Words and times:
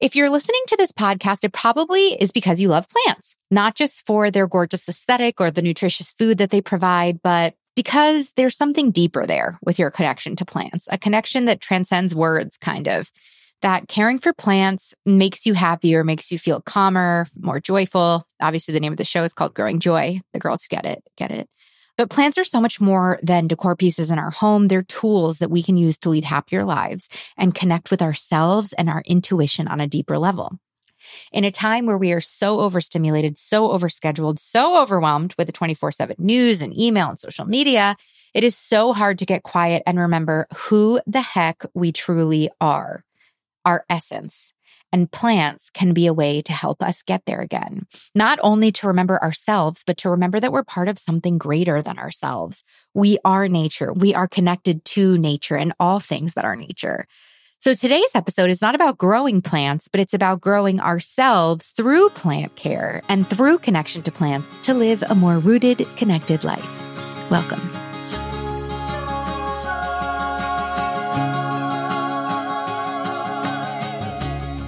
If 0.00 0.14
you're 0.14 0.30
listening 0.30 0.62
to 0.68 0.76
this 0.76 0.92
podcast, 0.92 1.42
it 1.42 1.52
probably 1.52 2.14
is 2.20 2.30
because 2.30 2.60
you 2.60 2.68
love 2.68 2.86
plants, 2.88 3.34
not 3.50 3.74
just 3.74 4.06
for 4.06 4.30
their 4.30 4.46
gorgeous 4.46 4.88
aesthetic 4.88 5.40
or 5.40 5.50
the 5.50 5.60
nutritious 5.60 6.12
food 6.12 6.38
that 6.38 6.50
they 6.50 6.60
provide, 6.60 7.20
but 7.20 7.54
because 7.74 8.30
there's 8.36 8.56
something 8.56 8.92
deeper 8.92 9.26
there 9.26 9.58
with 9.60 9.76
your 9.76 9.90
connection 9.90 10.36
to 10.36 10.44
plants, 10.44 10.86
a 10.92 10.98
connection 10.98 11.46
that 11.46 11.60
transcends 11.60 12.14
words, 12.14 12.56
kind 12.58 12.86
of. 12.86 13.10
That 13.62 13.88
caring 13.88 14.20
for 14.20 14.32
plants 14.32 14.94
makes 15.04 15.44
you 15.44 15.52
happier, 15.52 16.04
makes 16.04 16.30
you 16.30 16.38
feel 16.38 16.60
calmer, 16.60 17.26
more 17.36 17.58
joyful. 17.58 18.24
Obviously, 18.40 18.74
the 18.74 18.78
name 18.78 18.92
of 18.92 18.98
the 18.98 19.04
show 19.04 19.24
is 19.24 19.32
called 19.32 19.52
Growing 19.52 19.80
Joy. 19.80 20.20
The 20.32 20.38
girls 20.38 20.62
who 20.62 20.68
get 20.68 20.86
it, 20.86 21.02
get 21.16 21.32
it. 21.32 21.48
But 21.98 22.10
plants 22.10 22.38
are 22.38 22.44
so 22.44 22.60
much 22.60 22.80
more 22.80 23.18
than 23.24 23.48
decor 23.48 23.74
pieces 23.74 24.12
in 24.12 24.20
our 24.20 24.30
home. 24.30 24.68
They're 24.68 24.84
tools 24.84 25.38
that 25.38 25.50
we 25.50 25.64
can 25.64 25.76
use 25.76 25.98
to 25.98 26.10
lead 26.10 26.22
happier 26.22 26.64
lives 26.64 27.08
and 27.36 27.52
connect 27.52 27.90
with 27.90 28.00
ourselves 28.00 28.72
and 28.72 28.88
our 28.88 29.02
intuition 29.04 29.66
on 29.66 29.80
a 29.80 29.88
deeper 29.88 30.16
level. 30.16 30.60
In 31.32 31.42
a 31.42 31.50
time 31.50 31.86
where 31.86 31.98
we 31.98 32.12
are 32.12 32.20
so 32.20 32.60
overstimulated, 32.60 33.36
so 33.36 33.68
overscheduled, 33.68 34.38
so 34.38 34.80
overwhelmed 34.80 35.34
with 35.36 35.48
the 35.48 35.52
24 35.52 35.90
7 35.90 36.16
news 36.20 36.62
and 36.62 36.78
email 36.78 37.08
and 37.08 37.18
social 37.18 37.46
media, 37.46 37.96
it 38.32 38.44
is 38.44 38.56
so 38.56 38.92
hard 38.92 39.18
to 39.18 39.26
get 39.26 39.42
quiet 39.42 39.82
and 39.84 39.98
remember 39.98 40.46
who 40.54 41.00
the 41.06 41.22
heck 41.22 41.64
we 41.74 41.90
truly 41.90 42.48
are, 42.60 43.04
our 43.64 43.84
essence. 43.90 44.52
And 44.92 45.10
plants 45.10 45.70
can 45.70 45.92
be 45.92 46.06
a 46.06 46.14
way 46.14 46.40
to 46.42 46.52
help 46.52 46.82
us 46.82 47.02
get 47.02 47.22
there 47.26 47.40
again. 47.40 47.86
Not 48.14 48.38
only 48.42 48.72
to 48.72 48.86
remember 48.86 49.22
ourselves, 49.22 49.84
but 49.86 49.98
to 49.98 50.10
remember 50.10 50.40
that 50.40 50.52
we're 50.52 50.64
part 50.64 50.88
of 50.88 50.98
something 50.98 51.38
greater 51.38 51.82
than 51.82 51.98
ourselves. 51.98 52.64
We 52.94 53.18
are 53.24 53.48
nature. 53.48 53.92
We 53.92 54.14
are 54.14 54.28
connected 54.28 54.84
to 54.86 55.18
nature 55.18 55.56
and 55.56 55.74
all 55.78 56.00
things 56.00 56.34
that 56.34 56.44
are 56.44 56.56
nature. 56.56 57.06
So 57.60 57.74
today's 57.74 58.10
episode 58.14 58.50
is 58.50 58.62
not 58.62 58.76
about 58.76 58.98
growing 58.98 59.42
plants, 59.42 59.88
but 59.88 60.00
it's 60.00 60.14
about 60.14 60.40
growing 60.40 60.80
ourselves 60.80 61.68
through 61.68 62.10
plant 62.10 62.54
care 62.54 63.02
and 63.08 63.28
through 63.28 63.58
connection 63.58 64.02
to 64.02 64.12
plants 64.12 64.58
to 64.58 64.74
live 64.74 65.02
a 65.02 65.14
more 65.16 65.38
rooted, 65.38 65.84
connected 65.96 66.44
life. 66.44 67.30
Welcome. 67.30 67.87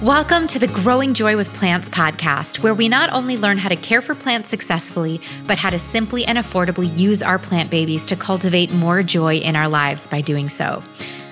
Welcome 0.01 0.47
to 0.47 0.57
the 0.57 0.65
Growing 0.65 1.13
Joy 1.13 1.37
with 1.37 1.53
Plants 1.53 1.87
podcast, 1.87 2.63
where 2.63 2.73
we 2.73 2.89
not 2.89 3.13
only 3.13 3.37
learn 3.37 3.59
how 3.59 3.69
to 3.69 3.75
care 3.75 4.01
for 4.01 4.15
plants 4.15 4.49
successfully, 4.49 5.21
but 5.45 5.59
how 5.59 5.69
to 5.69 5.77
simply 5.77 6.25
and 6.25 6.39
affordably 6.39 6.97
use 6.97 7.21
our 7.21 7.37
plant 7.37 7.69
babies 7.69 8.07
to 8.07 8.15
cultivate 8.15 8.73
more 8.73 9.03
joy 9.03 9.35
in 9.35 9.55
our 9.55 9.67
lives 9.67 10.07
by 10.07 10.21
doing 10.21 10.49
so. 10.49 10.81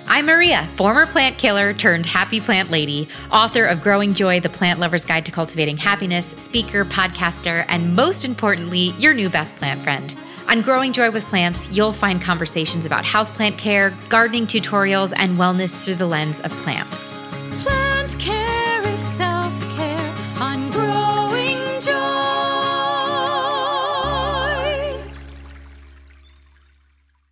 I'm 0.06 0.26
Maria, 0.26 0.68
former 0.76 1.04
plant 1.04 1.36
killer 1.36 1.74
turned 1.74 2.06
happy 2.06 2.40
plant 2.40 2.70
lady, 2.70 3.08
author 3.32 3.64
of 3.64 3.82
Growing 3.82 4.14
Joy, 4.14 4.38
the 4.38 4.48
plant 4.48 4.78
lover's 4.78 5.04
guide 5.04 5.26
to 5.26 5.32
cultivating 5.32 5.76
happiness, 5.76 6.28
speaker, 6.38 6.84
podcaster, 6.84 7.64
and 7.66 7.96
most 7.96 8.24
importantly, 8.24 8.92
your 9.00 9.14
new 9.14 9.28
best 9.28 9.56
plant 9.56 9.82
friend. 9.82 10.14
On 10.46 10.62
Growing 10.62 10.92
Joy 10.92 11.10
with 11.10 11.26
Plants, 11.26 11.68
you'll 11.72 11.90
find 11.90 12.22
conversations 12.22 12.86
about 12.86 13.02
houseplant 13.02 13.58
care, 13.58 13.92
gardening 14.08 14.46
tutorials, 14.46 15.12
and 15.16 15.32
wellness 15.32 15.70
through 15.84 15.96
the 15.96 16.06
lens 16.06 16.38
of 16.42 16.52
plants. 16.62 17.10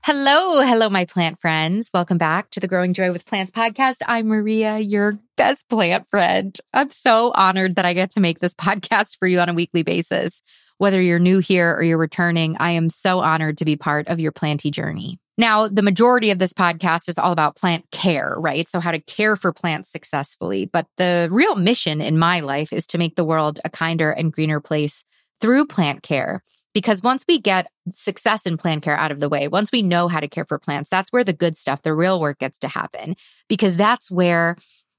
Hello, 0.03 0.63
hello, 0.63 0.89
my 0.89 1.05
plant 1.05 1.39
friends. 1.39 1.91
Welcome 1.93 2.17
back 2.17 2.51
to 2.53 2.61
the 2.61 2.67
Growing 2.67 2.95
Joy 2.95 3.13
with 3.13 3.27
Plants 3.27 3.53
podcast. 3.53 3.97
I'm 4.07 4.29
Maria, 4.29 4.79
your 4.79 5.19
best 5.37 5.69
plant 5.69 6.09
friend. 6.09 6.59
I'm 6.73 6.91
so 6.91 7.31
honored 7.35 7.77
that 7.77 7.85
I 7.85 7.93
get 7.93 8.13
to 8.13 8.21
make 8.21 8.39
this 8.39 8.55
podcast 8.57 9.19
for 9.19 9.29
you 9.29 9.41
on 9.41 9.49
a 9.49 9.55
weekly 9.55 9.83
basis. 9.83 10.41
Whether 10.79 11.03
you're 11.03 11.19
new 11.19 11.41
here 11.41 11.75
or 11.75 11.83
you're 11.83 11.99
returning, 11.99 12.57
I 12.59 12.71
am 12.71 12.89
so 12.89 13.21
honored 13.21 13.59
to 13.59 13.65
be 13.65 13.77
part 13.77 14.09
of 14.09 14.19
your 14.19 14.33
planty 14.33 14.71
journey. 14.71 15.19
Now, 15.39 15.69
the 15.69 15.83
majority 15.83 16.33
of 16.33 16.41
this 16.41 16.53
podcast 16.53 17.09
is 17.09 17.17
all 17.17 17.31
about 17.31 17.55
plant 17.55 17.85
care, 17.93 18.35
right? 18.39 18.69
So 18.69 18.81
how 18.81 18.91
to 18.91 19.01
care 19.01 19.37
for 19.37 19.53
plants 19.53 19.91
successfully. 19.91 20.67
But 20.67 20.87
the 20.97 21.29
real 21.31 21.55
mission 21.55 22.01
in 22.01 22.19
my 22.19 22.41
life 22.41 22.73
is 22.73 22.89
to 22.89 22.99
make 22.99 23.15
the 23.15 23.25
world 23.25 23.61
a 23.65 23.71
kinder 23.71 24.11
and 24.11 24.33
greener 24.33 24.59
place 24.59 25.05
through 25.41 25.67
plant 25.67 26.03
care. 26.03 26.43
Because 26.75 27.03
once 27.03 27.25
we 27.29 27.39
get 27.39 27.69
success 27.93 28.47
in 28.47 28.57
plant 28.57 28.83
care 28.83 28.97
out 28.97 29.13
of 29.13 29.21
the 29.21 29.29
way, 29.29 29.47
once 29.47 29.71
we 29.73 29.81
know 29.81 30.09
how 30.09 30.21
to 30.21 30.29
care 30.29 30.45
for 30.45 30.59
plants, 30.59 30.91
that's 30.91 31.11
where 31.13 31.25
the 31.25 31.33
good 31.33 31.57
stuff, 31.57 31.83
the 31.83 31.95
real 31.95 32.21
work 32.21 32.41
gets 32.41 32.59
to 32.59 32.69
happen. 32.69 33.15
Because 33.49 33.77
that's 33.77 34.11
where 34.11 34.57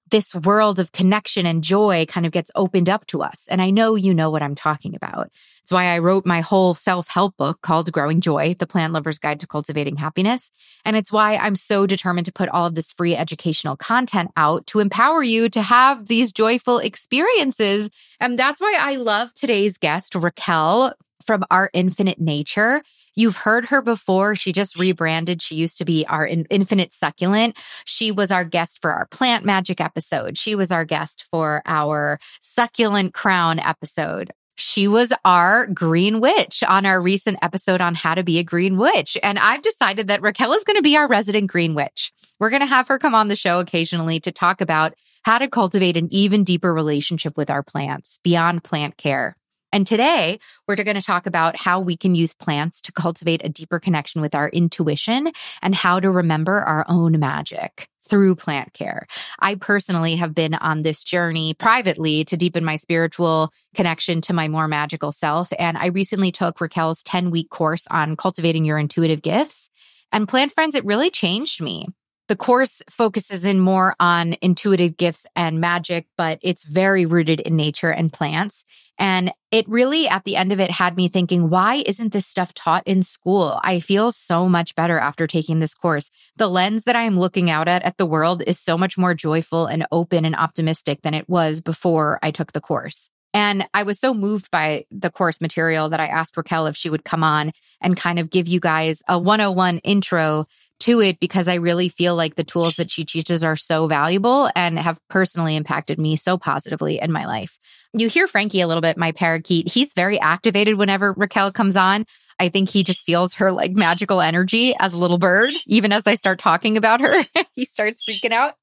this 0.09 0.33
world 0.33 0.79
of 0.79 0.91
connection 0.91 1.45
and 1.45 1.63
joy 1.63 2.05
kind 2.07 2.25
of 2.25 2.31
gets 2.31 2.51
opened 2.55 2.89
up 2.89 3.05
to 3.07 3.21
us. 3.21 3.47
And 3.49 3.61
I 3.61 3.69
know 3.69 3.95
you 3.95 4.13
know 4.13 4.29
what 4.29 4.41
I'm 4.41 4.55
talking 4.55 4.95
about. 4.95 5.29
It's 5.61 5.71
why 5.71 5.85
I 5.85 5.99
wrote 5.99 6.25
my 6.25 6.41
whole 6.41 6.73
self 6.73 7.07
help 7.07 7.37
book 7.37 7.61
called 7.61 7.91
Growing 7.91 8.21
Joy, 8.21 8.55
the 8.57 8.65
plant 8.65 8.91
lover's 8.91 9.19
guide 9.19 9.39
to 9.41 9.47
cultivating 9.47 9.97
happiness. 9.97 10.49
And 10.83 10.95
it's 10.95 11.11
why 11.11 11.35
I'm 11.35 11.55
so 11.55 11.85
determined 11.85 12.25
to 12.25 12.31
put 12.31 12.49
all 12.49 12.65
of 12.65 12.75
this 12.75 12.91
free 12.91 13.15
educational 13.15 13.75
content 13.75 14.31
out 14.35 14.65
to 14.67 14.79
empower 14.79 15.21
you 15.21 15.47
to 15.49 15.61
have 15.61 16.07
these 16.07 16.31
joyful 16.31 16.79
experiences. 16.79 17.89
And 18.19 18.39
that's 18.39 18.59
why 18.59 18.77
I 18.79 18.95
love 18.95 19.33
today's 19.33 19.77
guest, 19.77 20.15
Raquel 20.15 20.93
from 21.29 21.45
Our 21.51 21.69
Infinite 21.73 22.19
Nature. 22.19 22.81
You've 23.13 23.35
heard 23.35 23.65
her 23.65 23.83
before. 23.83 24.33
She 24.33 24.51
just 24.51 24.75
rebranded. 24.75 25.43
She 25.43 25.53
used 25.53 25.77
to 25.77 25.85
be 25.85 26.03
our 26.07 26.25
in- 26.25 26.47
Infinite 26.49 26.91
Succulent. 26.91 27.55
She 27.85 28.11
was 28.11 28.31
our 28.31 28.43
guest 28.43 28.79
for 28.81 28.91
our 28.91 29.05
Plant 29.05 29.45
Magic 29.45 29.79
episode. 29.79 30.39
She 30.39 30.55
was 30.55 30.71
our 30.71 30.85
guest 30.85 31.27
for 31.29 31.61
our 31.67 32.19
Succulent 32.41 33.13
Crown 33.13 33.59
episode. 33.59 34.31
She 34.55 34.87
was 34.87 35.13
our 35.23 35.67
green 35.67 36.19
witch 36.19 36.63
on 36.67 36.87
our 36.87 36.99
recent 36.99 37.37
episode 37.43 37.79
on 37.79 37.93
how 37.93 38.15
to 38.15 38.23
be 38.23 38.39
a 38.39 38.43
green 38.43 38.79
witch. 38.79 39.15
And 39.21 39.37
I've 39.37 39.61
decided 39.61 40.07
that 40.07 40.23
Raquel 40.23 40.53
is 40.53 40.63
going 40.63 40.77
to 40.77 40.81
be 40.81 40.97
our 40.97 41.07
resident 41.07 41.45
green 41.45 41.75
witch. 41.75 42.11
We're 42.39 42.49
going 42.49 42.63
to 42.63 42.65
have 42.65 42.87
her 42.87 42.97
come 42.97 43.13
on 43.13 43.27
the 43.27 43.35
show 43.35 43.59
occasionally 43.59 44.19
to 44.21 44.31
talk 44.31 44.61
about 44.61 44.95
how 45.21 45.37
to 45.37 45.47
cultivate 45.47 45.95
an 45.95 46.07
even 46.09 46.43
deeper 46.43 46.73
relationship 46.73 47.37
with 47.37 47.51
our 47.51 47.61
plants 47.61 48.19
beyond 48.23 48.63
plant 48.63 48.97
care. 48.97 49.35
And 49.71 49.85
today 49.85 50.39
we're 50.67 50.75
going 50.75 50.95
to 50.95 51.01
talk 51.01 51.27
about 51.27 51.55
how 51.55 51.79
we 51.79 51.95
can 51.95 52.15
use 52.15 52.33
plants 52.33 52.81
to 52.81 52.91
cultivate 52.91 53.41
a 53.43 53.49
deeper 53.49 53.79
connection 53.79 54.21
with 54.21 54.35
our 54.35 54.49
intuition 54.49 55.31
and 55.61 55.75
how 55.75 55.99
to 55.99 56.09
remember 56.09 56.61
our 56.61 56.85
own 56.87 57.19
magic 57.19 57.87
through 58.09 58.35
plant 58.35 58.73
care. 58.73 59.05
I 59.39 59.55
personally 59.55 60.15
have 60.15 60.33
been 60.33 60.55
on 60.55 60.81
this 60.81 61.03
journey 61.03 61.53
privately 61.53 62.25
to 62.25 62.37
deepen 62.37 62.65
my 62.65 62.75
spiritual 62.77 63.53
connection 63.75 64.21
to 64.21 64.33
my 64.33 64.47
more 64.47 64.67
magical 64.67 65.11
self. 65.11 65.53
And 65.57 65.77
I 65.77 65.87
recently 65.87 66.31
took 66.31 66.59
Raquel's 66.59 67.03
10 67.03 67.29
week 67.29 67.49
course 67.49 67.85
on 67.91 68.15
cultivating 68.15 68.65
your 68.65 68.79
intuitive 68.79 69.21
gifts. 69.21 69.69
And 70.11 70.27
plant 70.27 70.51
friends, 70.51 70.73
it 70.73 70.85
really 70.85 71.11
changed 71.11 71.61
me. 71.61 71.87
The 72.29 72.35
course 72.35 72.83
focuses 72.91 73.43
in 73.43 73.59
more 73.59 73.95
on 73.99 74.35
intuitive 74.39 74.97
gifts 74.97 75.25
and 75.35 75.59
magic, 75.59 76.05
but 76.15 76.37
it's 76.43 76.63
very 76.63 77.07
rooted 77.07 77.39
in 77.39 77.55
nature 77.55 77.89
and 77.89 78.13
plants. 78.13 78.65
And 78.99 79.33
it 79.49 79.67
really, 79.67 80.07
at 80.07 80.25
the 80.25 80.35
end 80.35 80.51
of 80.51 80.59
it, 80.59 80.69
had 80.69 80.95
me 80.95 81.07
thinking, 81.07 81.49
why 81.49 81.81
isn't 81.87 82.13
this 82.13 82.27
stuff 82.27 82.53
taught 82.53 82.83
in 82.85 83.01
school? 83.01 83.59
I 83.63 83.79
feel 83.79 84.11
so 84.11 84.47
much 84.47 84.75
better 84.75 84.99
after 84.99 85.25
taking 85.25 85.59
this 85.59 85.73
course. 85.73 86.11
The 86.35 86.47
lens 86.47 86.83
that 86.83 86.95
I 86.95 87.01
am 87.03 87.19
looking 87.19 87.49
out 87.49 87.67
at 87.67 87.81
at 87.81 87.97
the 87.97 88.05
world 88.05 88.43
is 88.45 88.59
so 88.59 88.77
much 88.77 88.95
more 88.95 89.15
joyful 89.15 89.65
and 89.65 89.87
open 89.91 90.23
and 90.23 90.35
optimistic 90.35 91.01
than 91.01 91.15
it 91.15 91.27
was 91.27 91.61
before 91.61 92.19
I 92.21 92.29
took 92.29 92.51
the 92.51 92.61
course. 92.61 93.09
And 93.33 93.67
I 93.73 93.83
was 93.83 93.99
so 93.99 94.13
moved 94.13 94.51
by 94.51 94.85
the 94.91 95.09
course 95.09 95.41
material 95.41 95.89
that 95.89 95.99
I 95.99 96.07
asked 96.07 96.37
Raquel 96.37 96.67
if 96.67 96.75
she 96.75 96.91
would 96.91 97.05
come 97.05 97.23
on 97.23 97.53
and 97.81 97.97
kind 97.97 98.19
of 98.19 98.29
give 98.29 98.47
you 98.47 98.59
guys 98.59 99.01
a 99.07 99.17
101 99.17 99.79
intro 99.79 100.45
to 100.79 101.01
it 101.01 101.19
because 101.19 101.47
I 101.47 101.55
really 101.55 101.89
feel 101.89 102.15
like 102.15 102.35
the 102.35 102.43
tools 102.43 102.75
that 102.77 102.91
she 102.91 103.05
teaches 103.05 103.43
are 103.43 103.55
so 103.55 103.87
valuable 103.87 104.49
and 104.55 104.79
have 104.79 104.99
personally 105.09 105.55
impacted 105.55 105.99
me 105.99 106.15
so 106.15 106.37
positively 106.37 106.99
in 106.99 107.11
my 107.11 107.25
life. 107.25 107.57
You 107.93 108.07
hear 108.07 108.27
Frankie 108.27 108.61
a 108.61 108.67
little 108.67 108.81
bit, 108.81 108.97
my 108.97 109.11
parakeet. 109.11 109.69
He's 109.69 109.93
very 109.93 110.19
activated 110.19 110.77
whenever 110.77 111.13
Raquel 111.13 111.51
comes 111.51 111.75
on. 111.75 112.05
I 112.39 112.49
think 112.49 112.69
he 112.69 112.83
just 112.83 113.03
feels 113.03 113.35
her 113.35 113.51
like 113.51 113.71
magical 113.71 114.21
energy 114.21 114.73
as 114.79 114.93
a 114.93 114.97
little 114.97 115.17
bird. 115.17 115.51
Even 115.67 115.91
as 115.91 116.07
I 116.07 116.15
start 116.15 116.39
talking 116.39 116.77
about 116.77 117.01
her, 117.01 117.25
he 117.55 117.65
starts 117.65 118.03
freaking 118.07 118.31
out. 118.31 118.53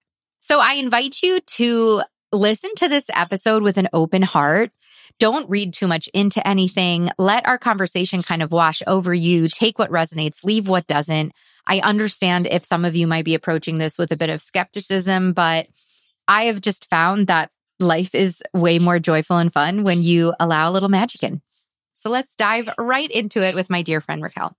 So 0.41 0.61
I 0.61 0.75
invite 0.75 1.23
you 1.23 1.41
to 1.41 2.03
listen 2.33 2.71
to 2.77 2.89
this 2.89 3.11
episode 3.15 3.63
with 3.63 3.77
an 3.79 3.89
open 3.93 4.23
heart. 4.23 4.71
Don't 5.19 5.49
read 5.49 5.73
too 5.73 5.87
much 5.87 6.09
into 6.09 6.47
anything. 6.47 7.11
Let 7.19 7.47
our 7.47 7.59
conversation 7.59 8.23
kind 8.23 8.43
of 8.43 8.53
wash 8.53 8.83
over 8.87 9.15
you. 9.15 9.49
Take 9.49 9.79
what 9.79 9.91
resonates, 9.91 10.45
leave 10.45 10.69
what 10.69 10.87
doesn't. 10.87 11.33
I 11.67 11.81
understand 11.81 12.47
if 12.51 12.65
some 12.65 12.85
of 12.85 12.95
you 12.95 13.07
might 13.07 13.25
be 13.25 13.35
approaching 13.35 13.79
this 13.79 13.99
with 13.99 14.13
a 14.13 14.17
bit 14.17 14.31
of 14.31 14.41
skepticism, 14.41 15.33
but 15.33 15.67
I 16.29 16.45
have 16.45 16.61
just 16.61 16.89
found 16.89 17.27
that 17.27 17.51
life 17.81 18.15
is 18.15 18.43
way 18.55 18.79
more 18.79 18.99
joyful 18.99 19.39
and 19.39 19.53
fun 19.53 19.83
when 19.83 20.03
you 20.03 20.33
allow 20.39 20.71
a 20.71 20.73
little 20.73 20.89
magic 20.89 21.23
in. 21.25 21.43
So 21.95 22.11
let's 22.11 22.37
dive 22.37 22.69
right 22.79 23.11
into 23.11 23.43
it 23.43 23.55
with 23.55 23.69
my 23.69 23.83
dear 23.83 24.01
friend 24.01 24.23
Raquel. 24.23 24.57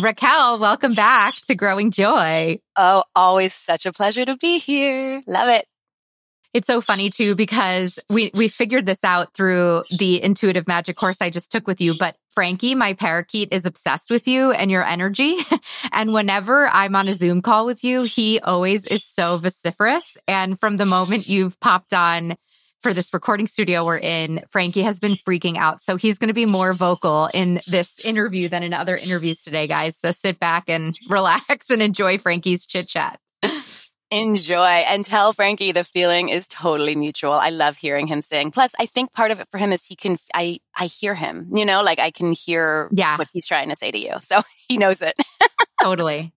Raquel, 0.00 0.60
welcome 0.60 0.94
back 0.94 1.34
to 1.42 1.56
Growing 1.56 1.90
Joy. 1.90 2.60
Oh, 2.76 3.02
always 3.16 3.52
such 3.52 3.84
a 3.84 3.92
pleasure 3.92 4.24
to 4.24 4.36
be 4.36 4.58
here. 4.58 5.20
Love 5.26 5.48
it. 5.48 5.66
It's 6.58 6.66
so 6.66 6.80
funny 6.80 7.08
too 7.08 7.36
because 7.36 8.00
we 8.12 8.32
we 8.34 8.48
figured 8.48 8.84
this 8.84 9.04
out 9.04 9.32
through 9.32 9.84
the 9.96 10.20
intuitive 10.20 10.66
magic 10.66 10.96
course 10.96 11.18
I 11.20 11.30
just 11.30 11.52
took 11.52 11.68
with 11.68 11.80
you, 11.80 11.96
but 11.96 12.16
Frankie, 12.30 12.74
my 12.74 12.94
parakeet 12.94 13.50
is 13.52 13.64
obsessed 13.64 14.10
with 14.10 14.26
you 14.26 14.50
and 14.50 14.68
your 14.68 14.84
energy. 14.84 15.36
and 15.92 16.12
whenever 16.12 16.66
I'm 16.66 16.96
on 16.96 17.06
a 17.06 17.12
Zoom 17.12 17.42
call 17.42 17.64
with 17.64 17.84
you, 17.84 18.02
he 18.02 18.40
always 18.40 18.84
is 18.86 19.04
so 19.04 19.38
vociferous 19.38 20.16
and 20.26 20.58
from 20.58 20.78
the 20.78 20.84
moment 20.84 21.28
you've 21.28 21.60
popped 21.60 21.92
on 21.92 22.34
for 22.80 22.92
this 22.92 23.14
recording 23.14 23.46
studio 23.46 23.86
we're 23.86 23.98
in, 23.98 24.42
Frankie 24.50 24.82
has 24.82 24.98
been 24.98 25.14
freaking 25.14 25.58
out. 25.58 25.80
So 25.80 25.94
he's 25.94 26.18
going 26.18 26.26
to 26.26 26.34
be 26.34 26.46
more 26.46 26.72
vocal 26.72 27.28
in 27.32 27.60
this 27.68 28.04
interview 28.04 28.48
than 28.48 28.64
in 28.64 28.74
other 28.74 28.96
interviews 28.96 29.44
today, 29.44 29.68
guys. 29.68 29.96
So 29.96 30.10
sit 30.10 30.40
back 30.40 30.64
and 30.66 30.96
relax 31.08 31.70
and 31.70 31.80
enjoy 31.80 32.18
Frankie's 32.18 32.66
chit 32.66 32.88
chat. 32.88 33.20
Enjoy 34.10 34.64
and 34.64 35.04
tell 35.04 35.34
Frankie 35.34 35.72
the 35.72 35.84
feeling 35.84 36.30
is 36.30 36.48
totally 36.48 36.96
mutual. 36.96 37.34
I 37.34 37.50
love 37.50 37.76
hearing 37.76 38.06
him 38.06 38.22
sing. 38.22 38.50
Plus, 38.50 38.74
I 38.78 38.86
think 38.86 39.12
part 39.12 39.30
of 39.30 39.40
it 39.40 39.48
for 39.50 39.58
him 39.58 39.70
is 39.70 39.84
he 39.84 39.96
can, 39.96 40.16
I, 40.34 40.60
I 40.74 40.86
hear 40.86 41.14
him, 41.14 41.48
you 41.52 41.66
know, 41.66 41.82
like 41.82 42.00
I 42.00 42.10
can 42.10 42.32
hear 42.32 42.88
yeah. 42.90 43.18
what 43.18 43.28
he's 43.34 43.46
trying 43.46 43.68
to 43.68 43.76
say 43.76 43.90
to 43.90 43.98
you. 43.98 44.14
So 44.20 44.40
he 44.68 44.78
knows 44.78 45.02
it. 45.02 45.14
totally 45.82 46.32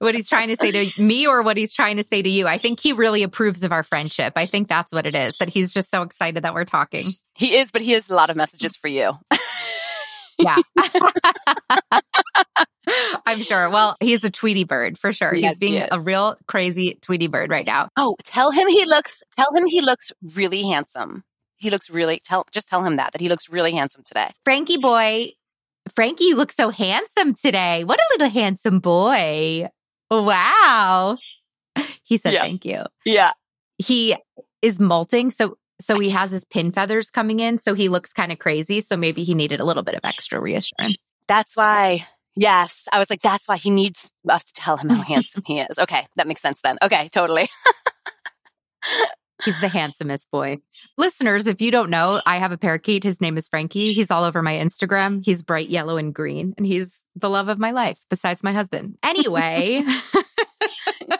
what 0.00 0.14
he's 0.14 0.28
trying 0.28 0.48
to 0.48 0.56
say 0.56 0.70
to 0.70 1.02
me 1.02 1.26
or 1.26 1.42
what 1.42 1.58
he's 1.58 1.74
trying 1.74 1.98
to 1.98 2.02
say 2.02 2.22
to 2.22 2.28
you. 2.28 2.46
I 2.46 2.56
think 2.56 2.80
he 2.80 2.94
really 2.94 3.22
approves 3.22 3.62
of 3.64 3.70
our 3.70 3.82
friendship. 3.82 4.32
I 4.34 4.46
think 4.46 4.66
that's 4.66 4.92
what 4.92 5.06
it 5.06 5.14
is, 5.14 5.36
that 5.38 5.50
he's 5.50 5.72
just 5.74 5.90
so 5.90 6.02
excited 6.02 6.42
that 6.42 6.54
we're 6.54 6.64
talking. 6.64 7.12
He 7.34 7.56
is, 7.56 7.70
but 7.70 7.82
he 7.82 7.92
has 7.92 8.08
a 8.08 8.14
lot 8.14 8.30
of 8.30 8.36
messages 8.36 8.78
mm. 8.78 8.80
for 8.80 8.88
you. 8.88 9.12
yeah. 10.38 10.56
I'm 13.26 13.42
sure. 13.42 13.70
Well, 13.70 13.96
he's 14.00 14.24
a 14.24 14.30
Tweety 14.30 14.64
bird 14.64 14.98
for 14.98 15.12
sure. 15.12 15.34
Yes, 15.34 15.58
he's 15.58 15.70
being 15.70 15.88
a 15.90 16.00
real 16.00 16.36
crazy 16.46 16.98
Tweety 17.02 17.28
bird 17.28 17.50
right 17.50 17.66
now. 17.66 17.88
Oh, 17.96 18.16
tell 18.24 18.50
him 18.50 18.68
he 18.68 18.84
looks, 18.84 19.22
tell 19.36 19.54
him 19.54 19.66
he 19.66 19.80
looks 19.80 20.12
really 20.34 20.62
handsome. 20.62 21.24
He 21.56 21.70
looks 21.70 21.90
really, 21.90 22.20
tell, 22.24 22.46
just 22.52 22.68
tell 22.68 22.84
him 22.84 22.96
that, 22.96 23.12
that 23.12 23.20
he 23.20 23.28
looks 23.28 23.50
really 23.50 23.72
handsome 23.72 24.02
today. 24.04 24.30
Frankie 24.44 24.78
boy, 24.78 25.30
Frankie 25.94 26.24
you 26.24 26.36
look 26.36 26.52
so 26.52 26.70
handsome 26.70 27.34
today. 27.34 27.84
What 27.84 28.00
a 28.00 28.06
little 28.12 28.30
handsome 28.30 28.80
boy. 28.80 29.68
Wow. 30.10 31.16
He 32.04 32.16
said 32.16 32.32
yeah. 32.32 32.42
thank 32.42 32.64
you. 32.64 32.82
Yeah. 33.04 33.32
He 33.78 34.16
is 34.62 34.80
molting. 34.80 35.30
So 35.30 35.56
so 35.80 35.98
he 35.98 36.10
has 36.10 36.30
his 36.30 36.44
pin 36.44 36.72
feathers 36.72 37.10
coming 37.10 37.40
in. 37.40 37.58
So 37.58 37.74
he 37.74 37.88
looks 37.88 38.12
kind 38.12 38.32
of 38.32 38.38
crazy. 38.38 38.80
So 38.80 38.96
maybe 38.96 39.24
he 39.24 39.34
needed 39.34 39.60
a 39.60 39.64
little 39.64 39.82
bit 39.82 39.94
of 39.94 40.00
extra 40.04 40.38
reassurance. 40.38 40.96
That's 41.26 41.56
why. 41.56 42.06
Yes. 42.36 42.86
I 42.92 42.98
was 42.98 43.10
like, 43.10 43.22
that's 43.22 43.48
why 43.48 43.56
he 43.56 43.70
needs 43.70 44.12
us 44.28 44.44
to 44.44 44.52
tell 44.52 44.76
him 44.76 44.88
how 44.90 45.02
handsome 45.08 45.42
he 45.46 45.60
is. 45.60 45.78
Okay. 45.78 46.06
That 46.16 46.28
makes 46.28 46.40
sense 46.40 46.60
then. 46.62 46.78
Okay. 46.82 47.08
Totally. 47.08 47.48
He's 49.44 49.60
the 49.60 49.68
handsomest 49.68 50.30
boy. 50.30 50.58
Listeners, 50.98 51.46
if 51.46 51.60
you 51.60 51.70
don't 51.70 51.90
know, 51.90 52.20
I 52.26 52.36
have 52.36 52.52
a 52.52 52.58
parakeet. 52.58 53.04
His 53.04 53.20
name 53.20 53.38
is 53.38 53.48
Frankie. 53.48 53.92
He's 53.92 54.10
all 54.10 54.24
over 54.24 54.42
my 54.42 54.56
Instagram. 54.56 55.24
He's 55.24 55.42
bright 55.42 55.70
yellow 55.70 55.96
and 55.96 56.14
green, 56.14 56.54
and 56.56 56.66
he's 56.66 57.04
the 57.16 57.30
love 57.30 57.48
of 57.48 57.58
my 57.58 57.70
life 57.70 57.98
besides 58.10 58.42
my 58.42 58.52
husband. 58.52 58.98
Anyway, 59.02 59.82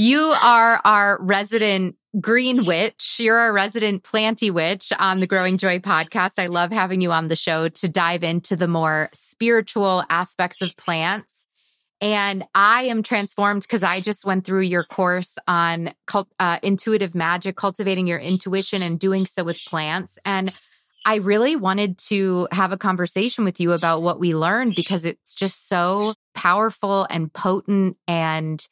you 0.00 0.34
are 0.42 0.80
our 0.84 1.18
resident 1.20 1.96
green 2.20 2.64
witch. 2.64 3.16
You're 3.18 3.38
our 3.38 3.52
resident 3.52 4.02
planty 4.02 4.50
witch 4.50 4.92
on 4.98 5.20
the 5.20 5.26
Growing 5.26 5.58
Joy 5.58 5.78
podcast. 5.78 6.38
I 6.38 6.46
love 6.46 6.72
having 6.72 7.00
you 7.00 7.12
on 7.12 7.28
the 7.28 7.36
show 7.36 7.68
to 7.68 7.88
dive 7.88 8.24
into 8.24 8.56
the 8.56 8.66
more 8.66 9.10
spiritual 9.12 10.02
aspects 10.08 10.62
of 10.62 10.76
plants 10.76 11.40
and 12.00 12.44
I 12.54 12.84
am 12.84 13.02
transformed 13.02 13.62
because 13.62 13.82
I 13.82 14.00
just 14.00 14.24
went 14.24 14.44
through 14.44 14.62
your 14.62 14.84
course 14.84 15.36
on 15.46 15.92
cult, 16.06 16.28
uh, 16.38 16.58
intuitive 16.62 17.14
magic, 17.14 17.56
cultivating 17.56 18.06
your 18.06 18.18
intuition 18.18 18.82
and 18.82 18.98
doing 18.98 19.26
so 19.26 19.44
with 19.44 19.58
plants. 19.66 20.18
And 20.24 20.56
I 21.04 21.16
really 21.16 21.56
wanted 21.56 21.98
to 22.08 22.48
have 22.52 22.72
a 22.72 22.78
conversation 22.78 23.44
with 23.44 23.60
you 23.60 23.72
about 23.72 24.02
what 24.02 24.18
we 24.18 24.34
learned 24.34 24.74
because 24.74 25.04
it's 25.04 25.34
just 25.34 25.68
so 25.68 26.14
powerful 26.34 27.06
and 27.10 27.32
potent. 27.32 27.98
And 28.08 28.66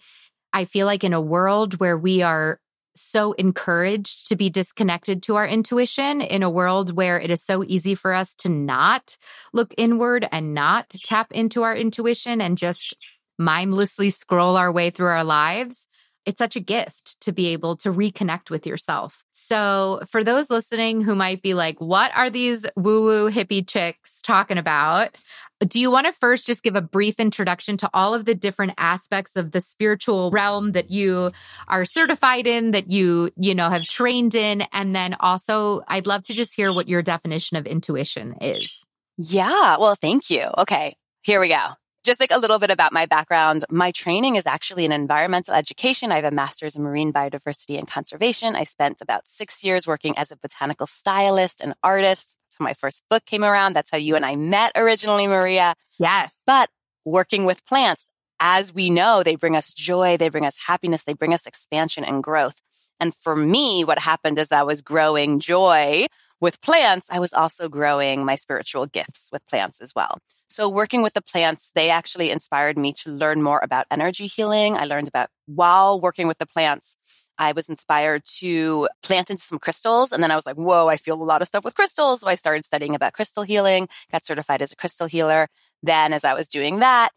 I 0.53 0.65
feel 0.65 0.87
like 0.87 1.05
in 1.05 1.12
a 1.12 1.21
world 1.21 1.79
where 1.81 1.97
we 1.97 2.23
are 2.23 2.61
so 2.95 3.33
encouraged 3.33 4.29
to 4.29 4.37
be 4.37 4.50
disconnected 4.50 5.23
to 5.23 5.37
our 5.37 5.47
intuition 5.47 6.21
in 6.21 6.43
a 6.43 6.50
world 6.50 6.97
where 6.97 7.21
it 7.21 7.31
is 7.31 7.43
so 7.43 7.65
easy 7.65 7.95
for 7.95 8.12
us 8.12 8.35
to 8.35 8.49
not 8.49 9.17
look 9.53 9.73
inward 9.77 10.27
and 10.33 10.55
not 10.55 10.91
tap 11.05 11.31
into 11.33 11.62
our 11.62 11.77
intuition 11.77 12.41
and 12.41 12.59
just 12.59 12.97
mindlessly 13.39 14.11
scroll 14.11 14.56
our 14.56 14.73
way 14.73 14.91
through 14.91 15.06
our 15.06 15.25
lives, 15.25 15.87
it's 16.27 16.39
such 16.39 16.56
a 16.56 16.61
gift 16.61 17.19
to 17.21 17.33
be 17.33 17.49
able 17.49 17.77
to 17.77 17.91
reconnect 17.91 18.51
with 18.51 18.67
yourself. 18.67 19.25
So, 19.33 20.03
for 20.11 20.23
those 20.23 20.51
listening 20.51 21.01
who 21.01 21.15
might 21.15 21.41
be 21.41 21.55
like, 21.55 21.81
what 21.81 22.11
are 22.15 22.29
these 22.29 22.67
woo 22.77 23.05
woo 23.05 23.31
hippie 23.31 23.67
chicks 23.67 24.21
talking 24.21 24.59
about? 24.59 25.17
Do 25.66 25.81
you 25.81 25.90
want 25.90 26.06
to 26.06 26.12
first 26.12 26.46
just 26.46 26.62
give 26.62 26.76
a 26.76 26.81
brief 26.81 27.19
introduction 27.19 27.76
to 27.78 27.90
all 27.93 28.14
of 28.14 28.25
the 28.25 28.34
different 28.34 28.75
aspects 28.78 29.34
of 29.34 29.50
the 29.50 29.60
spiritual 29.60 30.31
realm 30.31 30.72
that 30.72 30.90
you 30.90 31.32
are 31.66 31.84
certified 31.84 32.46
in, 32.46 32.70
that 32.72 32.90
you, 32.90 33.31
you 33.37 33.55
know, 33.55 33.69
have 33.69 33.82
trained 33.82 34.34
in? 34.34 34.62
And 34.72 34.94
then 34.94 35.16
also, 35.19 35.82
I'd 35.88 36.06
love 36.06 36.22
to 36.25 36.34
just 36.34 36.55
hear 36.55 36.72
what 36.72 36.88
your 36.88 37.02
definition 37.02 37.56
of 37.56 37.66
intuition 37.66 38.37
is. 38.40 38.84
Yeah. 39.16 39.78
Well, 39.78 39.96
thank 39.96 40.31
you. 40.31 40.49
Okay. 40.58 40.94
Here 41.22 41.40
we 41.40 41.49
go 41.49 41.78
just 42.05 42.21
like 42.21 42.31
a 42.31 42.39
little 42.39 42.59
bit 42.59 42.71
about 42.71 42.93
my 42.93 43.06
background. 43.06 43.65
My 43.71 43.91
training 43.91 44.37
is 44.37 44.47
actually 44.47 44.85
in 44.85 44.93
environmental 44.93 45.55
education. 45.55 46.12
I 46.12 46.17
have 46.17 46.25
a 46.25 46.31
master's 46.31 46.77
in 46.77 46.83
marine 46.83 47.12
biodiversity 47.12 47.79
and 47.79 47.89
conservation. 47.89 48.56
I 48.56 48.65
spent 48.65 49.00
about 49.00 49.27
six 49.27 49.62
years 49.62 49.87
working 49.87 50.17
as 50.17 50.31
a 50.31 50.37
botanical 50.37 50.87
stylist 50.87 51.61
and 51.61 51.75
artist. 51.83 52.39
That's 52.45 52.56
how 52.59 52.65
my 52.65 52.75
first 52.75 53.03
book 53.11 53.25
came 53.25 53.45
around. 53.45 53.75
That's 53.75 53.91
how 53.91 53.99
you 53.99 54.17
and 54.17 54.25
I 54.25 54.37
met 54.37 54.73
originally, 54.77 55.27
Maria. 55.27 55.75
Yes. 55.99 56.43
But 56.47 56.71
working 57.05 57.45
with 57.45 57.67
plants, 57.67 58.11
as 58.41 58.73
we 58.73 58.91
know, 58.91 59.23
they 59.23 59.37
bring 59.37 59.56
us 59.56 59.75
joy, 59.75 60.17
they 60.17 60.29
bring 60.29 60.47
us 60.47 60.56
happiness, 60.67 61.05
they 61.05 61.15
bring 61.15 61.35
us 61.35 61.47
expansion 61.47 62.05
and 62.05 62.23
growth. 62.23 62.61
And 63.01 63.15
for 63.15 63.35
me, 63.35 63.85
what 63.85 63.99
happened 63.99 64.39
is 64.39 64.53
I 64.53 64.62
was 64.62 64.83
growing 64.83 65.41
joy 65.41 66.06
with 66.40 66.61
plants. 66.61 67.08
I 67.11 67.20
was 67.20 67.32
also 67.32 67.69
growing 67.69 68.25
my 68.25 68.37
spiritual 68.37 68.87
gifts 68.87 69.29
with 69.32 69.46
plants 69.46 69.81
as 69.81 69.94
well. 69.94 70.19
So 70.49 70.69
working 70.69 71.02
with 71.02 71.12
the 71.12 71.23
plants, 71.23 71.70
they 71.75 71.90
actually 71.90 72.31
inspired 72.31 72.79
me 72.79 72.93
to 73.02 73.11
learn 73.11 73.43
more 73.43 73.61
about 73.62 73.87
energy 73.90 74.26
healing. 74.26 74.76
I 74.76 74.85
learned 74.85 75.08
about 75.08 75.29
while 75.46 76.00
working 76.00 76.26
with 76.26 76.38
the 76.38 76.46
plants, 76.46 76.96
I 77.39 77.53
was 77.53 77.69
inspired 77.69 78.24
to 78.39 78.89
plant 79.03 79.31
into 79.31 79.43
some 79.43 79.58
crystals. 79.58 80.10
And 80.10 80.22
then 80.22 80.31
I 80.31 80.34
was 80.34 80.46
like, 80.46 80.56
whoa, 80.56 80.89
I 80.89 80.96
feel 80.96 81.22
a 81.22 81.24
lot 81.24 81.43
of 81.43 81.48
stuff 81.48 81.65
with 81.65 81.74
crystals. 81.74 82.22
So 82.22 82.29
I 82.29 82.34
started 82.34 82.65
studying 82.65 82.94
about 82.94 83.13
crystal 83.13 83.43
healing, 83.43 83.89
got 84.10 84.24
certified 84.24 84.63
as 84.63 84.72
a 84.72 84.77
crystal 84.77 85.06
healer. 85.06 85.48
Then 85.82 86.13
as 86.13 86.24
I 86.24 86.34
was 86.34 86.48
doing 86.48 86.81
that, 86.81 87.10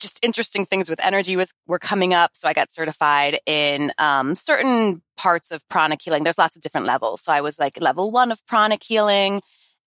just 0.00 0.18
interesting 0.22 0.66
things 0.66 0.90
with 0.90 1.04
energy 1.04 1.36
was 1.36 1.52
were 1.66 1.78
coming 1.78 2.14
up. 2.14 2.32
So 2.34 2.48
I 2.48 2.52
got 2.52 2.68
certified 2.68 3.38
in 3.46 3.92
um, 3.98 4.34
certain 4.34 5.02
parts 5.16 5.50
of 5.50 5.66
pranic 5.68 6.02
healing. 6.02 6.24
There's 6.24 6.38
lots 6.38 6.56
of 6.56 6.62
different 6.62 6.86
levels. 6.86 7.22
So 7.22 7.32
I 7.32 7.40
was 7.40 7.58
like 7.58 7.80
level 7.80 8.10
one 8.10 8.32
of 8.32 8.44
pranic 8.46 8.82
healing. 8.82 9.42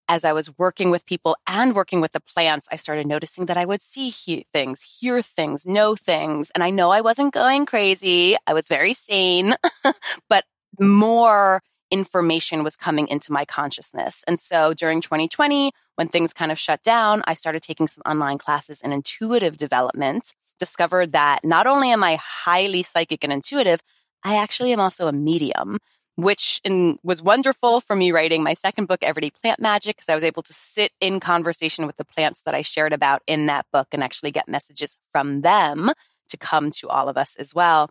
As 0.09 0.23
I 0.23 0.31
was 0.31 0.57
working 0.57 0.89
with 0.89 1.05
people 1.05 1.35
and 1.49 1.75
working 1.75 1.99
with 1.99 2.13
the 2.13 2.21
plants, 2.21 2.69
I 2.71 2.77
started 2.77 3.07
noticing 3.07 3.47
that 3.47 3.57
I 3.57 3.65
would 3.65 3.81
see 3.81 4.07
he- 4.07 4.45
things, 4.53 4.81
hear 5.01 5.21
things, 5.21 5.65
know 5.65 5.95
things. 5.95 6.49
And 6.51 6.63
I 6.63 6.69
know 6.69 6.91
I 6.91 7.01
wasn't 7.01 7.33
going 7.33 7.65
crazy. 7.65 8.37
I 8.47 8.53
was 8.53 8.69
very 8.69 8.93
sane, 8.93 9.53
but 10.29 10.45
more 10.79 11.61
information 11.91 12.63
was 12.63 12.77
coming 12.77 13.07
into 13.09 13.33
my 13.33 13.43
consciousness. 13.43 14.23
And 14.27 14.39
so 14.39 14.73
during 14.73 15.01
2020, 15.01 15.71
when 15.97 16.07
things 16.07 16.33
kind 16.33 16.51
of 16.51 16.59
shut 16.59 16.83
down, 16.83 17.23
I 17.25 17.33
started 17.33 17.63
taking 17.63 17.87
some 17.87 18.03
online 18.05 18.37
classes 18.37 18.81
in 18.81 18.93
intuitive 18.93 19.57
development, 19.57 20.35
discovered 20.59 21.11
that 21.13 21.39
not 21.43 21.65
only 21.65 21.91
am 21.91 22.03
I 22.03 22.19
highly 22.21 22.83
psychic 22.83 23.23
and 23.23 23.33
intuitive, 23.33 23.81
I 24.23 24.35
actually 24.35 24.71
am 24.73 24.79
also 24.79 25.07
a 25.07 25.11
medium, 25.11 25.79
which 26.15 26.61
in, 26.63 26.99
was 27.03 27.23
wonderful 27.23 27.81
for 27.81 27.95
me 27.95 28.11
writing 28.11 28.43
my 28.43 28.53
second 28.53 28.85
book, 28.87 28.99
Everyday 29.01 29.31
Plant 29.31 29.59
Magic, 29.59 29.95
because 29.95 30.09
I 30.09 30.13
was 30.13 30.23
able 30.23 30.43
to 30.43 30.53
sit 30.53 30.91
in 31.01 31.19
conversation 31.19 31.87
with 31.87 31.97
the 31.97 32.05
plants 32.05 32.43
that 32.43 32.53
I 32.53 32.61
shared 32.61 32.93
about 32.93 33.23
in 33.25 33.47
that 33.47 33.65
book 33.73 33.87
and 33.91 34.03
actually 34.03 34.31
get 34.31 34.47
messages 34.47 34.97
from 35.11 35.41
them 35.41 35.91
to 36.29 36.37
come 36.37 36.69
to 36.71 36.87
all 36.89 37.09
of 37.09 37.17
us 37.17 37.35
as 37.37 37.55
well. 37.55 37.89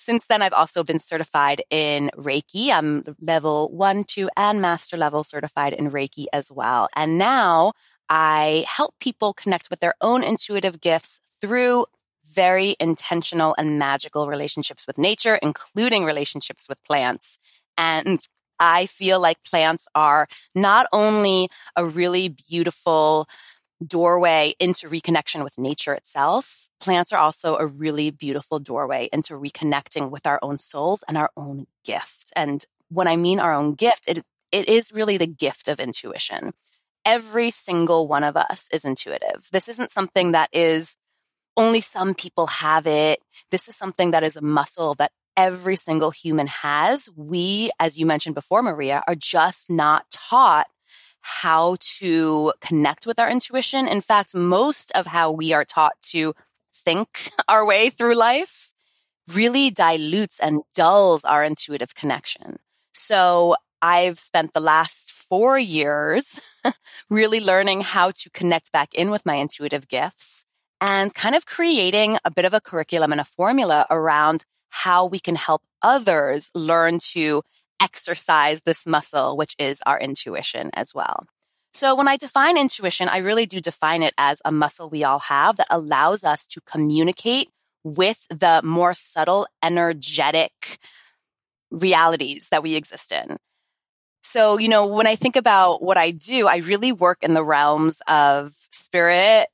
Since 0.00 0.28
then, 0.28 0.40
I've 0.40 0.54
also 0.54 0.82
been 0.82 0.98
certified 0.98 1.60
in 1.68 2.10
Reiki. 2.16 2.70
I'm 2.70 3.04
level 3.20 3.68
one, 3.68 4.04
two, 4.04 4.30
and 4.34 4.62
master 4.62 4.96
level 4.96 5.24
certified 5.24 5.74
in 5.74 5.90
Reiki 5.90 6.24
as 6.32 6.50
well. 6.50 6.88
And 6.96 7.18
now 7.18 7.72
I 8.08 8.64
help 8.66 8.94
people 8.98 9.34
connect 9.34 9.68
with 9.68 9.80
their 9.80 9.92
own 10.00 10.22
intuitive 10.22 10.80
gifts 10.80 11.20
through 11.42 11.84
very 12.24 12.76
intentional 12.80 13.54
and 13.58 13.78
magical 13.78 14.26
relationships 14.26 14.86
with 14.86 14.96
nature, 14.96 15.38
including 15.42 16.06
relationships 16.06 16.66
with 16.66 16.82
plants. 16.84 17.38
And 17.76 18.18
I 18.58 18.86
feel 18.86 19.20
like 19.20 19.44
plants 19.44 19.86
are 19.94 20.28
not 20.54 20.86
only 20.94 21.48
a 21.76 21.84
really 21.84 22.28
beautiful 22.48 23.28
doorway 23.84 24.54
into 24.58 24.88
reconnection 24.88 25.42
with 25.42 25.58
nature 25.58 25.94
itself, 25.94 26.68
plants 26.80 27.12
are 27.12 27.20
also 27.20 27.56
a 27.56 27.66
really 27.66 28.10
beautiful 28.10 28.58
doorway 28.58 29.08
into 29.12 29.34
reconnecting 29.34 30.10
with 30.10 30.26
our 30.26 30.38
own 30.42 30.58
souls 30.58 31.04
and 31.08 31.16
our 31.16 31.30
own 31.36 31.66
gift. 31.84 32.32
And 32.36 32.64
when 32.88 33.08
I 33.08 33.16
mean 33.16 33.40
our 33.40 33.52
own 33.52 33.74
gift, 33.74 34.04
it, 34.08 34.24
it 34.52 34.68
is 34.68 34.92
really 34.92 35.16
the 35.16 35.26
gift 35.26 35.68
of 35.68 35.80
intuition. 35.80 36.52
Every 37.04 37.50
single 37.50 38.08
one 38.08 38.24
of 38.24 38.36
us 38.36 38.68
is 38.72 38.84
intuitive. 38.84 39.48
This 39.52 39.68
isn't 39.68 39.90
something 39.90 40.32
that 40.32 40.50
is 40.52 40.96
only 41.56 41.80
some 41.80 42.14
people 42.14 42.46
have 42.46 42.86
it. 42.86 43.20
This 43.50 43.68
is 43.68 43.76
something 43.76 44.12
that 44.12 44.22
is 44.22 44.36
a 44.36 44.42
muscle 44.42 44.94
that 44.94 45.12
every 45.36 45.76
single 45.76 46.10
human 46.10 46.46
has. 46.46 47.08
We, 47.16 47.70
as 47.78 47.98
you 47.98 48.06
mentioned 48.06 48.34
before, 48.34 48.62
Maria, 48.62 49.02
are 49.06 49.14
just 49.14 49.70
not 49.70 50.04
taught 50.10 50.66
how 51.20 51.76
to 51.98 52.52
connect 52.60 53.06
with 53.06 53.18
our 53.18 53.30
intuition. 53.30 53.86
In 53.86 54.00
fact, 54.00 54.34
most 54.34 54.90
of 54.92 55.06
how 55.06 55.30
we 55.30 55.52
are 55.52 55.64
taught 55.64 56.00
to 56.10 56.34
think 56.72 57.30
our 57.48 57.64
way 57.64 57.90
through 57.90 58.16
life 58.16 58.72
really 59.34 59.70
dilutes 59.70 60.40
and 60.40 60.62
dulls 60.74 61.24
our 61.24 61.44
intuitive 61.44 61.94
connection. 61.94 62.58
So 62.92 63.54
I've 63.82 64.18
spent 64.18 64.52
the 64.52 64.60
last 64.60 65.12
four 65.12 65.58
years 65.58 66.40
really 67.10 67.40
learning 67.40 67.82
how 67.82 68.10
to 68.10 68.30
connect 68.30 68.72
back 68.72 68.92
in 68.94 69.10
with 69.10 69.24
my 69.24 69.36
intuitive 69.36 69.88
gifts 69.88 70.44
and 70.80 71.14
kind 71.14 71.34
of 71.34 71.46
creating 71.46 72.18
a 72.24 72.30
bit 72.30 72.44
of 72.44 72.54
a 72.54 72.60
curriculum 72.60 73.12
and 73.12 73.20
a 73.20 73.24
formula 73.24 73.86
around 73.90 74.44
how 74.70 75.06
we 75.06 75.18
can 75.18 75.34
help 75.34 75.62
others 75.82 76.50
learn 76.54 76.98
to 76.98 77.42
exercise 77.80 78.62
this 78.62 78.86
muscle, 78.86 79.36
which 79.36 79.54
is 79.58 79.82
our 79.86 79.98
intuition 79.98 80.70
as 80.74 80.94
well. 80.94 81.26
So 81.72 81.94
when 81.94 82.08
I 82.08 82.16
define 82.16 82.58
intuition, 82.58 83.08
I 83.08 83.18
really 83.18 83.46
do 83.46 83.60
define 83.60 84.02
it 84.02 84.14
as 84.18 84.42
a 84.44 84.52
muscle 84.52 84.90
we 84.90 85.04
all 85.04 85.20
have 85.20 85.56
that 85.56 85.68
allows 85.70 86.24
us 86.24 86.46
to 86.48 86.60
communicate 86.60 87.48
with 87.84 88.26
the 88.28 88.60
more 88.64 88.92
subtle, 88.92 89.46
energetic 89.62 90.78
realities 91.70 92.48
that 92.50 92.62
we 92.62 92.74
exist 92.74 93.12
in. 93.12 93.38
So, 94.22 94.58
you 94.58 94.68
know, 94.68 94.86
when 94.86 95.06
I 95.06 95.16
think 95.16 95.36
about 95.36 95.82
what 95.82 95.96
I 95.96 96.10
do, 96.10 96.46
I 96.46 96.56
really 96.58 96.92
work 96.92 97.18
in 97.22 97.34
the 97.34 97.44
realms 97.44 98.02
of 98.06 98.54
spirit, 98.70 99.46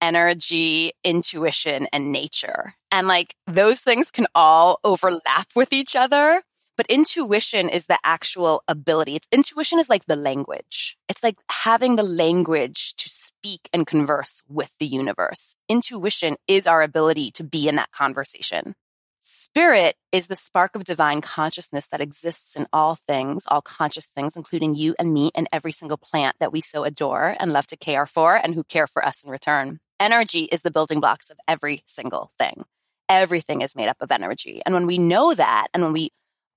energy, 0.00 0.92
intuition, 1.02 1.88
and 1.92 2.10
nature. 2.10 2.74
And 2.90 3.06
like 3.06 3.34
those 3.46 3.80
things 3.80 4.10
can 4.10 4.26
all 4.34 4.78
overlap 4.84 5.48
with 5.54 5.72
each 5.72 5.96
other. 5.96 6.42
But 6.76 6.86
intuition 6.86 7.68
is 7.68 7.86
the 7.86 7.98
actual 8.02 8.62
ability. 8.66 9.20
Intuition 9.30 9.78
is 9.78 9.88
like 9.88 10.06
the 10.06 10.16
language. 10.16 10.96
It's 11.08 11.22
like 11.22 11.36
having 11.48 11.96
the 11.96 12.02
language 12.02 12.94
to 12.96 13.08
speak 13.08 13.68
and 13.72 13.86
converse 13.86 14.42
with 14.48 14.72
the 14.78 14.86
universe. 14.86 15.54
Intuition 15.68 16.36
is 16.48 16.66
our 16.66 16.82
ability 16.82 17.30
to 17.32 17.44
be 17.44 17.68
in 17.68 17.76
that 17.76 17.92
conversation. 17.92 18.74
Spirit 19.20 19.96
is 20.12 20.26
the 20.26 20.36
spark 20.36 20.74
of 20.74 20.84
divine 20.84 21.22
consciousness 21.22 21.86
that 21.86 22.02
exists 22.02 22.56
in 22.56 22.66
all 22.74 22.94
things, 22.94 23.44
all 23.48 23.62
conscious 23.62 24.10
things, 24.10 24.36
including 24.36 24.74
you 24.74 24.94
and 24.98 25.14
me 25.14 25.30
and 25.34 25.48
every 25.50 25.72
single 25.72 25.96
plant 25.96 26.36
that 26.40 26.52
we 26.52 26.60
so 26.60 26.84
adore 26.84 27.34
and 27.40 27.52
love 27.52 27.66
to 27.68 27.76
care 27.76 28.04
for 28.04 28.34
and 28.34 28.54
who 28.54 28.64
care 28.64 28.86
for 28.86 29.02
us 29.02 29.22
in 29.22 29.30
return. 29.30 29.78
Energy 29.98 30.42
is 30.44 30.60
the 30.60 30.70
building 30.70 31.00
blocks 31.00 31.30
of 31.30 31.38
every 31.48 31.82
single 31.86 32.32
thing. 32.38 32.64
Everything 33.08 33.62
is 33.62 33.74
made 33.74 33.88
up 33.88 33.96
of 34.00 34.12
energy. 34.12 34.60
And 34.66 34.74
when 34.74 34.86
we 34.86 34.98
know 34.98 35.32
that, 35.32 35.68
and 35.72 35.82
when 35.82 35.94
we 35.94 36.10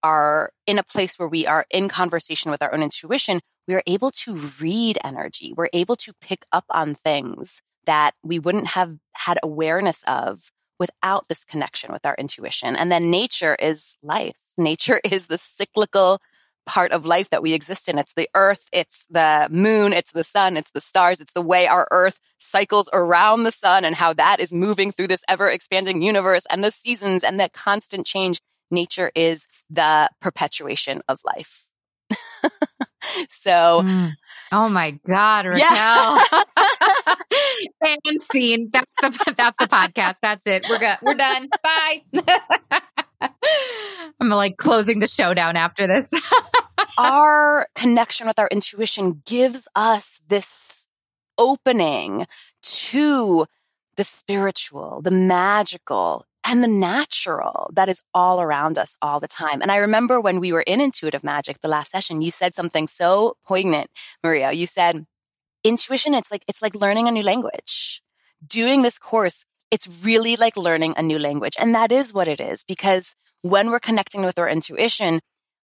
are 0.04 0.52
in 0.66 0.80
a 0.80 0.84
place 0.84 1.18
where 1.18 1.28
we 1.28 1.46
are 1.48 1.66
in 1.72 1.90
conversation 1.90 2.52
with 2.52 2.62
our 2.62 2.74
own 2.74 2.84
intuition, 2.84 3.40
we 3.68 3.76
are 3.76 3.84
able 3.86 4.12
to 4.12 4.36
read 4.60 4.98
energy. 5.04 5.54
We're 5.56 5.70
able 5.74 5.96
to 5.98 6.14
pick 6.22 6.46
up 6.52 6.66
on 6.70 6.96
things 6.96 7.62
that 7.86 8.14
we 8.24 8.40
wouldn't 8.40 8.68
have 8.68 8.98
had 9.14 9.40
awareness 9.44 10.04
of 10.08 10.52
without 10.80 11.28
this 11.28 11.44
connection 11.44 11.92
with 11.92 12.06
our 12.06 12.16
intuition. 12.16 12.76
And 12.76 12.92
then 12.92 13.10
nature 13.10 13.56
is 13.56 13.98
life. 14.04 14.36
Nature 14.60 15.00
is 15.04 15.28
the 15.28 15.38
cyclical 15.38 16.20
part 16.66 16.92
of 16.92 17.06
life 17.06 17.30
that 17.30 17.42
we 17.42 17.54
exist 17.54 17.88
in. 17.88 17.98
It's 17.98 18.14
the 18.14 18.30
earth, 18.36 18.68
it's 18.74 19.08
the 19.10 19.48
moon, 19.50 19.94
it's 19.94 20.12
the 20.12 20.24
sun, 20.24 20.58
it's 20.58 20.72
the 20.72 20.82
stars, 20.82 21.22
it's 21.22 21.32
the 21.32 21.42
way 21.42 21.68
our 21.68 21.88
earth 21.92 22.20
cycles 22.38 22.90
around 22.94 23.44
the 23.44 23.52
sun 23.52 23.86
and 23.86 23.96
how 23.96 24.14
that 24.14 24.40
is 24.40 24.54
moving 24.54 24.92
through 24.92 25.08
this 25.08 25.24
ever 25.28 25.50
expanding 25.50 26.02
universe 26.02 26.46
and 26.50 26.64
the 26.64 26.72
seasons 26.72 27.24
and 27.24 27.40
the 27.40 27.50
constant 27.50 28.06
change. 28.06 28.42
Nature 28.72 29.12
is 29.16 29.48
the 29.70 30.10
perpetuation 30.22 31.02
of 31.08 31.20
life. 31.26 31.68
so, 33.30 33.82
mm. 33.84 34.14
oh 34.52 34.70
my 34.70 34.92
God, 35.06 35.46
Raquel. 35.46 36.20
Yeah. 37.82 37.96
and 38.06 38.22
scene. 38.22 38.70
That's 38.72 38.92
the 39.02 39.34
that's 39.36 39.58
the 39.58 39.68
podcast. 39.68 40.18
That's 40.22 40.46
it. 40.46 40.66
We're 40.70 40.80
good. 40.80 40.98
We're 41.02 41.16
done. 41.16 41.50
Bye. 41.64 42.04
I'm 44.20 44.30
like 44.30 44.58
closing 44.58 45.00
the 45.00 45.08
show 45.08 45.34
down 45.34 45.56
after 45.56 45.88
this. 45.88 46.12
our 46.98 47.68
connection 47.76 48.28
with 48.28 48.38
our 48.40 48.48
intuition 48.48 49.22
gives 49.26 49.68
us 49.76 50.22
this 50.28 50.88
opening 51.38 52.28
to 52.62 53.46
the 53.96 54.04
spiritual, 54.04 55.02
the 55.02 55.12
magical, 55.12 56.26
and 56.48 56.64
the 56.64 56.68
natural 56.68 57.70
that 57.74 57.90
is 57.90 58.02
all 58.14 58.42
around 58.42 58.78
us 58.78 58.96
all 59.02 59.20
the 59.20 59.28
time. 59.28 59.62
And 59.62 59.72
I 59.72 59.78
remember 59.78 60.22
when 60.22 60.40
we 60.40 60.54
were 60.54 60.62
in 60.62 60.80
intuitive 60.80 61.24
magic 61.24 61.60
the 61.62 61.68
last 61.68 61.92
session, 61.92 62.22
you 62.22 62.32
said 62.32 62.56
something 62.56 62.88
so 62.88 63.36
poignant, 63.46 63.90
Maria. 64.24 64.54
You 64.54 64.66
said, 64.66 65.06
intuition, 65.64 66.14
it's 66.14 66.32
like, 66.32 66.44
it's 66.48 66.62
like 66.62 66.74
learning 66.74 67.08
a 67.08 67.12
new 67.12 67.22
language. 67.22 68.02
Doing 68.46 68.82
this 68.82 68.98
course, 68.98 69.46
it's 69.72 70.06
really 70.06 70.38
like 70.38 70.56
learning 70.56 70.94
a 70.96 71.02
new 71.02 71.20
language. 71.20 71.58
And 71.60 71.76
that 71.76 71.92
is 71.92 72.14
what 72.14 72.30
it 72.30 72.40
is 72.40 72.64
because 72.64 73.16
when 73.42 73.70
we're 73.70 73.80
connecting 73.80 74.24
with 74.24 74.40
our 74.40 74.48
intuition, 74.48 75.20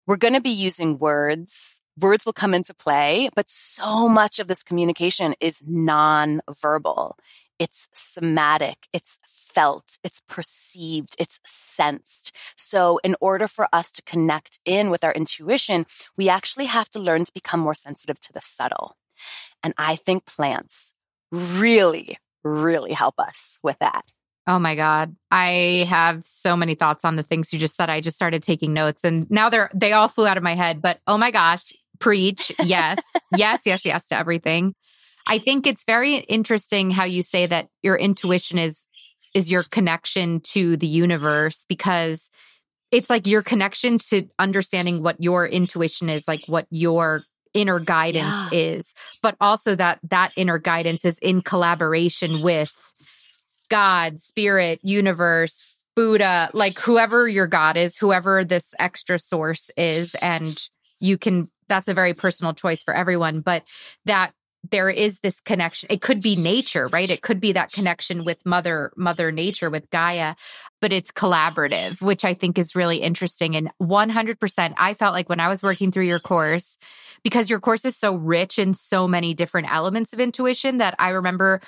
we're 0.06 0.16
going 0.16 0.34
to 0.34 0.40
be 0.40 0.50
using 0.50 0.98
words. 0.98 1.82
Words 2.00 2.24
will 2.24 2.32
come 2.32 2.54
into 2.54 2.72
play, 2.72 3.28
but 3.36 3.50
so 3.50 4.08
much 4.08 4.38
of 4.38 4.48
this 4.48 4.62
communication 4.62 5.34
is 5.40 5.60
non-verbal. 5.66 7.18
It's 7.60 7.90
somatic. 7.92 8.88
It's 8.92 9.18
felt. 9.26 9.98
It's 10.02 10.22
perceived. 10.26 11.14
It's 11.18 11.40
sensed. 11.44 12.34
So 12.56 12.98
in 13.04 13.14
order 13.20 13.46
for 13.46 13.68
us 13.70 13.92
to 13.92 14.02
connect 14.02 14.58
in 14.64 14.88
with 14.88 15.04
our 15.04 15.12
intuition, 15.12 15.84
we 16.16 16.30
actually 16.30 16.64
have 16.64 16.88
to 16.90 16.98
learn 16.98 17.26
to 17.26 17.32
become 17.32 17.60
more 17.60 17.74
sensitive 17.74 18.18
to 18.20 18.32
the 18.32 18.40
subtle. 18.40 18.96
And 19.62 19.74
I 19.76 19.96
think 19.96 20.24
plants 20.24 20.94
really, 21.30 22.16
really 22.42 22.92
help 22.92 23.16
us 23.18 23.60
with 23.62 23.78
that. 23.80 24.06
Oh 24.46 24.58
my 24.58 24.74
God. 24.74 25.14
I 25.30 25.86
have 25.88 26.24
so 26.24 26.56
many 26.56 26.74
thoughts 26.74 27.04
on 27.04 27.16
the 27.16 27.22
things 27.22 27.52
you 27.52 27.58
just 27.58 27.76
said. 27.76 27.90
I 27.90 28.00
just 28.00 28.16
started 28.16 28.42
taking 28.42 28.72
notes 28.72 29.04
and 29.04 29.30
now 29.30 29.50
they're, 29.50 29.70
they 29.74 29.92
all 29.92 30.08
flew 30.08 30.26
out 30.26 30.38
of 30.38 30.42
my 30.42 30.54
head, 30.54 30.80
but 30.80 30.98
oh 31.06 31.18
my 31.18 31.30
gosh, 31.30 31.74
preach. 31.98 32.50
Yes. 32.64 33.00
yes, 33.36 33.60
yes, 33.66 33.84
yes 33.84 34.08
to 34.08 34.18
everything. 34.18 34.74
I 35.26 35.38
think 35.38 35.66
it's 35.66 35.84
very 35.84 36.16
interesting 36.16 36.90
how 36.90 37.04
you 37.04 37.22
say 37.22 37.46
that 37.46 37.68
your 37.82 37.96
intuition 37.96 38.58
is, 38.58 38.86
is 39.34 39.50
your 39.50 39.62
connection 39.64 40.40
to 40.40 40.76
the 40.76 40.86
universe 40.86 41.64
because 41.68 42.30
it's 42.90 43.10
like 43.10 43.26
your 43.26 43.42
connection 43.42 43.98
to 43.98 44.28
understanding 44.38 45.02
what 45.02 45.22
your 45.22 45.46
intuition 45.46 46.08
is, 46.08 46.26
like 46.26 46.42
what 46.46 46.66
your 46.70 47.24
inner 47.54 47.78
guidance 47.78 48.52
yeah. 48.52 48.58
is, 48.58 48.94
but 49.22 49.36
also 49.40 49.74
that 49.74 50.00
that 50.08 50.32
inner 50.36 50.58
guidance 50.58 51.04
is 51.04 51.18
in 51.18 51.42
collaboration 51.42 52.42
with 52.42 52.72
God, 53.68 54.20
spirit, 54.20 54.80
universe, 54.82 55.76
Buddha, 55.96 56.50
like 56.52 56.78
whoever 56.78 57.28
your 57.28 57.46
God 57.46 57.76
is, 57.76 57.96
whoever 57.96 58.44
this 58.44 58.74
extra 58.78 59.18
source 59.18 59.70
is. 59.76 60.14
And 60.16 60.56
you 60.98 61.18
can, 61.18 61.50
that's 61.68 61.88
a 61.88 61.94
very 61.94 62.14
personal 62.14 62.54
choice 62.54 62.82
for 62.82 62.94
everyone, 62.94 63.40
but 63.40 63.64
that 64.06 64.32
there 64.68 64.90
is 64.90 65.18
this 65.20 65.40
connection. 65.40 65.86
It 65.90 66.02
could 66.02 66.22
be 66.22 66.36
nature, 66.36 66.86
right? 66.92 67.08
It 67.08 67.22
could 67.22 67.40
be 67.40 67.52
that 67.52 67.72
connection 67.72 68.24
with 68.24 68.44
mother, 68.44 68.92
mother 68.96 69.32
nature, 69.32 69.70
with 69.70 69.88
Gaia, 69.90 70.34
but 70.80 70.92
it's 70.92 71.10
collaborative, 71.10 72.02
which 72.02 72.24
I 72.24 72.34
think 72.34 72.58
is 72.58 72.76
really 72.76 72.98
interesting. 72.98 73.56
And 73.56 73.70
100%, 73.80 74.74
I 74.76 74.94
felt 74.94 75.14
like 75.14 75.28
when 75.28 75.40
I 75.40 75.48
was 75.48 75.62
working 75.62 75.90
through 75.90 76.04
your 76.04 76.20
course, 76.20 76.76
because 77.22 77.48
your 77.48 77.60
course 77.60 77.84
is 77.84 77.96
so 77.96 78.14
rich 78.14 78.58
in 78.58 78.74
so 78.74 79.08
many 79.08 79.34
different 79.34 79.72
elements 79.72 80.12
of 80.12 80.20
intuition 80.20 80.78
that 80.78 80.94
I 80.98 81.10
remember 81.10 81.60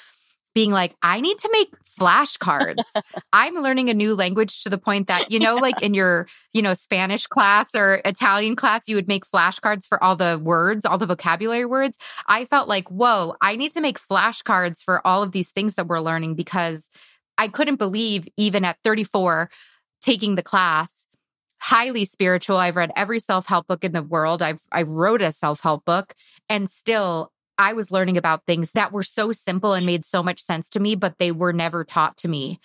being 0.54 0.70
like, 0.70 0.94
I 1.02 1.20
need 1.20 1.38
to 1.38 1.48
make 1.52 1.72
flashcards. 1.98 2.82
I'm 3.32 3.54
learning 3.54 3.88
a 3.90 3.94
new 3.94 4.14
language 4.14 4.62
to 4.64 4.70
the 4.70 4.78
point 4.78 5.08
that, 5.08 5.30
you 5.30 5.38
know, 5.38 5.56
like 5.56 5.80
in 5.82 5.94
your, 5.94 6.26
you 6.52 6.62
know, 6.62 6.74
Spanish 6.74 7.26
class 7.26 7.74
or 7.74 8.00
Italian 8.04 8.56
class, 8.56 8.88
you 8.88 8.96
would 8.96 9.08
make 9.08 9.26
flashcards 9.26 9.86
for 9.86 10.02
all 10.02 10.16
the 10.16 10.40
words, 10.42 10.84
all 10.84 10.98
the 10.98 11.06
vocabulary 11.06 11.64
words. 11.64 11.96
I 12.26 12.44
felt 12.44 12.68
like, 12.68 12.88
whoa, 12.88 13.34
I 13.40 13.56
need 13.56 13.72
to 13.72 13.80
make 13.80 14.00
flashcards 14.00 14.82
for 14.82 15.06
all 15.06 15.22
of 15.22 15.32
these 15.32 15.50
things 15.50 15.74
that 15.74 15.86
we're 15.86 16.00
learning 16.00 16.34
because 16.34 16.90
I 17.38 17.48
couldn't 17.48 17.76
believe, 17.76 18.28
even 18.36 18.64
at 18.64 18.78
34, 18.84 19.50
taking 20.02 20.34
the 20.34 20.42
class, 20.42 21.06
highly 21.58 22.04
spiritual. 22.04 22.56
I've 22.56 22.76
read 22.76 22.92
every 22.96 23.20
self 23.20 23.46
help 23.46 23.66
book 23.66 23.84
in 23.84 23.92
the 23.92 24.02
world. 24.02 24.42
I've 24.42 24.60
I 24.70 24.82
wrote 24.82 25.22
a 25.22 25.32
self 25.32 25.60
help 25.60 25.84
book, 25.84 26.14
and 26.48 26.68
still 26.68 27.32
I 27.62 27.74
was 27.74 27.92
learning 27.92 28.16
about 28.16 28.44
things 28.44 28.72
that 28.72 28.90
were 28.90 29.04
so 29.04 29.30
simple 29.30 29.72
and 29.72 29.86
made 29.86 30.04
so 30.04 30.20
much 30.20 30.40
sense 30.40 30.68
to 30.70 30.80
me, 30.80 30.96
but 30.96 31.18
they 31.18 31.30
were 31.30 31.52
never 31.52 31.84
taught 31.84 32.16
to 32.18 32.28
me 32.28 32.58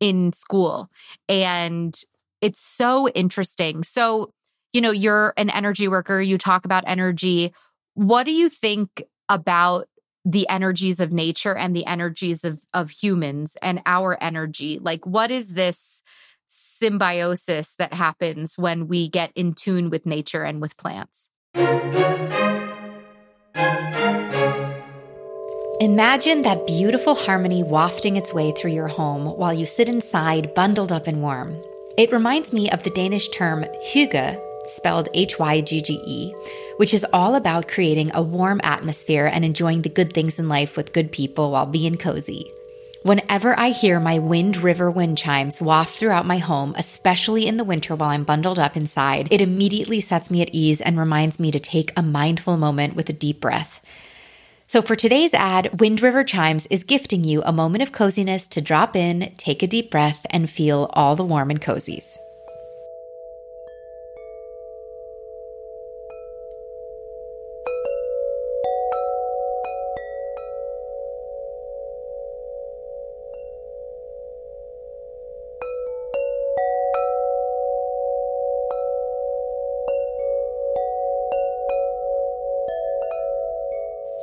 in 0.00 0.34
school. 0.34 0.90
And 1.30 1.98
it's 2.42 2.60
so 2.60 3.08
interesting. 3.08 3.82
So, 3.84 4.34
you 4.74 4.82
know, 4.82 4.90
you're 4.90 5.32
an 5.38 5.48
energy 5.48 5.88
worker, 5.88 6.20
you 6.20 6.36
talk 6.36 6.66
about 6.66 6.84
energy. 6.86 7.54
What 7.94 8.24
do 8.24 8.32
you 8.32 8.50
think 8.50 9.04
about 9.30 9.88
the 10.26 10.46
energies 10.50 11.00
of 11.00 11.10
nature 11.10 11.56
and 11.56 11.74
the 11.74 11.86
energies 11.86 12.44
of 12.44 12.60
of 12.74 12.90
humans 12.90 13.56
and 13.62 13.80
our 13.86 14.22
energy? 14.22 14.78
Like 14.78 15.06
what 15.06 15.30
is 15.30 15.54
this 15.54 16.02
symbiosis 16.48 17.74
that 17.78 17.94
happens 17.94 18.58
when 18.58 18.88
we 18.88 19.08
get 19.08 19.32
in 19.34 19.54
tune 19.54 19.88
with 19.88 20.04
nature 20.04 20.44
and 20.44 20.60
with 20.60 20.76
plants? 20.76 21.30
Imagine 25.84 26.40
that 26.40 26.66
beautiful 26.66 27.14
harmony 27.14 27.62
wafting 27.62 28.16
its 28.16 28.32
way 28.32 28.52
through 28.52 28.70
your 28.70 28.88
home 28.88 29.26
while 29.26 29.52
you 29.52 29.66
sit 29.66 29.86
inside, 29.86 30.54
bundled 30.54 30.90
up 30.90 31.06
and 31.06 31.20
warm. 31.20 31.62
It 31.98 32.10
reminds 32.10 32.54
me 32.54 32.70
of 32.70 32.82
the 32.82 32.88
Danish 32.88 33.28
term 33.28 33.66
hygge, 33.92 34.40
spelled 34.66 35.10
H 35.12 35.38
Y 35.38 35.60
G 35.60 35.82
G 35.82 36.00
E, 36.06 36.34
which 36.78 36.94
is 36.94 37.04
all 37.12 37.34
about 37.34 37.68
creating 37.68 38.12
a 38.14 38.22
warm 38.22 38.62
atmosphere 38.64 39.26
and 39.26 39.44
enjoying 39.44 39.82
the 39.82 39.90
good 39.90 40.14
things 40.14 40.38
in 40.38 40.48
life 40.48 40.74
with 40.78 40.94
good 40.94 41.12
people 41.12 41.50
while 41.50 41.66
being 41.66 41.98
cozy. 41.98 42.50
Whenever 43.02 43.54
I 43.60 43.68
hear 43.68 44.00
my 44.00 44.18
Wind 44.18 44.56
River 44.56 44.90
wind 44.90 45.18
chimes 45.18 45.60
waft 45.60 45.98
throughout 45.98 46.24
my 46.24 46.38
home, 46.38 46.72
especially 46.78 47.46
in 47.46 47.58
the 47.58 47.62
winter 47.62 47.94
while 47.94 48.08
I'm 48.08 48.24
bundled 48.24 48.58
up 48.58 48.74
inside, 48.74 49.28
it 49.30 49.42
immediately 49.42 50.00
sets 50.00 50.30
me 50.30 50.40
at 50.40 50.54
ease 50.54 50.80
and 50.80 50.98
reminds 50.98 51.38
me 51.38 51.50
to 51.50 51.60
take 51.60 51.92
a 51.94 52.00
mindful 52.00 52.56
moment 52.56 52.96
with 52.96 53.10
a 53.10 53.12
deep 53.12 53.38
breath. 53.38 53.82
So, 54.66 54.80
for 54.80 54.96
today's 54.96 55.34
ad, 55.34 55.78
Wind 55.78 56.00
River 56.00 56.24
Chimes 56.24 56.66
is 56.70 56.84
gifting 56.84 57.22
you 57.22 57.42
a 57.42 57.52
moment 57.52 57.82
of 57.82 57.92
coziness 57.92 58.46
to 58.48 58.60
drop 58.60 58.96
in, 58.96 59.32
take 59.36 59.62
a 59.62 59.66
deep 59.66 59.90
breath, 59.90 60.24
and 60.30 60.48
feel 60.48 60.90
all 60.94 61.16
the 61.16 61.24
warm 61.24 61.50
and 61.50 61.60
cozies. 61.60 62.16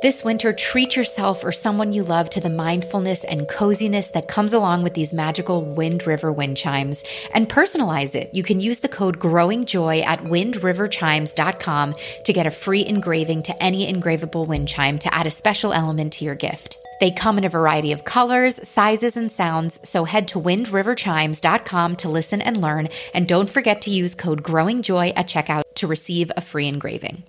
This 0.02 0.24
winter, 0.24 0.52
treat 0.52 0.96
yourself 0.96 1.44
or 1.44 1.52
someone 1.52 1.92
you 1.92 2.02
love 2.02 2.28
to 2.30 2.40
the 2.40 2.50
mindfulness 2.50 3.22
and 3.22 3.46
coziness 3.46 4.08
that 4.08 4.26
comes 4.26 4.52
along 4.52 4.82
with 4.82 4.94
these 4.94 5.12
magical 5.12 5.64
Wind 5.64 6.08
River 6.08 6.32
wind 6.32 6.56
chimes 6.56 7.04
and 7.32 7.48
personalize 7.48 8.16
it. 8.16 8.28
You 8.34 8.42
can 8.42 8.60
use 8.60 8.80
the 8.80 8.88
code 8.88 9.20
Growing 9.20 9.64
Joy 9.64 10.00
at 10.00 10.24
windriverchimes.com 10.24 11.94
to 12.24 12.32
get 12.32 12.48
a 12.48 12.50
free 12.50 12.84
engraving 12.84 13.44
to 13.44 13.62
any 13.62 13.86
engravable 13.92 14.44
wind 14.44 14.66
chime 14.66 14.98
to 14.98 15.14
add 15.14 15.28
a 15.28 15.30
special 15.30 15.72
element 15.72 16.14
to 16.14 16.24
your 16.24 16.34
gift. 16.34 16.78
They 16.98 17.12
come 17.12 17.38
in 17.38 17.44
a 17.44 17.48
variety 17.48 17.92
of 17.92 18.04
colors, 18.04 18.58
sizes, 18.68 19.16
and 19.16 19.30
sounds, 19.30 19.78
so 19.84 20.02
head 20.02 20.26
to 20.28 20.40
windriverchimes.com 20.40 21.94
to 21.96 22.08
listen 22.08 22.42
and 22.42 22.60
learn, 22.60 22.88
and 23.14 23.28
don't 23.28 23.48
forget 23.48 23.82
to 23.82 23.90
use 23.92 24.16
code 24.16 24.42
Growing 24.42 24.82
Joy 24.82 25.10
at 25.10 25.28
checkout 25.28 25.62
to 25.76 25.86
receive 25.86 26.32
a 26.36 26.40
free 26.40 26.66
engraving. 26.66 27.22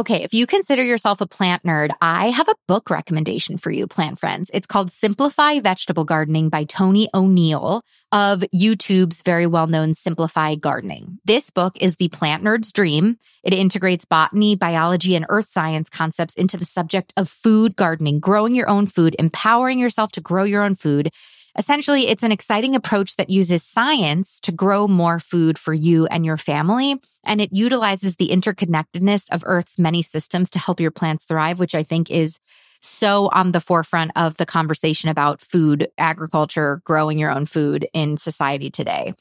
Okay, 0.00 0.22
if 0.22 0.32
you 0.32 0.46
consider 0.46 0.82
yourself 0.82 1.20
a 1.20 1.26
plant 1.26 1.62
nerd, 1.62 1.90
I 2.00 2.30
have 2.30 2.48
a 2.48 2.54
book 2.66 2.88
recommendation 2.88 3.58
for 3.58 3.70
you, 3.70 3.86
plant 3.86 4.18
friends. 4.18 4.50
It's 4.54 4.66
called 4.66 4.92
Simplify 4.92 5.60
Vegetable 5.60 6.04
Gardening 6.06 6.48
by 6.48 6.64
Tony 6.64 7.10
O'Neill 7.12 7.82
of 8.10 8.42
YouTube's 8.54 9.20
very 9.20 9.46
well 9.46 9.66
known 9.66 9.92
Simplify 9.92 10.54
Gardening. 10.54 11.18
This 11.26 11.50
book 11.50 11.76
is 11.82 11.96
the 11.96 12.08
plant 12.08 12.42
nerd's 12.42 12.72
dream. 12.72 13.18
It 13.44 13.52
integrates 13.52 14.06
botany, 14.06 14.56
biology, 14.56 15.16
and 15.16 15.26
earth 15.28 15.50
science 15.50 15.90
concepts 15.90 16.32
into 16.32 16.56
the 16.56 16.64
subject 16.64 17.12
of 17.18 17.28
food 17.28 17.76
gardening, 17.76 18.20
growing 18.20 18.54
your 18.54 18.70
own 18.70 18.86
food, 18.86 19.14
empowering 19.18 19.78
yourself 19.78 20.12
to 20.12 20.22
grow 20.22 20.44
your 20.44 20.62
own 20.62 20.76
food 20.76 21.10
Essentially, 21.58 22.08
it's 22.08 22.22
an 22.22 22.32
exciting 22.32 22.74
approach 22.74 23.16
that 23.16 23.30
uses 23.30 23.64
science 23.64 24.40
to 24.40 24.52
grow 24.52 24.86
more 24.86 25.18
food 25.18 25.58
for 25.58 25.74
you 25.74 26.06
and 26.06 26.24
your 26.24 26.36
family. 26.36 27.00
And 27.24 27.40
it 27.40 27.52
utilizes 27.52 28.16
the 28.16 28.28
interconnectedness 28.28 29.30
of 29.30 29.42
Earth's 29.46 29.78
many 29.78 30.02
systems 30.02 30.50
to 30.50 30.58
help 30.58 30.80
your 30.80 30.90
plants 30.90 31.24
thrive, 31.24 31.58
which 31.58 31.74
I 31.74 31.82
think 31.82 32.10
is 32.10 32.38
so 32.82 33.28
on 33.32 33.52
the 33.52 33.60
forefront 33.60 34.12
of 34.16 34.36
the 34.36 34.46
conversation 34.46 35.10
about 35.10 35.40
food, 35.40 35.88
agriculture, 35.98 36.80
growing 36.84 37.18
your 37.18 37.30
own 37.30 37.46
food 37.46 37.86
in 37.92 38.16
society 38.16 38.70
today. 38.70 39.12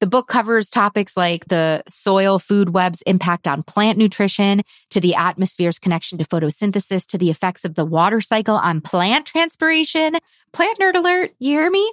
The 0.00 0.06
book 0.06 0.28
covers 0.28 0.70
topics 0.70 1.16
like 1.16 1.46
the 1.48 1.82
soil 1.88 2.38
food 2.38 2.70
web's 2.70 3.02
impact 3.02 3.48
on 3.48 3.64
plant 3.64 3.98
nutrition, 3.98 4.62
to 4.90 5.00
the 5.00 5.16
atmosphere's 5.16 5.78
connection 5.80 6.18
to 6.18 6.24
photosynthesis, 6.24 7.06
to 7.08 7.18
the 7.18 7.30
effects 7.30 7.64
of 7.64 7.74
the 7.74 7.84
water 7.84 8.20
cycle 8.20 8.56
on 8.56 8.80
plant 8.80 9.26
transpiration. 9.26 10.14
Plant 10.52 10.78
nerd 10.78 10.94
alert, 10.94 11.32
you 11.40 11.58
hear 11.58 11.70
me? 11.70 11.92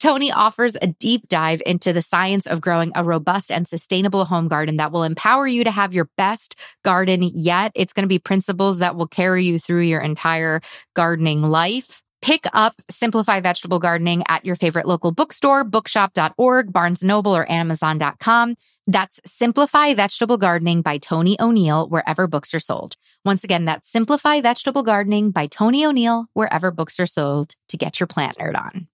Tony 0.00 0.32
offers 0.32 0.76
a 0.80 0.88
deep 0.88 1.28
dive 1.28 1.62
into 1.64 1.92
the 1.92 2.02
science 2.02 2.46
of 2.46 2.60
growing 2.60 2.90
a 2.96 3.04
robust 3.04 3.52
and 3.52 3.68
sustainable 3.68 4.24
home 4.24 4.48
garden 4.48 4.78
that 4.78 4.90
will 4.90 5.04
empower 5.04 5.46
you 5.46 5.62
to 5.62 5.70
have 5.70 5.94
your 5.94 6.08
best 6.16 6.56
garden 6.82 7.22
yet. 7.22 7.70
It's 7.76 7.92
going 7.92 8.02
to 8.02 8.08
be 8.08 8.18
principles 8.18 8.78
that 8.78 8.96
will 8.96 9.06
carry 9.06 9.44
you 9.44 9.60
through 9.60 9.82
your 9.82 10.00
entire 10.00 10.60
gardening 10.94 11.42
life. 11.42 12.02
Pick 12.22 12.46
up 12.52 12.80
Simplify 12.88 13.40
Vegetable 13.40 13.80
Gardening 13.80 14.22
at 14.28 14.44
your 14.44 14.54
favorite 14.54 14.86
local 14.86 15.10
bookstore, 15.10 15.64
bookshop.org, 15.64 16.72
Barnes 16.72 17.02
Noble, 17.02 17.34
or 17.34 17.50
Amazon.com. 17.50 18.54
That's 18.86 19.20
Simplify 19.26 19.94
Vegetable 19.94 20.38
Gardening 20.38 20.82
by 20.82 20.98
Tony 20.98 21.36
O'Neill, 21.40 21.88
wherever 21.88 22.28
books 22.28 22.54
are 22.54 22.60
sold. 22.60 22.94
Once 23.24 23.42
again, 23.42 23.64
that's 23.64 23.90
Simplify 23.90 24.40
Vegetable 24.40 24.84
Gardening 24.84 25.32
by 25.32 25.48
Tony 25.48 25.84
O'Neill, 25.84 26.26
wherever 26.32 26.70
books 26.70 27.00
are 27.00 27.06
sold 27.06 27.56
to 27.68 27.76
get 27.76 27.98
your 27.98 28.06
plant 28.06 28.38
nerd 28.38 28.54
on. 28.56 28.86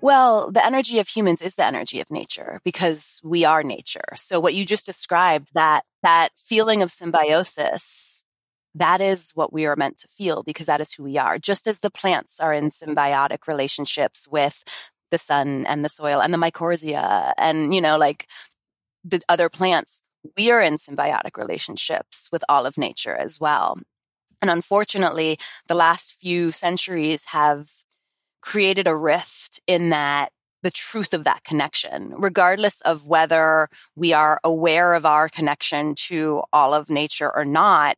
Well, 0.00 0.50
the 0.50 0.64
energy 0.64 0.98
of 0.98 1.08
humans 1.08 1.42
is 1.42 1.56
the 1.56 1.66
energy 1.66 2.00
of 2.00 2.10
nature 2.10 2.60
because 2.64 3.20
we 3.22 3.44
are 3.44 3.62
nature. 3.62 4.14
So 4.16 4.40
what 4.40 4.54
you 4.54 4.64
just 4.64 4.86
described, 4.86 5.52
that, 5.52 5.84
that 6.02 6.30
feeling 6.36 6.80
of 6.82 6.90
symbiosis 6.90 8.24
that 8.76 9.00
is 9.00 9.32
what 9.34 9.52
we 9.52 9.66
are 9.66 9.76
meant 9.76 9.98
to 9.98 10.08
feel 10.08 10.42
because 10.42 10.66
that 10.66 10.80
is 10.80 10.92
who 10.92 11.02
we 11.02 11.16
are. 11.16 11.38
Just 11.38 11.66
as 11.66 11.80
the 11.80 11.90
plants 11.90 12.40
are 12.40 12.52
in 12.52 12.68
symbiotic 12.68 13.46
relationships 13.46 14.28
with 14.30 14.62
the 15.10 15.18
sun 15.18 15.64
and 15.66 15.84
the 15.84 15.88
soil 15.88 16.20
and 16.20 16.32
the 16.32 16.38
mycorrhiza 16.38 17.32
and, 17.38 17.74
you 17.74 17.80
know, 17.80 17.96
like 17.96 18.26
the 19.02 19.22
other 19.28 19.48
plants, 19.48 20.02
we 20.36 20.50
are 20.50 20.60
in 20.60 20.74
symbiotic 20.74 21.36
relationships 21.36 22.28
with 22.30 22.44
all 22.48 22.66
of 22.66 22.76
nature 22.76 23.16
as 23.16 23.40
well. 23.40 23.78
And 24.42 24.50
unfortunately, 24.50 25.38
the 25.68 25.74
last 25.74 26.20
few 26.20 26.50
centuries 26.50 27.24
have 27.26 27.70
created 28.42 28.86
a 28.86 28.96
rift 28.96 29.60
in 29.66 29.88
that 29.88 30.30
the 30.62 30.70
truth 30.70 31.14
of 31.14 31.24
that 31.24 31.44
connection, 31.44 32.12
regardless 32.16 32.80
of 32.82 33.06
whether 33.06 33.68
we 33.94 34.12
are 34.12 34.40
aware 34.42 34.94
of 34.94 35.06
our 35.06 35.28
connection 35.28 35.94
to 35.94 36.42
all 36.52 36.74
of 36.74 36.90
nature 36.90 37.34
or 37.34 37.44
not 37.44 37.96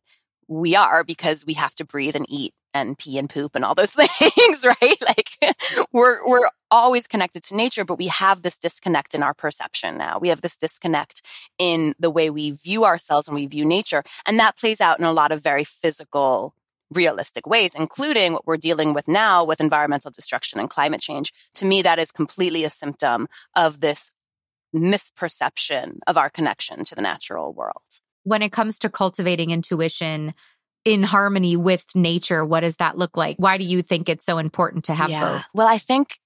we 0.49 0.75
are 0.75 1.03
because 1.03 1.45
we 1.45 1.53
have 1.53 1.75
to 1.75 1.85
breathe 1.85 2.15
and 2.15 2.25
eat 2.27 2.53
and 2.73 2.97
pee 2.97 3.17
and 3.17 3.29
poop 3.29 3.55
and 3.55 3.63
all 3.63 3.75
those 3.75 3.93
things, 4.19 4.65
right? 4.65 4.97
Like 5.01 5.29
we're, 5.91 6.27
we're 6.27 6.49
always 6.71 7.07
connected 7.07 7.43
to 7.43 7.55
nature, 7.55 7.85
but 7.85 7.97
we 7.97 8.07
have 8.07 8.41
this 8.41 8.57
disconnect 8.57 9.13
in 9.13 9.23
our 9.23 9.33
perception 9.33 9.97
now. 9.97 10.17
We 10.19 10.29
have 10.29 10.41
this 10.41 10.57
disconnect 10.57 11.21
in 11.57 11.93
the 11.99 12.09
way 12.09 12.29
we 12.29 12.51
view 12.51 12.85
ourselves 12.85 13.27
and 13.27 13.35
we 13.35 13.45
view 13.45 13.63
nature. 13.63 14.03
And 14.25 14.39
that 14.39 14.57
plays 14.57 14.81
out 14.81 14.99
in 14.99 15.05
a 15.05 15.11
lot 15.11 15.31
of 15.31 15.41
very 15.41 15.63
physical, 15.63 16.53
realistic 16.91 17.47
ways, 17.47 17.75
including 17.75 18.33
what 18.33 18.47
we're 18.47 18.57
dealing 18.57 18.93
with 18.93 19.07
now 19.07 19.43
with 19.43 19.61
environmental 19.61 20.11
destruction 20.11 20.59
and 20.59 20.69
climate 20.69 21.01
change. 21.01 21.31
To 21.55 21.65
me, 21.65 21.83
that 21.83 21.99
is 21.99 22.11
completely 22.11 22.65
a 22.65 22.69
symptom 22.71 23.27
of 23.55 23.79
this 23.79 24.11
misperception 24.75 25.99
of 26.07 26.17
our 26.17 26.29
connection 26.29 26.83
to 26.85 26.95
the 26.95 27.01
natural 27.01 27.53
world 27.53 28.01
when 28.23 28.41
it 28.41 28.51
comes 28.51 28.79
to 28.79 28.89
cultivating 28.89 29.51
intuition 29.51 30.33
in 30.85 31.03
harmony 31.03 31.55
with 31.55 31.85
nature, 31.95 32.45
what 32.45 32.61
does 32.61 32.77
that 32.77 32.97
look 32.97 33.17
like? 33.17 33.37
Why 33.37 33.57
do 33.57 33.63
you 33.63 33.81
think 33.81 34.09
it's 34.09 34.25
so 34.25 34.37
important 34.37 34.85
to 34.85 34.93
have 34.93 35.09
yeah. 35.09 35.19
both? 35.19 35.43
Well, 35.53 35.67
I 35.67 35.77
think 35.77 36.17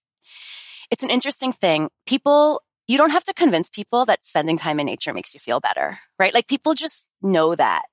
it's 0.91 1.03
an 1.03 1.09
interesting 1.09 1.51
thing. 1.51 1.89
People, 2.05 2.61
you 2.87 2.97
don't 2.97 3.11
have 3.11 3.23
to 3.25 3.33
convince 3.33 3.69
people 3.69 4.05
that 4.05 4.23
spending 4.23 4.57
time 4.57 4.79
in 4.79 4.85
nature 4.85 5.13
makes 5.13 5.33
you 5.33 5.39
feel 5.39 5.59
better, 5.59 5.99
right? 6.19 6.33
Like 6.33 6.47
people 6.47 6.73
just 6.73 7.07
know 7.21 7.55
that. 7.55 7.83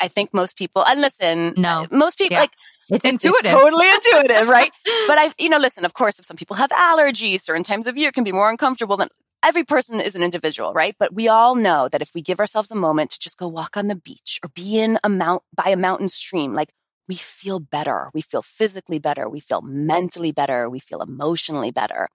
I 0.00 0.08
think 0.08 0.34
most 0.34 0.56
people, 0.56 0.84
and 0.84 1.00
listen, 1.00 1.48
uh, 1.50 1.52
no, 1.56 1.86
most 1.90 2.18
people, 2.18 2.34
yeah. 2.34 2.40
like, 2.40 2.52
it's 2.90 3.04
intuitive. 3.04 3.40
It's 3.44 3.50
totally 3.50 3.86
intuitive, 3.88 4.48
right? 4.48 4.70
but 5.06 5.18
I, 5.18 5.32
you 5.38 5.48
know, 5.48 5.58
listen, 5.58 5.84
of 5.84 5.94
course, 5.94 6.18
if 6.18 6.26
some 6.26 6.36
people 6.36 6.56
have 6.56 6.70
allergies, 6.70 7.42
certain 7.42 7.62
times 7.62 7.86
of 7.86 7.96
year 7.96 8.12
can 8.12 8.24
be 8.24 8.32
more 8.32 8.50
uncomfortable 8.50 8.96
than 8.96 9.08
every 9.44 9.62
person 9.62 10.00
is 10.00 10.16
an 10.16 10.22
individual, 10.22 10.72
right? 10.72 10.96
But 10.98 11.14
we 11.14 11.28
all 11.28 11.54
know 11.54 11.88
that 11.88 12.02
if 12.02 12.14
we 12.14 12.22
give 12.22 12.40
ourselves 12.40 12.70
a 12.70 12.76
moment 12.76 13.10
to 13.10 13.18
just 13.20 13.38
go 13.38 13.46
walk 13.46 13.76
on 13.76 13.88
the 13.88 13.94
beach 13.96 14.40
or 14.42 14.48
be 14.48 14.80
in 14.80 14.98
a 15.04 15.08
mount 15.08 15.42
by 15.54 15.70
a 15.70 15.76
mountain 15.76 16.08
stream, 16.08 16.54
like 16.54 16.72
we 17.06 17.16
feel 17.16 17.60
better. 17.60 18.10
We 18.14 18.22
feel 18.22 18.40
physically 18.40 18.98
better. 18.98 19.28
We 19.28 19.40
feel 19.40 19.60
mentally 19.60 20.32
better. 20.32 20.70
We 20.70 20.80
feel 20.80 21.02
emotionally 21.02 21.70
better. 21.70 22.08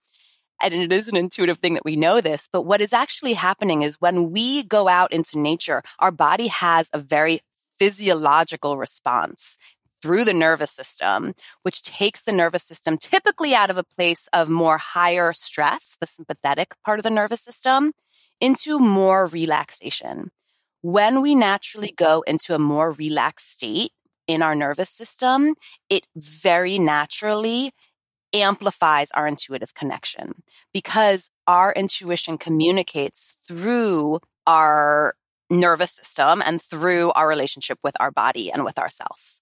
And 0.61 0.73
it 0.73 0.91
is 0.91 1.07
an 1.07 1.15
intuitive 1.15 1.59
thing 1.59 1.75
that 1.75 1.85
we 1.85 1.95
know 1.95 2.19
this, 2.19 2.49
but 2.51 2.63
what 2.63 2.81
is 2.81 2.91
actually 2.91 3.33
happening 3.33 3.81
is 3.81 4.01
when 4.01 4.31
we 4.31 4.63
go 4.63 4.89
out 4.89 5.13
into 5.13 5.39
nature, 5.39 5.83
our 5.99 6.11
body 6.11 6.47
has 6.47 6.89
a 6.91 6.97
very 6.99 7.39
physiological 7.77 8.75
response 8.75 9.57
through 10.01 10.25
the 10.25 10.33
nervous 10.33 10.71
system, 10.71 11.33
which 11.63 11.83
takes 11.83 12.21
the 12.21 12.31
nervous 12.31 12.63
system 12.63 12.97
typically 12.97 13.53
out 13.53 13.69
of 13.69 13.77
a 13.77 13.83
place 13.83 14.27
of 14.33 14.49
more 14.49 14.77
higher 14.77 15.33
stress, 15.33 15.97
the 15.99 16.07
sympathetic 16.07 16.73
part 16.85 16.99
of 16.99 17.03
the 17.03 17.09
nervous 17.09 17.41
system, 17.41 17.93
into 18.39 18.79
more 18.79 19.27
relaxation. 19.27 20.31
When 20.81 21.21
we 21.21 21.35
naturally 21.35 21.93
go 21.95 22.21
into 22.21 22.55
a 22.55 22.59
more 22.59 22.91
relaxed 22.93 23.51
state 23.51 23.91
in 24.27 24.41
our 24.41 24.55
nervous 24.55 24.89
system, 24.89 25.55
it 25.89 26.05
very 26.15 26.79
naturally 26.79 27.71
amplifies 28.33 29.11
our 29.11 29.27
intuitive 29.27 29.73
connection 29.73 30.43
because 30.73 31.31
our 31.47 31.73
intuition 31.73 32.37
communicates 32.37 33.35
through 33.47 34.19
our 34.45 35.15
nervous 35.49 35.91
system 35.91 36.41
and 36.45 36.61
through 36.61 37.11
our 37.13 37.27
relationship 37.27 37.79
with 37.83 37.95
our 37.99 38.11
body 38.11 38.51
and 38.51 38.63
with 38.63 38.77
ourself. 38.77 39.38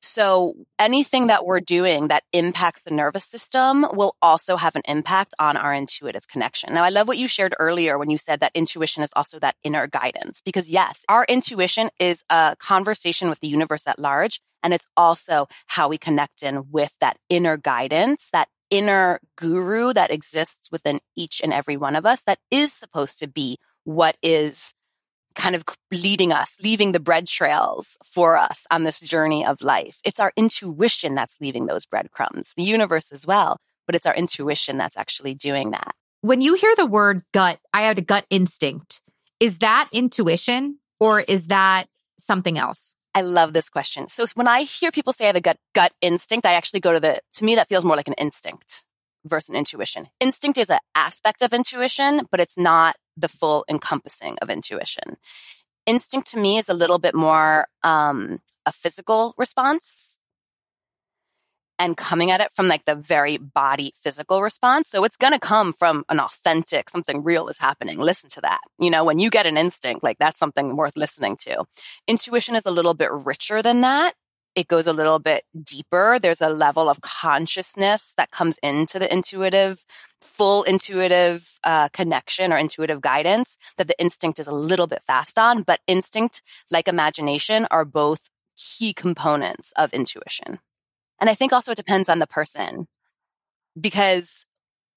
So 0.00 0.54
anything 0.78 1.26
that 1.26 1.44
we're 1.44 1.60
doing 1.60 2.08
that 2.08 2.22
impacts 2.32 2.82
the 2.82 2.94
nervous 2.94 3.24
system 3.24 3.86
will 3.92 4.14
also 4.22 4.56
have 4.56 4.76
an 4.76 4.82
impact 4.86 5.34
on 5.38 5.56
our 5.56 5.74
intuitive 5.74 6.28
connection. 6.28 6.72
Now, 6.72 6.84
I 6.84 6.90
love 6.90 7.08
what 7.08 7.18
you 7.18 7.26
shared 7.26 7.54
earlier 7.58 7.98
when 7.98 8.10
you 8.10 8.18
said 8.18 8.40
that 8.40 8.52
intuition 8.54 9.02
is 9.02 9.12
also 9.16 9.38
that 9.40 9.56
inner 9.64 9.86
guidance, 9.86 10.40
because 10.44 10.70
yes, 10.70 11.04
our 11.08 11.24
intuition 11.28 11.90
is 11.98 12.24
a 12.30 12.56
conversation 12.58 13.28
with 13.28 13.40
the 13.40 13.48
universe 13.48 13.86
at 13.86 13.98
large. 13.98 14.40
And 14.62 14.74
it's 14.74 14.86
also 14.96 15.46
how 15.66 15.88
we 15.88 15.98
connect 15.98 16.42
in 16.42 16.70
with 16.70 16.94
that 17.00 17.16
inner 17.28 17.56
guidance, 17.56 18.28
that 18.32 18.48
inner 18.70 19.20
guru 19.36 19.92
that 19.92 20.10
exists 20.10 20.70
within 20.70 21.00
each 21.16 21.40
and 21.42 21.52
every 21.52 21.76
one 21.76 21.96
of 21.96 22.04
us 22.04 22.24
that 22.24 22.38
is 22.50 22.72
supposed 22.72 23.20
to 23.20 23.28
be 23.28 23.58
what 23.84 24.16
is 24.22 24.74
kind 25.38 25.54
of 25.54 25.64
leading 25.92 26.32
us, 26.32 26.58
leaving 26.62 26.92
the 26.92 27.00
bread 27.00 27.26
trails 27.26 27.96
for 28.04 28.36
us 28.36 28.66
on 28.70 28.82
this 28.84 29.00
journey 29.00 29.46
of 29.46 29.62
life. 29.62 30.00
It's 30.04 30.20
our 30.20 30.32
intuition 30.36 31.14
that's 31.14 31.36
leaving 31.40 31.66
those 31.66 31.86
breadcrumbs, 31.86 32.52
the 32.56 32.64
universe 32.64 33.12
as 33.12 33.26
well, 33.26 33.58
but 33.86 33.94
it's 33.94 34.04
our 34.04 34.14
intuition 34.14 34.76
that's 34.76 34.96
actually 34.96 35.34
doing 35.34 35.70
that. 35.70 35.94
When 36.20 36.40
you 36.40 36.54
hear 36.54 36.74
the 36.76 36.84
word 36.84 37.22
gut, 37.32 37.60
I 37.72 37.82
had 37.82 37.98
a 37.98 38.02
gut 38.02 38.26
instinct. 38.28 39.00
Is 39.38 39.58
that 39.58 39.88
intuition 39.92 40.80
or 40.98 41.20
is 41.20 41.46
that 41.46 41.86
something 42.18 42.58
else? 42.58 42.94
I 43.14 43.22
love 43.22 43.52
this 43.52 43.70
question. 43.70 44.08
So 44.08 44.26
when 44.34 44.48
I 44.48 44.62
hear 44.62 44.90
people 44.90 45.12
say 45.12 45.24
I 45.24 45.28
have 45.28 45.36
a 45.36 45.40
gut 45.40 45.58
gut 45.74 45.92
instinct, 46.00 46.44
I 46.46 46.54
actually 46.54 46.80
go 46.80 46.92
to 46.92 47.00
the 47.00 47.20
to 47.34 47.44
me 47.44 47.54
that 47.54 47.68
feels 47.68 47.84
more 47.84 47.96
like 47.96 48.08
an 48.08 48.14
instinct 48.14 48.84
versus 49.24 49.50
an 49.50 49.56
intuition. 49.56 50.08
Instinct 50.20 50.58
is 50.58 50.70
an 50.70 50.78
aspect 50.94 51.42
of 51.42 51.52
intuition, 51.52 52.22
but 52.30 52.40
it's 52.40 52.58
not 52.58 52.96
the 53.20 53.28
full 53.28 53.64
encompassing 53.68 54.36
of 54.40 54.50
intuition. 54.50 55.16
Instinct 55.86 56.30
to 56.30 56.38
me 56.38 56.58
is 56.58 56.68
a 56.68 56.74
little 56.74 56.98
bit 56.98 57.14
more 57.14 57.66
um, 57.82 58.40
a 58.66 58.72
physical 58.72 59.34
response 59.38 60.18
and 61.78 61.96
coming 61.96 62.30
at 62.30 62.40
it 62.40 62.52
from 62.52 62.68
like 62.68 62.84
the 62.84 62.94
very 62.94 63.36
body 63.36 63.92
physical 63.94 64.42
response. 64.42 64.88
So 64.88 65.04
it's 65.04 65.16
going 65.16 65.32
to 65.32 65.38
come 65.38 65.72
from 65.72 66.04
an 66.08 66.18
authentic, 66.18 66.90
something 66.90 67.22
real 67.22 67.48
is 67.48 67.58
happening. 67.58 67.98
Listen 67.98 68.28
to 68.30 68.40
that. 68.42 68.60
You 68.78 68.90
know, 68.90 69.04
when 69.04 69.18
you 69.18 69.30
get 69.30 69.46
an 69.46 69.56
instinct, 69.56 70.02
like 70.02 70.18
that's 70.18 70.38
something 70.38 70.76
worth 70.76 70.96
listening 70.96 71.36
to. 71.42 71.64
Intuition 72.06 72.56
is 72.56 72.66
a 72.66 72.70
little 72.70 72.94
bit 72.94 73.10
richer 73.12 73.62
than 73.62 73.82
that 73.82 74.14
it 74.54 74.68
goes 74.68 74.86
a 74.86 74.92
little 74.92 75.18
bit 75.18 75.44
deeper. 75.62 76.18
There's 76.20 76.40
a 76.40 76.48
level 76.48 76.88
of 76.88 77.00
consciousness 77.00 78.14
that 78.16 78.30
comes 78.30 78.58
into 78.62 78.98
the 78.98 79.12
intuitive, 79.12 79.84
full 80.20 80.62
intuitive 80.64 81.58
uh, 81.64 81.88
connection 81.92 82.52
or 82.52 82.56
intuitive 82.56 83.00
guidance 83.00 83.56
that 83.76 83.86
the 83.86 84.00
instinct 84.00 84.38
is 84.38 84.48
a 84.48 84.54
little 84.54 84.86
bit 84.86 85.02
fast 85.02 85.38
on. 85.38 85.62
But 85.62 85.80
instinct, 85.86 86.42
like 86.70 86.88
imagination, 86.88 87.66
are 87.70 87.84
both 87.84 88.30
key 88.56 88.92
components 88.92 89.72
of 89.76 89.92
intuition. 89.94 90.58
And 91.20 91.30
I 91.30 91.34
think 91.34 91.52
also 91.52 91.72
it 91.72 91.76
depends 91.76 92.08
on 92.08 92.18
the 92.18 92.26
person 92.26 92.86
because 93.80 94.46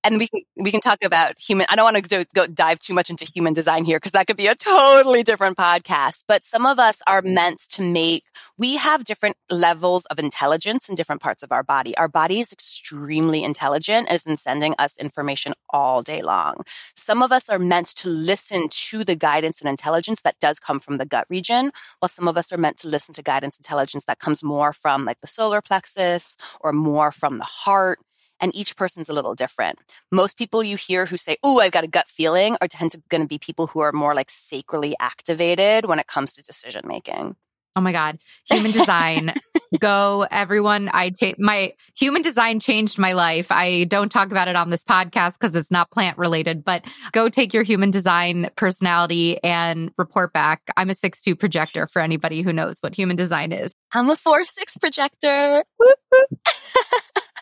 and 0.03 0.17
we 0.17 0.27
can 0.27 0.41
we 0.57 0.71
can 0.71 0.81
talk 0.81 0.99
about 1.03 1.39
human 1.39 1.65
i 1.69 1.75
don't 1.75 1.93
want 1.93 2.03
to 2.03 2.25
go 2.33 2.47
dive 2.47 2.79
too 2.79 2.93
much 2.93 3.09
into 3.09 3.25
human 3.25 3.53
design 3.53 3.85
here 3.85 3.97
because 3.97 4.11
that 4.11 4.27
could 4.27 4.37
be 4.37 4.47
a 4.47 4.55
totally 4.55 5.23
different 5.23 5.57
podcast 5.57 6.23
but 6.27 6.43
some 6.43 6.65
of 6.65 6.79
us 6.79 7.01
are 7.07 7.21
mm-hmm. 7.21 7.33
meant 7.33 7.59
to 7.69 7.81
make 7.81 8.23
we 8.57 8.77
have 8.77 9.03
different 9.03 9.37
levels 9.49 10.05
of 10.07 10.19
intelligence 10.19 10.89
in 10.89 10.95
different 10.95 11.21
parts 11.21 11.43
of 11.43 11.51
our 11.51 11.63
body. 11.63 11.95
Our 11.97 12.07
body 12.07 12.39
is 12.39 12.51
extremely 12.51 13.43
intelligent 13.43 14.07
and 14.07 14.15
is 14.15 14.27
in 14.27 14.37
sending 14.37 14.75
us 14.77 14.99
information 14.99 15.53
all 15.69 16.01
day 16.01 16.21
long. 16.21 16.57
Some 16.95 17.21
of 17.21 17.31
us 17.31 17.49
are 17.49 17.59
meant 17.59 17.87
to 17.97 18.09
listen 18.09 18.69
to 18.69 19.03
the 19.03 19.15
guidance 19.15 19.61
and 19.61 19.69
intelligence 19.69 20.21
that 20.21 20.39
does 20.39 20.59
come 20.59 20.79
from 20.79 20.97
the 20.97 21.05
gut 21.05 21.25
region 21.29 21.71
while 21.99 22.09
some 22.09 22.27
of 22.27 22.37
us 22.37 22.51
are 22.51 22.57
meant 22.57 22.77
to 22.77 22.87
listen 22.87 23.13
to 23.15 23.23
guidance 23.23 23.57
intelligence 23.57 24.05
that 24.05 24.19
comes 24.19 24.43
more 24.43 24.73
from 24.73 25.05
like 25.05 25.19
the 25.21 25.27
solar 25.27 25.61
plexus 25.61 26.37
or 26.59 26.73
more 26.73 27.11
from 27.11 27.37
the 27.37 27.45
heart 27.45 27.99
and 28.41 28.55
each 28.55 28.75
person's 28.75 29.09
a 29.09 29.13
little 29.13 29.35
different. 29.35 29.79
Most 30.11 30.37
people 30.37 30.63
you 30.63 30.75
hear 30.75 31.05
who 31.05 31.17
say, 31.17 31.37
"Oh, 31.43 31.59
I've 31.61 31.71
got 31.71 31.83
a 31.83 31.87
gut 31.87 32.07
feeling," 32.07 32.57
are 32.59 32.67
tend 32.67 32.91
to 32.91 33.01
going 33.09 33.21
to 33.21 33.27
be 33.27 33.37
people 33.37 33.67
who 33.67 33.79
are 33.79 33.91
more 33.91 34.15
like 34.15 34.27
sacrally 34.27 34.93
activated 34.99 35.85
when 35.85 35.99
it 35.99 36.07
comes 36.07 36.33
to 36.33 36.43
decision 36.43 36.83
making. 36.87 37.35
Oh 37.75 37.81
my 37.81 37.93
god, 37.93 38.19
human 38.49 38.71
design. 38.71 39.33
go 39.79 40.27
everyone. 40.29 40.89
I 40.91 41.11
ta- 41.11 41.35
my 41.39 41.73
human 41.97 42.21
design 42.21 42.59
changed 42.59 42.99
my 42.99 43.13
life. 43.13 43.51
I 43.51 43.85
don't 43.85 44.11
talk 44.11 44.29
about 44.31 44.49
it 44.49 44.57
on 44.57 44.69
this 44.69 44.83
podcast 44.83 45.39
because 45.39 45.55
it's 45.55 45.71
not 45.71 45.89
plant 45.91 46.17
related, 46.17 46.65
but 46.65 46.83
go 47.13 47.29
take 47.29 47.53
your 47.53 47.63
human 47.63 47.89
design 47.89 48.49
personality 48.57 49.41
and 49.43 49.91
report 49.97 50.33
back. 50.33 50.61
I'm 50.75 50.89
a 50.89 50.93
6-2 50.93 51.39
projector 51.39 51.87
for 51.87 52.01
anybody 52.01 52.41
who 52.41 52.51
knows 52.51 52.77
what 52.81 52.93
human 52.93 53.15
design 53.15 53.53
is. 53.53 53.73
I'm 53.93 54.09
a 54.09 54.15
4-6 54.15 54.79
projector. 54.81 55.63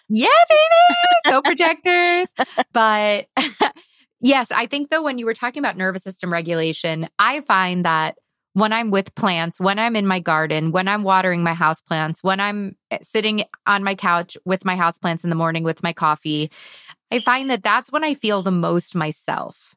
yeah, 0.10 0.28
baby, 0.50 1.32
go 1.32 1.42
projectors. 1.42 2.34
but 2.74 3.28
yes, 4.22 4.52
I 4.52 4.66
think 4.66 4.90
though, 4.90 5.04
when 5.04 5.18
you 5.18 5.26
were 5.26 5.34
talking 5.34 5.60
about 5.62 5.78
nervous 5.78 6.04
system 6.04 6.32
regulation, 6.32 7.08
I 7.20 7.42
find 7.42 7.86
that 7.86 8.18
when 8.54 8.74
I'm 8.74 8.92
with 8.92 9.14
plants, 9.16 9.60
when 9.60 9.80
I'm 9.80 9.96
in 9.96 10.08
my 10.08 10.20
garden, 10.20 10.72
when 10.72 10.88
I'm 10.88 11.04
watering 11.04 11.44
my 11.44 11.54
house 11.54 11.82
plants, 11.82 12.24
when 12.24 12.40
I'm 12.40 12.76
eh, 12.92 12.98
sitting 13.02 13.44
on 13.66 13.84
my 13.84 13.96
couch 13.96 14.38
with 14.46 14.66
my 14.66 14.76
house 14.76 14.98
plants 14.98 15.24
in 15.24 15.30
the 15.30 15.36
morning 15.36 15.64
with 15.64 15.84
my 15.84 15.94
coffee, 15.94 16.52
I 17.12 17.20
find 17.20 17.50
that 17.52 17.64
that's 17.64 17.92
when 17.92 18.04
I 18.04 18.16
feel 18.16 18.42
the 18.42 18.52
most 18.52 18.96
myself. 18.96 19.76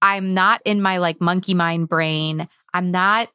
I'm 0.00 0.34
not 0.34 0.60
in 0.64 0.82
my 0.82 0.98
like 0.98 1.20
monkey 1.20 1.54
mind 1.54 1.88
brain. 1.88 2.48
I'm 2.74 2.90
not 2.90 3.28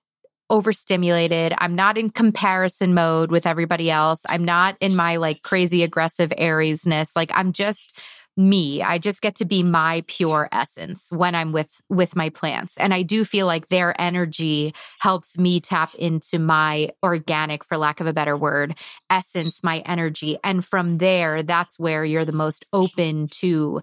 overstimulated. 0.50 1.54
I'm 1.58 1.76
not 1.76 1.98
in 1.98 2.10
comparison 2.10 2.94
mode 2.94 3.32
with 3.32 3.46
everybody 3.46 3.92
else. 3.92 4.22
I'm 4.28 4.46
not 4.46 4.78
in 4.80 4.96
my 4.96 5.18
like 5.18 5.42
crazy 5.42 5.84
aggressive 5.84 6.32
Ariesness. 6.38 7.12
Like 7.16 7.32
I'm 7.34 7.52
just 7.52 7.98
me. 8.38 8.84
I 8.84 9.00
just 9.00 9.22
get 9.22 9.36
to 9.36 9.46
be 9.46 9.64
my 9.64 10.04
pure 10.08 10.48
essence 10.52 11.10
when 11.12 11.34
I'm 11.34 11.52
with 11.52 11.82
with 11.90 12.16
my 12.16 12.30
plants. 12.30 12.78
And 12.78 12.94
I 12.94 13.02
do 13.02 13.26
feel 13.26 13.48
like 13.48 13.68
their 13.68 14.00
energy 14.00 14.74
helps 15.00 15.38
me 15.40 15.60
tap 15.60 15.94
into 15.96 16.38
my 16.38 16.92
organic 17.02 17.64
for 17.64 17.78
lack 17.78 18.00
of 18.00 18.08
a 18.08 18.14
better 18.14 18.38
word, 18.38 18.78
essence, 19.10 19.64
my 19.64 19.80
energy. 19.80 20.38
And 20.44 20.64
from 20.64 21.00
there, 21.00 21.42
that's 21.42 21.80
where 21.80 22.06
you're 22.06 22.26
the 22.26 22.32
most 22.32 22.66
open 22.72 23.28
to 23.40 23.82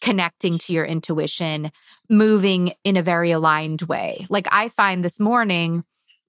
connecting 0.00 0.58
to 0.58 0.72
your 0.72 0.84
intuition, 0.84 1.72
moving 2.08 2.74
in 2.84 2.96
a 2.96 3.02
very 3.02 3.32
aligned 3.32 3.82
way. 3.82 4.26
Like 4.28 4.46
I 4.52 4.68
find 4.68 5.04
this 5.04 5.18
morning 5.18 5.84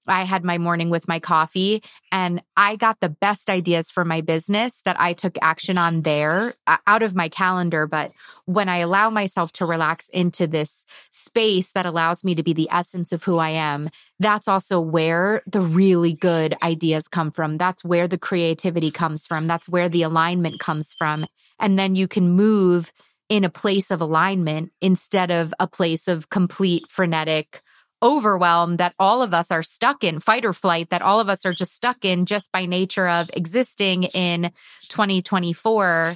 I 0.08 0.24
had 0.24 0.44
my 0.44 0.58
morning 0.58 0.90
with 0.90 1.06
my 1.08 1.20
coffee 1.20 1.82
and 2.10 2.42
I 2.56 2.76
got 2.76 3.00
the 3.00 3.08
best 3.08 3.50
ideas 3.50 3.90
for 3.90 4.04
my 4.04 4.20
business 4.20 4.80
that 4.84 5.00
I 5.00 5.12
took 5.12 5.36
action 5.42 5.78
on 5.78 6.02
there 6.02 6.54
out 6.86 7.02
of 7.02 7.14
my 7.14 7.28
calendar. 7.28 7.86
But 7.86 8.12
when 8.46 8.68
I 8.68 8.78
allow 8.78 9.10
myself 9.10 9.52
to 9.52 9.66
relax 9.66 10.08
into 10.08 10.46
this 10.46 10.86
space 11.10 11.72
that 11.72 11.86
allows 11.86 12.24
me 12.24 12.34
to 12.34 12.42
be 12.42 12.52
the 12.52 12.68
essence 12.70 13.12
of 13.12 13.22
who 13.22 13.38
I 13.38 13.50
am, 13.50 13.90
that's 14.18 14.48
also 14.48 14.80
where 14.80 15.42
the 15.46 15.60
really 15.60 16.14
good 16.14 16.56
ideas 16.62 17.08
come 17.08 17.30
from. 17.30 17.58
That's 17.58 17.84
where 17.84 18.08
the 18.08 18.18
creativity 18.18 18.90
comes 18.90 19.26
from. 19.26 19.46
That's 19.46 19.68
where 19.68 19.88
the 19.88 20.02
alignment 20.02 20.60
comes 20.60 20.92
from. 20.92 21.26
And 21.60 21.78
then 21.78 21.94
you 21.94 22.08
can 22.08 22.30
move 22.30 22.92
in 23.28 23.44
a 23.44 23.50
place 23.50 23.90
of 23.90 24.00
alignment 24.00 24.72
instead 24.80 25.30
of 25.30 25.52
a 25.60 25.66
place 25.66 26.08
of 26.08 26.30
complete 26.30 26.88
frenetic 26.88 27.60
overwhelm 28.02 28.76
that 28.76 28.94
all 28.98 29.22
of 29.22 29.34
us 29.34 29.50
are 29.50 29.62
stuck 29.62 30.04
in, 30.04 30.20
fight 30.20 30.44
or 30.44 30.52
flight 30.52 30.90
that 30.90 31.02
all 31.02 31.20
of 31.20 31.28
us 31.28 31.44
are 31.44 31.52
just 31.52 31.74
stuck 31.74 32.04
in 32.04 32.26
just 32.26 32.52
by 32.52 32.66
nature 32.66 33.08
of 33.08 33.30
existing 33.34 34.04
in 34.04 34.50
2024 34.88 36.14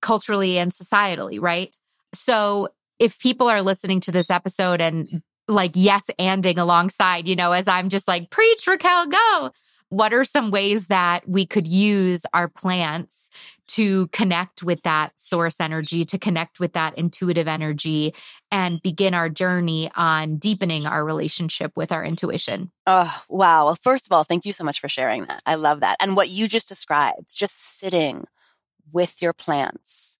culturally 0.00 0.58
and 0.58 0.72
societally, 0.72 1.40
right? 1.40 1.72
So 2.14 2.68
if 2.98 3.18
people 3.18 3.48
are 3.48 3.62
listening 3.62 4.00
to 4.02 4.12
this 4.12 4.30
episode 4.30 4.80
and 4.80 5.22
like 5.48 5.72
yes 5.74 6.04
anding 6.18 6.58
alongside, 6.58 7.28
you 7.28 7.36
know, 7.36 7.52
as 7.52 7.68
I'm 7.68 7.88
just 7.88 8.08
like, 8.08 8.30
preach, 8.30 8.66
Raquel, 8.66 9.06
go. 9.08 9.50
What 9.88 10.14
are 10.14 10.24
some 10.24 10.50
ways 10.50 10.86
that 10.86 11.28
we 11.28 11.44
could 11.46 11.66
use 11.66 12.22
our 12.32 12.48
plants 12.48 13.28
to 13.74 14.06
connect 14.08 14.62
with 14.62 14.82
that 14.82 15.12
source 15.16 15.60
energy, 15.60 16.04
to 16.06 16.18
connect 16.18 16.60
with 16.60 16.72
that 16.74 16.96
intuitive 16.98 17.48
energy, 17.48 18.14
and 18.50 18.80
begin 18.82 19.14
our 19.14 19.28
journey 19.28 19.90
on 19.94 20.36
deepening 20.36 20.86
our 20.86 21.04
relationship 21.04 21.72
with 21.76 21.92
our 21.92 22.04
intuition? 22.04 22.70
Oh, 22.86 23.22
wow. 23.28 23.66
Well, 23.66 23.76
first 23.76 24.06
of 24.06 24.12
all, 24.12 24.24
thank 24.24 24.44
you 24.44 24.52
so 24.52 24.64
much 24.64 24.80
for 24.80 24.88
sharing 24.88 25.26
that. 25.26 25.42
I 25.46 25.56
love 25.56 25.80
that. 25.80 25.96
And 26.00 26.16
what 26.16 26.28
you 26.28 26.48
just 26.48 26.68
described, 26.68 27.34
just 27.34 27.78
sitting 27.78 28.26
with 28.92 29.22
your 29.22 29.32
plants 29.32 30.18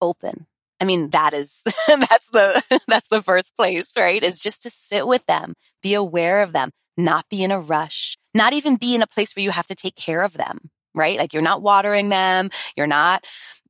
open 0.00 0.46
I 0.82 0.84
mean, 0.84 1.10
that 1.10 1.32
is, 1.32 1.62
that's 1.86 2.28
the, 2.30 2.80
that's 2.88 3.06
the 3.06 3.22
first 3.22 3.54
place, 3.54 3.92
right? 3.96 4.20
Is 4.20 4.40
just 4.40 4.64
to 4.64 4.70
sit 4.70 5.06
with 5.06 5.24
them, 5.26 5.54
be 5.80 5.94
aware 5.94 6.42
of 6.42 6.52
them, 6.52 6.72
not 6.96 7.28
be 7.28 7.44
in 7.44 7.52
a 7.52 7.60
rush, 7.60 8.18
not 8.34 8.52
even 8.52 8.74
be 8.74 8.96
in 8.96 9.00
a 9.00 9.06
place 9.06 9.36
where 9.36 9.44
you 9.44 9.52
have 9.52 9.68
to 9.68 9.76
take 9.76 9.94
care 9.94 10.22
of 10.22 10.32
them, 10.32 10.70
right? 10.94 11.18
Like 11.18 11.32
you're 11.32 11.42
not 11.42 11.62
watering 11.62 12.08
them. 12.08 12.50
You're 12.76 12.86
not 12.86 13.24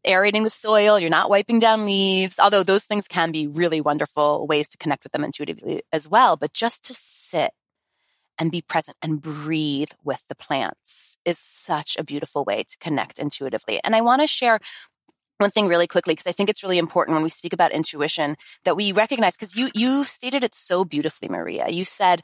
aerating 0.04 0.42
the 0.42 0.50
soil. 0.50 0.98
You're 0.98 1.10
not 1.10 1.30
wiping 1.30 1.58
down 1.58 1.86
leaves, 1.86 2.38
although 2.38 2.62
those 2.62 2.84
things 2.84 3.08
can 3.08 3.30
be 3.30 3.46
really 3.46 3.80
wonderful 3.80 4.46
ways 4.46 4.68
to 4.70 4.78
connect 4.78 5.04
with 5.04 5.12
them 5.12 5.24
intuitively 5.24 5.82
as 5.92 6.08
well. 6.08 6.36
But 6.36 6.52
just 6.52 6.84
to 6.86 6.94
sit 6.94 7.52
and 8.38 8.50
be 8.50 8.62
present 8.62 8.96
and 9.02 9.20
breathe 9.20 9.90
with 10.02 10.22
the 10.28 10.34
plants 10.34 11.16
is 11.24 11.38
such 11.38 11.96
a 11.96 12.04
beautiful 12.04 12.44
way 12.44 12.64
to 12.64 12.78
connect 12.78 13.18
intuitively. 13.18 13.80
And 13.84 13.94
I 13.94 14.00
want 14.00 14.22
to 14.22 14.26
share 14.26 14.58
one 15.38 15.50
thing 15.50 15.68
really 15.68 15.86
quickly 15.86 16.14
because 16.14 16.26
I 16.26 16.32
think 16.32 16.48
it's 16.48 16.62
really 16.62 16.78
important 16.78 17.14
when 17.14 17.22
we 17.22 17.28
speak 17.28 17.52
about 17.52 17.72
intuition 17.72 18.36
that 18.64 18.76
we 18.76 18.92
recognize 18.92 19.36
because 19.36 19.56
you 19.56 19.70
you 19.74 20.04
stated 20.04 20.44
it 20.44 20.54
so 20.54 20.84
beautifully, 20.84 21.28
Maria. 21.28 21.68
You 21.68 21.84
said, 21.84 22.22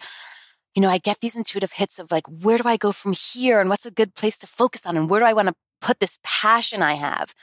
you 0.79 0.83
know, 0.83 0.91
I 0.91 0.99
get 0.99 1.19
these 1.19 1.37
intuitive 1.37 1.73
hits 1.73 1.99
of 1.99 2.13
like, 2.13 2.25
where 2.29 2.57
do 2.57 2.69
I 2.69 2.77
go 2.77 2.93
from 2.93 3.13
here 3.13 3.61
and 3.61 3.69
what's 3.69 3.85
a 3.85 3.91
good 3.91 4.15
place 4.15 4.39
to 4.39 4.47
focus 4.47 4.87
on 4.87 4.97
and 4.97 5.11
where 5.11 5.19
do 5.19 5.27
I 5.27 5.33
want 5.33 5.49
to 5.49 5.55
put 5.81 5.99
this 5.99 6.21
passion 6.23 6.85
I 6.85 6.95
have? 6.95 7.35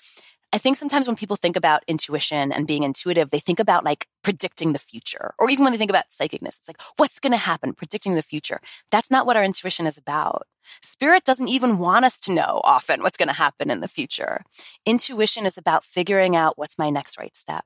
I 0.54 0.58
think 0.58 0.78
sometimes 0.78 1.06
when 1.06 1.18
people 1.18 1.36
think 1.36 1.58
about 1.58 1.84
intuition 1.86 2.54
and 2.54 2.66
being 2.66 2.84
intuitive, 2.84 3.32
they 3.32 3.42
think 3.42 3.60
about 3.60 3.84
like 3.84 4.08
predicting 4.24 4.72
the 4.72 4.80
future. 4.80 5.34
Or 5.38 5.50
even 5.50 5.66
when 5.66 5.74
they 5.74 5.78
think 5.78 5.90
about 5.90 6.08
psychicness, 6.08 6.60
it's 6.60 6.70
like, 6.70 6.82
what's 6.96 7.20
going 7.20 7.34
to 7.34 7.38
happen? 7.38 7.74
Predicting 7.74 8.16
the 8.16 8.24
future. 8.24 8.62
That's 8.90 9.12
not 9.12 9.26
what 9.26 9.36
our 9.36 9.44
intuition 9.44 9.86
is 9.86 9.98
about. 9.98 10.48
Spirit 10.82 11.26
doesn't 11.26 11.50
even 11.50 11.78
want 11.78 12.06
us 12.06 12.22
to 12.22 12.32
know 12.32 12.62
often 12.64 13.04
what's 13.04 13.18
going 13.18 13.28
to 13.28 13.34
happen 13.34 13.70
in 13.70 13.82
the 13.82 13.90
future. 13.90 14.46
Intuition 14.86 15.46
is 15.46 15.58
about 15.58 15.84
figuring 15.84 16.38
out 16.38 16.58
what's 16.58 16.80
my 16.80 16.90
next 16.90 17.18
right 17.18 17.36
step. 17.36 17.66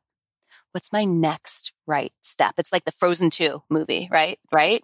What's 0.71 0.91
my 0.91 1.03
next 1.05 1.73
right 1.85 2.13
step? 2.21 2.55
It's 2.57 2.71
like 2.71 2.85
the 2.85 2.91
Frozen 2.91 3.29
2 3.29 3.61
movie, 3.69 4.09
right? 4.11 4.39
Right? 4.51 4.83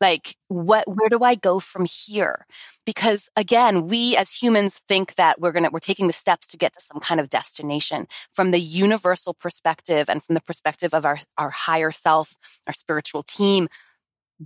Like, 0.00 0.36
what, 0.48 0.84
where 0.86 1.08
do 1.08 1.22
I 1.22 1.34
go 1.34 1.60
from 1.60 1.84
here? 1.84 2.46
Because 2.84 3.28
again, 3.36 3.86
we 3.86 4.16
as 4.16 4.32
humans 4.32 4.80
think 4.88 5.14
that 5.16 5.40
we're 5.40 5.52
going 5.52 5.64
to, 5.64 5.70
we're 5.70 5.78
taking 5.80 6.06
the 6.06 6.12
steps 6.12 6.46
to 6.48 6.56
get 6.56 6.74
to 6.74 6.80
some 6.80 7.00
kind 7.00 7.20
of 7.20 7.30
destination 7.30 8.06
from 8.32 8.50
the 8.50 8.60
universal 8.60 9.34
perspective 9.34 10.08
and 10.08 10.22
from 10.22 10.34
the 10.34 10.40
perspective 10.40 10.94
of 10.94 11.04
our, 11.06 11.18
our 11.38 11.50
higher 11.50 11.90
self, 11.90 12.36
our 12.66 12.72
spiritual 12.72 13.22
team, 13.22 13.68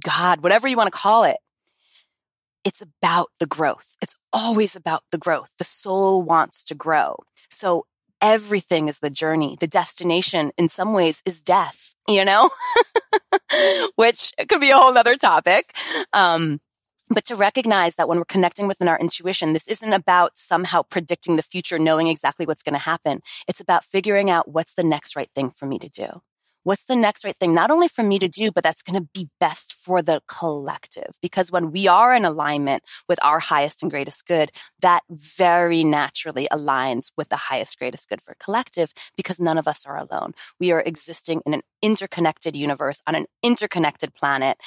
God, 0.04 0.42
whatever 0.42 0.68
you 0.68 0.76
want 0.76 0.92
to 0.92 0.98
call 0.98 1.24
it. 1.24 1.38
It's 2.64 2.82
about 2.82 3.28
the 3.38 3.46
growth. 3.46 3.96
It's 4.02 4.16
always 4.32 4.76
about 4.76 5.02
the 5.10 5.18
growth. 5.18 5.50
The 5.58 5.64
soul 5.64 6.22
wants 6.22 6.64
to 6.64 6.74
grow. 6.74 7.16
So 7.48 7.86
everything 8.20 8.88
is 8.88 8.98
the 8.98 9.10
journey. 9.10 9.56
The 9.60 9.66
destination 9.66 10.52
in 10.56 10.68
some 10.68 10.92
ways 10.92 11.22
is 11.24 11.42
death, 11.42 11.94
you 12.08 12.24
know? 12.24 12.50
which 13.96 14.32
could 14.48 14.60
be 14.60 14.70
a 14.70 14.76
whole 14.76 14.96
other 14.96 15.16
topic. 15.16 15.74
Um, 16.12 16.60
but 17.10 17.24
to 17.24 17.36
recognize 17.36 17.96
that 17.96 18.08
when 18.08 18.18
we're 18.18 18.24
connecting 18.24 18.68
within 18.68 18.88
our 18.88 18.98
intuition, 18.98 19.54
this 19.54 19.66
isn't 19.66 19.92
about 19.92 20.36
somehow 20.36 20.82
predicting 20.82 21.36
the 21.36 21.42
future, 21.42 21.78
knowing 21.78 22.06
exactly 22.06 22.44
what's 22.44 22.62
going 22.62 22.74
to 22.74 22.78
happen. 22.78 23.20
It's 23.46 23.60
about 23.60 23.84
figuring 23.84 24.30
out 24.30 24.48
what's 24.48 24.74
the 24.74 24.84
next 24.84 25.16
right 25.16 25.30
thing 25.34 25.50
for 25.50 25.66
me 25.66 25.78
to 25.78 25.88
do. 25.88 26.20
What's 26.64 26.84
the 26.84 26.96
next 26.96 27.24
right 27.24 27.36
thing, 27.36 27.54
not 27.54 27.70
only 27.70 27.88
for 27.88 28.02
me 28.02 28.18
to 28.18 28.28
do, 28.28 28.50
but 28.50 28.62
that's 28.62 28.82
going 28.82 29.00
to 29.00 29.08
be 29.14 29.28
best 29.40 29.72
for 29.72 30.02
the 30.02 30.20
collective. 30.26 31.16
Because 31.22 31.50
when 31.50 31.70
we 31.70 31.88
are 31.88 32.14
in 32.14 32.24
alignment 32.24 32.82
with 33.08 33.22
our 33.24 33.38
highest 33.38 33.82
and 33.82 33.90
greatest 33.90 34.26
good, 34.26 34.50
that 34.80 35.02
very 35.10 35.84
naturally 35.84 36.48
aligns 36.52 37.10
with 37.16 37.28
the 37.28 37.36
highest, 37.36 37.78
greatest 37.78 38.08
good 38.08 38.20
for 38.20 38.34
collective 38.38 38.92
because 39.16 39.40
none 39.40 39.58
of 39.58 39.68
us 39.68 39.86
are 39.86 39.96
alone. 39.96 40.34
We 40.60 40.72
are 40.72 40.82
existing 40.84 41.42
in 41.46 41.54
an 41.54 41.62
interconnected 41.80 42.56
universe 42.56 43.00
on 43.06 43.14
an 43.14 43.26
interconnected 43.42 44.14
planet 44.14 44.58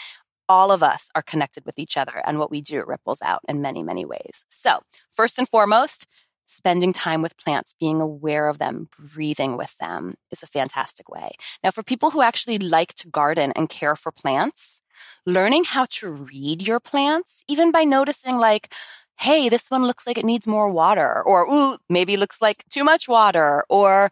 all 0.49 0.71
of 0.73 0.83
us 0.83 1.09
are 1.15 1.21
connected 1.21 1.65
with 1.65 1.79
each 1.79 1.95
other 1.95 2.21
and 2.25 2.37
what 2.37 2.51
we 2.51 2.59
do 2.59 2.83
ripples 2.85 3.21
out 3.21 3.39
in 3.47 3.61
many, 3.61 3.81
many 3.83 4.03
ways. 4.03 4.43
So 4.49 4.81
first 5.09 5.39
and 5.39 5.47
foremost, 5.47 6.07
spending 6.51 6.93
time 6.93 7.21
with 7.21 7.37
plants, 7.37 7.73
being 7.79 8.01
aware 8.01 8.47
of 8.47 8.57
them, 8.57 8.89
breathing 9.13 9.57
with 9.57 9.77
them 9.77 10.15
is 10.31 10.43
a 10.43 10.47
fantastic 10.47 11.09
way. 11.09 11.31
Now, 11.63 11.71
for 11.71 11.83
people 11.83 12.11
who 12.11 12.21
actually 12.21 12.57
like 12.59 12.93
to 12.95 13.07
garden 13.07 13.51
and 13.55 13.69
care 13.69 13.95
for 13.95 14.11
plants, 14.11 14.81
learning 15.25 15.65
how 15.65 15.85
to 15.89 16.11
read 16.11 16.67
your 16.67 16.79
plants, 16.79 17.43
even 17.47 17.71
by 17.71 17.83
noticing 17.83 18.37
like, 18.37 18.73
Hey, 19.19 19.49
this 19.49 19.69
one 19.69 19.83
looks 19.85 20.07
like 20.07 20.17
it 20.17 20.25
needs 20.25 20.47
more 20.47 20.71
water 20.71 21.21
or, 21.23 21.45
ooh, 21.45 21.77
maybe 21.89 22.17
looks 22.17 22.41
like 22.41 22.63
too 22.69 22.83
much 22.83 23.07
water 23.07 23.63
or 23.69 24.09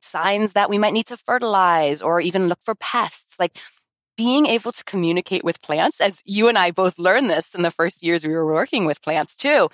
signs 0.00 0.52
that 0.52 0.70
we 0.70 0.78
might 0.78 0.92
need 0.92 1.06
to 1.06 1.16
fertilize 1.16 2.00
or 2.00 2.20
even 2.20 2.48
look 2.48 2.60
for 2.62 2.76
pests. 2.76 3.36
Like 3.40 3.58
being 4.16 4.46
able 4.46 4.72
to 4.72 4.84
communicate 4.84 5.42
with 5.44 5.62
plants, 5.62 6.00
as 6.00 6.22
you 6.24 6.48
and 6.48 6.58
I 6.58 6.70
both 6.70 6.98
learned 6.98 7.30
this 7.30 7.54
in 7.54 7.62
the 7.62 7.70
first 7.70 8.02
years 8.02 8.26
we 8.26 8.32
were 8.32 8.46
working 8.46 8.84
with 8.84 9.02
plants 9.02 9.34
too, 9.36 9.68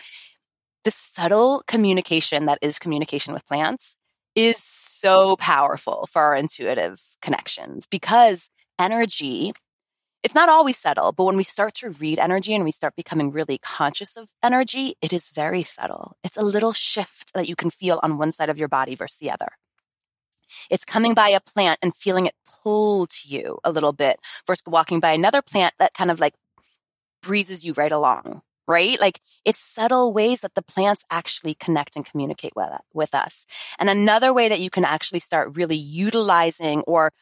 the 0.89 0.93
subtle 0.93 1.63
communication 1.67 2.47
that 2.47 2.57
is 2.63 2.79
communication 2.79 3.35
with 3.35 3.47
plants 3.47 3.95
is 4.35 4.57
so 4.57 5.37
powerful 5.37 6.09
for 6.11 6.23
our 6.23 6.35
intuitive 6.35 6.99
connections 7.21 7.87
because 7.87 8.51
energy 8.79 9.53
it's 10.23 10.35
not 10.35 10.49
always 10.49 10.79
subtle, 10.79 11.13
but 11.13 11.25
when 11.25 11.37
we 11.37 11.43
start 11.43 11.75
to 11.75 11.91
read 11.91 12.19
energy 12.19 12.55
and 12.55 12.65
we 12.65 12.71
start 12.71 12.97
becoming 12.97 13.33
really 13.33 13.59
conscious 13.59 14.17
of 14.17 14.31
energy, 14.43 14.95
it 15.03 15.13
is 15.13 15.29
very 15.29 15.63
subtle. 15.63 16.17
It's 16.25 16.39
a 16.39 16.43
little 16.43 16.73
shift 16.73 17.35
that 17.35 17.51
you 17.51 17.55
can 17.55 17.69
feel 17.69 18.01
on 18.03 18.17
one 18.17 18.33
side 18.33 18.49
of 18.49 18.59
your 18.59 18.69
body 18.69 18.95
versus 18.95 19.19
the 19.19 19.31
other. 19.31 19.49
It's 20.71 20.87
coming 20.87 21.13
by 21.13 21.29
a 21.29 21.41
plant 21.41 21.81
and 21.83 21.95
feeling 21.95 22.25
it 22.25 22.35
pull 22.63 23.07
to 23.07 23.29
you 23.29 23.59
a 23.63 23.71
little 23.71 23.93
bit 23.93 24.19
versus 24.47 24.65
walking 24.67 25.01
by 25.01 25.13
another 25.13 25.43
plant 25.43 25.75
that 25.79 25.93
kind 25.93 26.11
of 26.11 26.19
like 26.19 26.35
breezes 27.23 27.63
you 27.63 27.75
right 27.75 27.93
along 27.93 28.41
right? 28.69 29.01
Like 29.01 29.21
it's 29.45 29.59
subtle 29.59 30.13
ways 30.13 30.43
that 30.43 30.55
the 30.55 30.63
plants 30.63 31.05
actually 31.11 31.55
connect 31.55 31.97
and 31.97 32.05
communicate 32.05 32.53
with, 32.55 32.69
with 32.93 33.15
us. 33.15 33.47
And 33.79 33.89
another 33.89 34.33
way 34.33 34.49
that 34.49 34.61
you 34.61 34.71
can 34.71 34.85
actually 34.85 35.21
start 35.21 35.57
really 35.57 35.77
utilizing 35.77 36.83
or 36.83 37.13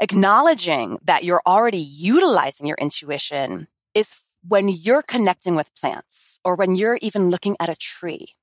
acknowledging 0.00 0.98
that 1.02 1.24
you're 1.24 1.42
already 1.46 1.78
utilizing 1.78 2.66
your 2.66 2.76
intuition 2.80 3.66
is 3.94 4.20
when 4.46 4.68
you're 4.68 5.02
connecting 5.02 5.56
with 5.56 5.74
plants 5.74 6.40
or 6.44 6.54
when 6.54 6.76
you're 6.76 6.98
even 7.02 7.30
looking 7.30 7.56
at 7.58 7.68
a 7.68 7.76
tree 7.76 8.34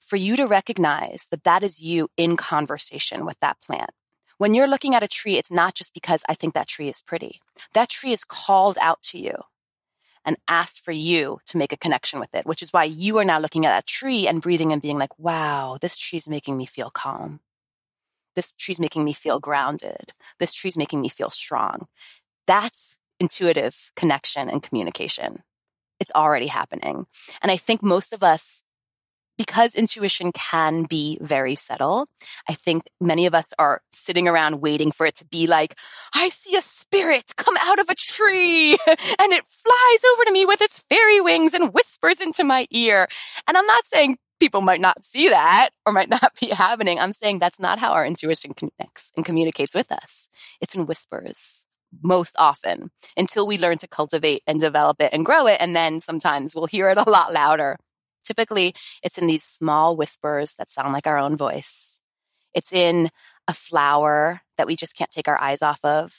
for 0.00 0.16
you 0.16 0.36
to 0.36 0.46
recognize 0.46 1.28
that 1.30 1.44
that 1.44 1.62
is 1.62 1.80
you 1.80 2.08
in 2.16 2.36
conversation 2.36 3.24
with 3.24 3.38
that 3.40 3.60
plant. 3.60 3.90
When 4.38 4.54
you're 4.54 4.68
looking 4.68 4.94
at 4.94 5.04
a 5.04 5.08
tree, 5.08 5.38
it's 5.38 5.52
not 5.52 5.74
just 5.74 5.94
because 5.94 6.24
I 6.28 6.34
think 6.34 6.54
that 6.54 6.66
tree 6.66 6.88
is 6.88 7.00
pretty. 7.00 7.40
That 7.74 7.88
tree 7.88 8.12
is 8.12 8.24
called 8.24 8.76
out 8.80 9.00
to 9.02 9.18
you 9.18 9.34
and 10.24 10.36
asked 10.48 10.84
for 10.84 10.92
you 10.92 11.40
to 11.46 11.56
make 11.56 11.72
a 11.72 11.76
connection 11.76 12.20
with 12.20 12.34
it, 12.34 12.46
which 12.46 12.62
is 12.62 12.72
why 12.72 12.84
you 12.84 13.18
are 13.18 13.24
now 13.24 13.38
looking 13.38 13.66
at 13.66 13.70
that 13.70 13.86
tree 13.86 14.26
and 14.26 14.42
breathing 14.42 14.72
and 14.72 14.82
being 14.82 14.98
like, 14.98 15.18
wow, 15.18 15.78
this 15.80 15.96
tree's 15.96 16.28
making 16.28 16.56
me 16.56 16.66
feel 16.66 16.90
calm. 16.90 17.40
This 18.34 18.52
tree's 18.52 18.80
making 18.80 19.04
me 19.04 19.12
feel 19.12 19.40
grounded. 19.40 20.12
This 20.38 20.52
tree's 20.52 20.76
making 20.76 21.00
me 21.00 21.08
feel 21.08 21.30
strong. 21.30 21.86
That's 22.46 22.98
intuitive 23.20 23.92
connection 23.94 24.48
and 24.48 24.62
communication. 24.62 25.42
It's 26.00 26.12
already 26.14 26.48
happening. 26.48 27.06
And 27.40 27.52
I 27.52 27.56
think 27.56 27.82
most 27.82 28.12
of 28.12 28.22
us 28.22 28.62
because 29.36 29.74
intuition 29.74 30.32
can 30.32 30.84
be 30.84 31.18
very 31.20 31.54
subtle, 31.54 32.06
I 32.48 32.54
think 32.54 32.84
many 33.00 33.26
of 33.26 33.34
us 33.34 33.52
are 33.58 33.82
sitting 33.90 34.28
around 34.28 34.60
waiting 34.60 34.92
for 34.92 35.06
it 35.06 35.16
to 35.16 35.24
be 35.26 35.46
like, 35.46 35.76
I 36.14 36.28
see 36.28 36.56
a 36.56 36.62
spirit 36.62 37.32
come 37.36 37.56
out 37.60 37.78
of 37.78 37.88
a 37.88 37.94
tree 37.94 38.72
and 38.86 39.32
it 39.32 39.44
flies 39.46 40.12
over 40.12 40.24
to 40.24 40.32
me 40.32 40.44
with 40.44 40.60
its 40.62 40.80
fairy 40.88 41.20
wings 41.20 41.54
and 41.54 41.72
whispers 41.72 42.20
into 42.20 42.44
my 42.44 42.66
ear. 42.70 43.08
And 43.46 43.56
I'm 43.56 43.66
not 43.66 43.84
saying 43.84 44.18
people 44.42 44.60
might 44.60 44.80
not 44.80 45.04
see 45.04 45.28
that 45.28 45.70
or 45.86 45.92
might 45.92 46.10
not 46.10 46.32
be 46.40 46.48
happening. 46.52 46.98
I'm 46.98 47.12
saying 47.12 47.38
that's 47.38 47.60
not 47.60 47.78
how 47.78 47.92
our 47.92 48.04
intuition 48.04 48.54
connects 48.54 49.12
and 49.16 49.24
communicates 49.24 49.74
with 49.74 49.92
us. 49.92 50.28
It's 50.60 50.74
in 50.74 50.86
whispers 50.86 51.66
most 52.02 52.34
often 52.38 52.90
until 53.16 53.46
we 53.46 53.58
learn 53.58 53.78
to 53.78 53.86
cultivate 53.86 54.42
and 54.46 54.58
develop 54.58 55.00
it 55.00 55.10
and 55.12 55.24
grow 55.24 55.46
it. 55.46 55.58
And 55.60 55.76
then 55.76 56.00
sometimes 56.00 56.54
we'll 56.54 56.66
hear 56.66 56.90
it 56.90 56.98
a 56.98 57.08
lot 57.08 57.32
louder. 57.32 57.78
Typically, 58.22 58.74
it's 59.02 59.18
in 59.18 59.26
these 59.26 59.42
small 59.42 59.96
whispers 59.96 60.54
that 60.54 60.70
sound 60.70 60.92
like 60.92 61.06
our 61.06 61.18
own 61.18 61.36
voice. 61.36 62.00
It's 62.54 62.72
in 62.72 63.10
a 63.48 63.54
flower 63.54 64.42
that 64.56 64.66
we 64.66 64.76
just 64.76 64.96
can't 64.96 65.10
take 65.10 65.28
our 65.28 65.40
eyes 65.40 65.62
off 65.62 65.84
of. 65.84 66.14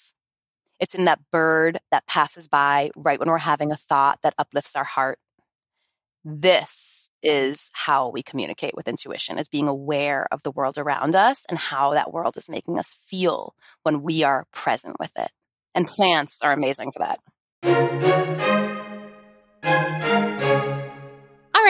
It's 0.79 0.95
in 0.95 1.05
that 1.05 1.21
bird 1.31 1.79
that 1.91 2.07
passes 2.07 2.47
by 2.47 2.91
right 2.95 3.19
when 3.19 3.29
we're 3.29 3.37
having 3.37 3.71
a 3.71 3.77
thought 3.77 4.19
that 4.23 4.33
uplifts 4.37 4.75
our 4.75 4.83
heart. 4.83 5.19
This 6.25 7.09
is 7.21 7.69
how 7.73 8.09
we 8.09 8.21
communicate 8.21 8.75
with 8.75 8.87
intuition 8.87 9.37
is 9.37 9.47
being 9.47 9.67
aware 9.67 10.27
of 10.31 10.43
the 10.43 10.51
world 10.51 10.77
around 10.77 11.15
us 11.15 11.45
and 11.47 11.57
how 11.57 11.91
that 11.91 12.11
world 12.11 12.35
is 12.37 12.49
making 12.49 12.77
us 12.77 12.93
feel 12.93 13.55
when 13.83 14.03
we 14.03 14.23
are 14.23 14.45
present 14.51 14.97
with 14.99 15.11
it. 15.17 15.31
And 15.73 15.87
plants 15.87 16.41
are 16.41 16.51
amazing 16.51 16.91
for 16.91 16.99
that. 16.99 18.62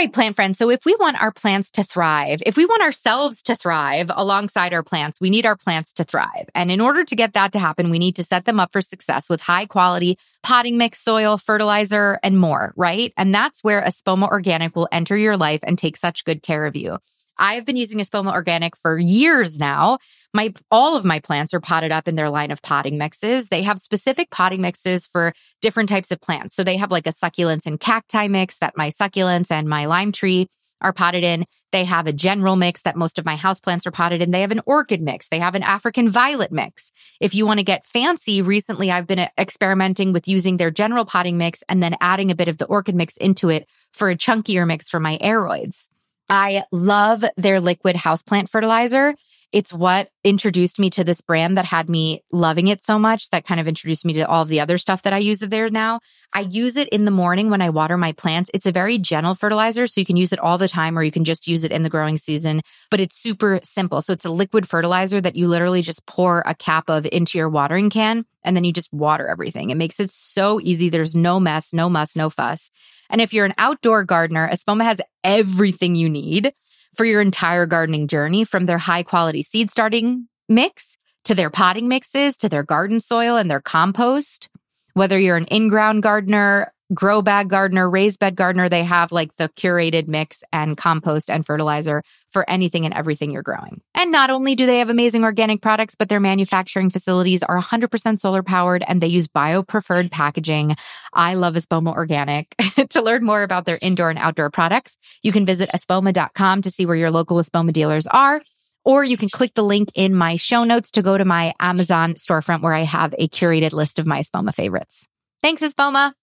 Right, 0.04 0.14
plant 0.14 0.36
friends. 0.36 0.58
So 0.58 0.70
if 0.70 0.86
we 0.86 0.96
want 1.00 1.22
our 1.22 1.32
plants 1.32 1.72
to 1.72 1.84
thrive, 1.84 2.44
if 2.46 2.58
we 2.58 2.66
want 2.66 2.82
ourselves 2.82 3.42
to 3.44 3.56
thrive 3.56 4.12
alongside 4.14 4.74
our 4.74 4.84
plants, 4.84 5.22
we 5.22 5.30
need 5.30 5.46
our 5.46 5.56
plants 5.56 5.94
to 5.94 6.04
thrive. 6.04 6.50
And 6.54 6.70
in 6.70 6.82
order 6.82 7.06
to 7.06 7.16
get 7.16 7.34
that 7.34 7.54
to 7.54 7.60
happen, 7.60 7.90
we 7.90 8.00
need 8.00 8.18
to 8.18 8.24
set 8.24 8.46
them 8.46 8.60
up 8.60 8.74
for 8.74 8.82
success 8.82 9.30
with 9.30 9.42
high 9.42 9.66
quality 9.66 10.18
potting 10.42 10.78
mix, 10.78 11.00
soil, 11.00 11.38
fertilizer, 11.38 12.20
and 12.22 12.38
more, 12.38 12.74
right? 12.76 13.14
And 13.16 13.34
that's 13.34 13.64
where 13.64 13.82
Espoma 13.82 14.28
Organic 14.28 14.76
will 14.76 14.90
enter 14.92 15.16
your 15.16 15.38
life 15.38 15.62
and 15.64 15.78
take 15.78 15.96
such 15.96 16.26
good 16.26 16.44
care 16.44 16.66
of 16.66 16.76
you. 16.76 16.98
I 17.38 17.56
have 17.56 17.66
been 17.66 17.76
using 17.76 18.00
Espoma 18.00 18.34
Organic 18.34 18.76
for 18.78 18.98
years 18.98 19.60
now. 19.60 19.98
My 20.34 20.54
all 20.72 20.96
of 20.96 21.06
my 21.06 21.20
plants 21.20 21.54
are 21.54 21.60
potted 21.60 21.92
up 21.92 22.08
in 22.08 22.16
their 22.16 22.30
line 22.30 22.52
of 22.52 22.62
potting 22.62 22.98
mixes. 22.98 23.48
They 23.48 23.64
have 23.64 23.80
specific 23.80 24.30
potting 24.30 24.62
mixes 24.62 25.08
for 25.08 25.34
different 25.62 25.90
types 25.90 26.12
of 26.12 26.22
plants. 26.22 26.56
So 26.56 26.64
they 26.64 26.78
have 26.78 26.92
like 26.92 27.08
a 27.08 27.12
succulents 27.12 27.66
and 27.66 27.80
cacti 27.80 28.28
mix 28.28 28.58
that 28.60 28.78
my 28.78 28.90
succulents 28.90 29.52
and 29.52 29.68
my 29.68 29.86
lime 29.86 30.12
tree 30.12 30.48
are 30.84 30.94
potted 30.94 31.24
in. 31.24 31.46
They 31.72 31.86
have 31.86 32.08
a 32.08 32.14
general 32.14 32.56
mix 32.56 32.82
that 32.82 32.96
most 32.96 33.18
of 33.18 33.26
my 33.26 33.36
houseplants 33.36 33.88
are 33.88 33.92
potted 33.92 34.22
in. 34.22 34.32
They 34.32 34.42
have 34.42 34.52
an 34.52 34.62
orchid 34.66 35.02
mix. 35.02 35.30
They 35.30 35.40
have 35.40 35.56
an 35.56 35.64
African 35.64 36.10
violet 36.10 36.52
mix. 36.52 36.92
If 37.20 37.34
you 37.34 37.46
want 37.46 37.60
to 37.60 37.64
get 37.64 37.86
fancy, 37.86 38.42
recently 38.42 38.92
I've 38.92 39.08
been 39.08 39.20
uh, 39.20 39.30
experimenting 39.38 40.14
with 40.14 40.28
using 40.28 40.58
their 40.58 40.72
general 40.72 41.06
potting 41.06 41.38
mix 41.38 41.64
and 41.70 41.82
then 41.82 41.96
adding 42.02 42.30
a 42.30 42.36
bit 42.36 42.50
of 42.50 42.58
the 42.58 42.66
orchid 42.66 42.96
mix 42.96 43.18
into 43.18 43.50
it 43.50 43.68
for 43.92 44.10
a 44.10 44.16
chunkier 44.16 44.68
mix 44.68 44.90
for 44.90 45.00
my 45.00 45.18
aroids. 45.20 45.88
I 46.30 46.64
love 46.72 47.24
their 47.38 47.60
liquid 47.60 47.96
houseplant 47.96 48.50
fertilizer. 48.50 49.14
It's 49.54 49.72
what 49.72 50.10
introduced 50.24 50.80
me 50.80 50.90
to 50.90 51.04
this 51.04 51.22
brand 51.22 51.58
that 51.58 51.66
had 51.66 51.88
me 51.88 52.24
loving 52.32 52.70
it 52.70 52.82
so 52.82 52.98
much 52.98 53.30
that 53.30 53.46
kind 53.46 53.60
of 53.62 53.68
introduced 53.68 54.04
me 54.04 54.14
to 54.14 54.28
all 54.28 54.46
the 54.46 54.60
other 54.60 54.80
stuff 54.80 55.04
that 55.04 55.14
I 55.14 55.20
use 55.20 55.44
of 55.44 55.52
there 55.52 55.70
now. 55.70 56.00
I 56.34 56.42
use 56.42 56.76
it 56.76 56.90
in 56.90 57.06
the 57.06 57.12
morning 57.12 57.52
when 57.52 57.62
I 57.62 57.70
water 57.70 57.96
my 57.96 58.14
plants. 58.14 58.50
It's 58.52 58.66
a 58.66 58.72
very 58.72 58.98
gentle 58.98 59.36
fertilizer, 59.36 59.86
so 59.86 60.02
you 60.02 60.06
can 60.06 60.18
use 60.18 60.34
it 60.34 60.40
all 60.40 60.58
the 60.58 60.68
time 60.68 60.98
or 60.98 61.04
you 61.04 61.12
can 61.12 61.24
just 61.24 61.48
use 61.48 61.64
it 61.64 61.72
in 61.72 61.84
the 61.84 61.90
growing 61.92 62.18
season, 62.18 62.62
but 62.90 63.00
it's 63.00 63.16
super 63.16 63.60
simple. 63.62 64.02
So 64.02 64.12
it's 64.14 64.26
a 64.26 64.32
liquid 64.32 64.68
fertilizer 64.68 65.22
that 65.22 65.36
you 65.36 65.48
literally 65.48 65.84
just 65.84 66.04
pour 66.08 66.42
a 66.48 66.56
cap 66.56 66.90
of 66.90 67.06
into 67.12 67.38
your 67.38 67.50
watering 67.50 67.92
can 67.92 68.26
and 68.44 68.58
then 68.58 68.64
you 68.64 68.74
just 68.74 68.92
water 68.92 69.28
everything. 69.28 69.70
It 69.70 69.78
makes 69.78 70.00
it 70.00 70.12
so 70.12 70.60
easy. 70.62 70.90
There's 70.90 71.14
no 71.14 71.40
mess, 71.40 71.74
no 71.74 71.92
muss, 71.92 72.16
no 72.16 72.32
fuss. 72.32 72.72
And 73.14 73.22
if 73.22 73.32
you're 73.32 73.46
an 73.46 73.54
outdoor 73.60 74.04
gardener, 74.04 74.50
Espoma 74.50 74.84
has 74.86 75.00
everything 75.24 75.96
you 75.96 76.10
need 76.10 76.52
for 76.96 77.06
your 77.06 77.22
entire 77.22 77.68
gardening 77.68 78.08
journey 78.08 78.44
from 78.44 78.66
their 78.66 78.80
high 78.80 79.04
quality 79.04 79.44
seed 79.44 79.70
starting 79.70 80.28
mix 80.50 80.98
to 81.26 81.36
their 81.36 81.52
potting 81.52 81.88
mixes 81.88 82.36
to 82.38 82.50
their 82.50 82.64
garden 82.64 83.00
soil 83.00 83.38
and 83.38 83.52
their 83.52 83.62
compost. 83.62 84.50
Whether 84.96 85.20
you're 85.20 85.38
an 85.38 85.46
in 85.46 85.70
ground 85.70 86.02
gardener, 86.02 86.74
grow 86.94 87.22
bag 87.22 87.50
gardener, 87.50 87.90
raised 87.90 88.20
bed 88.20 88.36
gardener, 88.36 88.70
they 88.70 88.84
have 88.84 89.12
like 89.12 89.36
the 89.38 89.50
curated 89.50 90.08
mix 90.08 90.44
and 90.52 90.78
compost 90.78 91.30
and 91.30 91.46
fertilizer 91.46 92.04
for 92.32 92.50
anything 92.50 92.86
and 92.86 92.94
everything 92.94 93.32
you're 93.32 93.44
growing. 93.44 93.82
And 93.94 94.12
not 94.12 94.30
only 94.30 94.56
do 94.56 94.66
they 94.66 94.80
have 94.80 94.90
amazing 94.90 95.24
organic 95.24 95.62
products, 95.62 95.96
but 95.96 96.10
their 96.10 96.20
manufacturing 96.20 96.90
facilities 96.90 97.44
are 97.44 97.60
100% 97.60 98.20
solar 98.20 98.44
powered 98.44 98.84
and 98.88 99.02
they 99.02 99.08
use 99.08 99.28
bio 99.28 99.64
preferred 99.64 100.12
packaging. 100.12 100.76
I 101.14 101.36
love 101.36 101.56
Espoma 101.56 101.94
Organic. 101.94 102.56
to 102.90 103.02
learn 103.02 103.24
more 103.24 103.44
about 103.44 103.66
their 103.66 103.80
indoor 103.82 104.10
and 104.10 104.20
outdoor 104.20 104.50
products, 104.50 104.98
you 105.22 105.32
can 105.32 105.46
visit 105.46 105.70
espoma.com 105.74 106.62
to 106.64 106.72
see 106.72 106.86
where 106.86 106.96
your 106.96 107.12
local 107.12 107.38
Espoma 107.38 107.72
dealers 107.72 108.08
are. 108.08 108.42
Or 108.86 109.04
you 109.04 109.16
can 109.16 109.30
click 109.30 109.54
the 109.54 109.64
link 109.64 109.90
in 109.96 110.14
my 110.14 110.36
show 110.36 110.66
notes 110.66 110.92
to 110.92 111.02
go 111.02 111.18
to 111.18 111.24
my 111.24 111.54
Amazon 111.60 112.16
storefront 112.16 112.62
where 112.62 112.74
I 112.74 112.82
have 112.82 113.16
a 113.18 113.30
curated 113.30 113.72
list 113.72 113.98
of 113.98 114.06
my 114.06 114.20
Espoma 114.20 114.54
favorites. 114.54 115.08
Thanks, 115.42 115.62
Espoma. 115.62 116.14